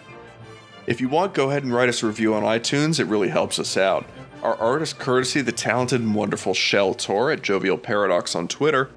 If 0.88 1.00
you 1.00 1.08
want, 1.08 1.34
go 1.34 1.50
ahead 1.50 1.64
and 1.64 1.74
write 1.74 1.90
us 1.90 2.04
a 2.04 2.08
review 2.08 2.34
on 2.34 2.44
iTunes. 2.44 3.00
It 3.00 3.06
really 3.06 3.30
helps 3.30 3.60
us 3.60 3.78
out. 3.78 4.06
Our 4.44 4.56
art 4.58 4.82
is 4.82 4.94
courtesy 4.94 5.42
the 5.42 5.52
talented 5.52 6.02
and 6.02 6.14
wonderful 6.14 6.54
Shell 6.54 6.96
Tor 6.96 7.32
at 7.32 7.42
Jovial 7.42 7.78
Paradox 7.78 8.36
on 8.36 8.48
Twitter. 8.48 8.92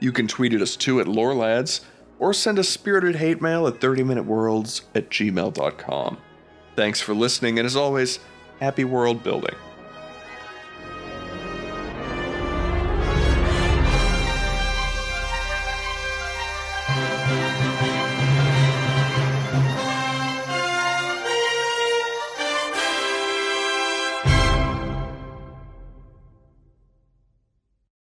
You 0.00 0.10
can 0.10 0.26
tweet 0.26 0.54
at 0.54 0.62
us 0.62 0.74
too 0.74 1.00
at 1.00 1.06
LoreLads, 1.06 1.82
or 2.18 2.32
send 2.32 2.58
us 2.58 2.68
spirited 2.68 3.16
hate 3.16 3.40
mail 3.40 3.66
at 3.66 3.80
30minuteworlds 3.80 4.82
at 4.94 5.10
gmail.com. 5.10 6.18
Thanks 6.74 7.00
for 7.00 7.14
listening, 7.14 7.58
and 7.58 7.66
as 7.66 7.76
always, 7.76 8.18
happy 8.58 8.84
world 8.84 9.22
building. 9.22 9.54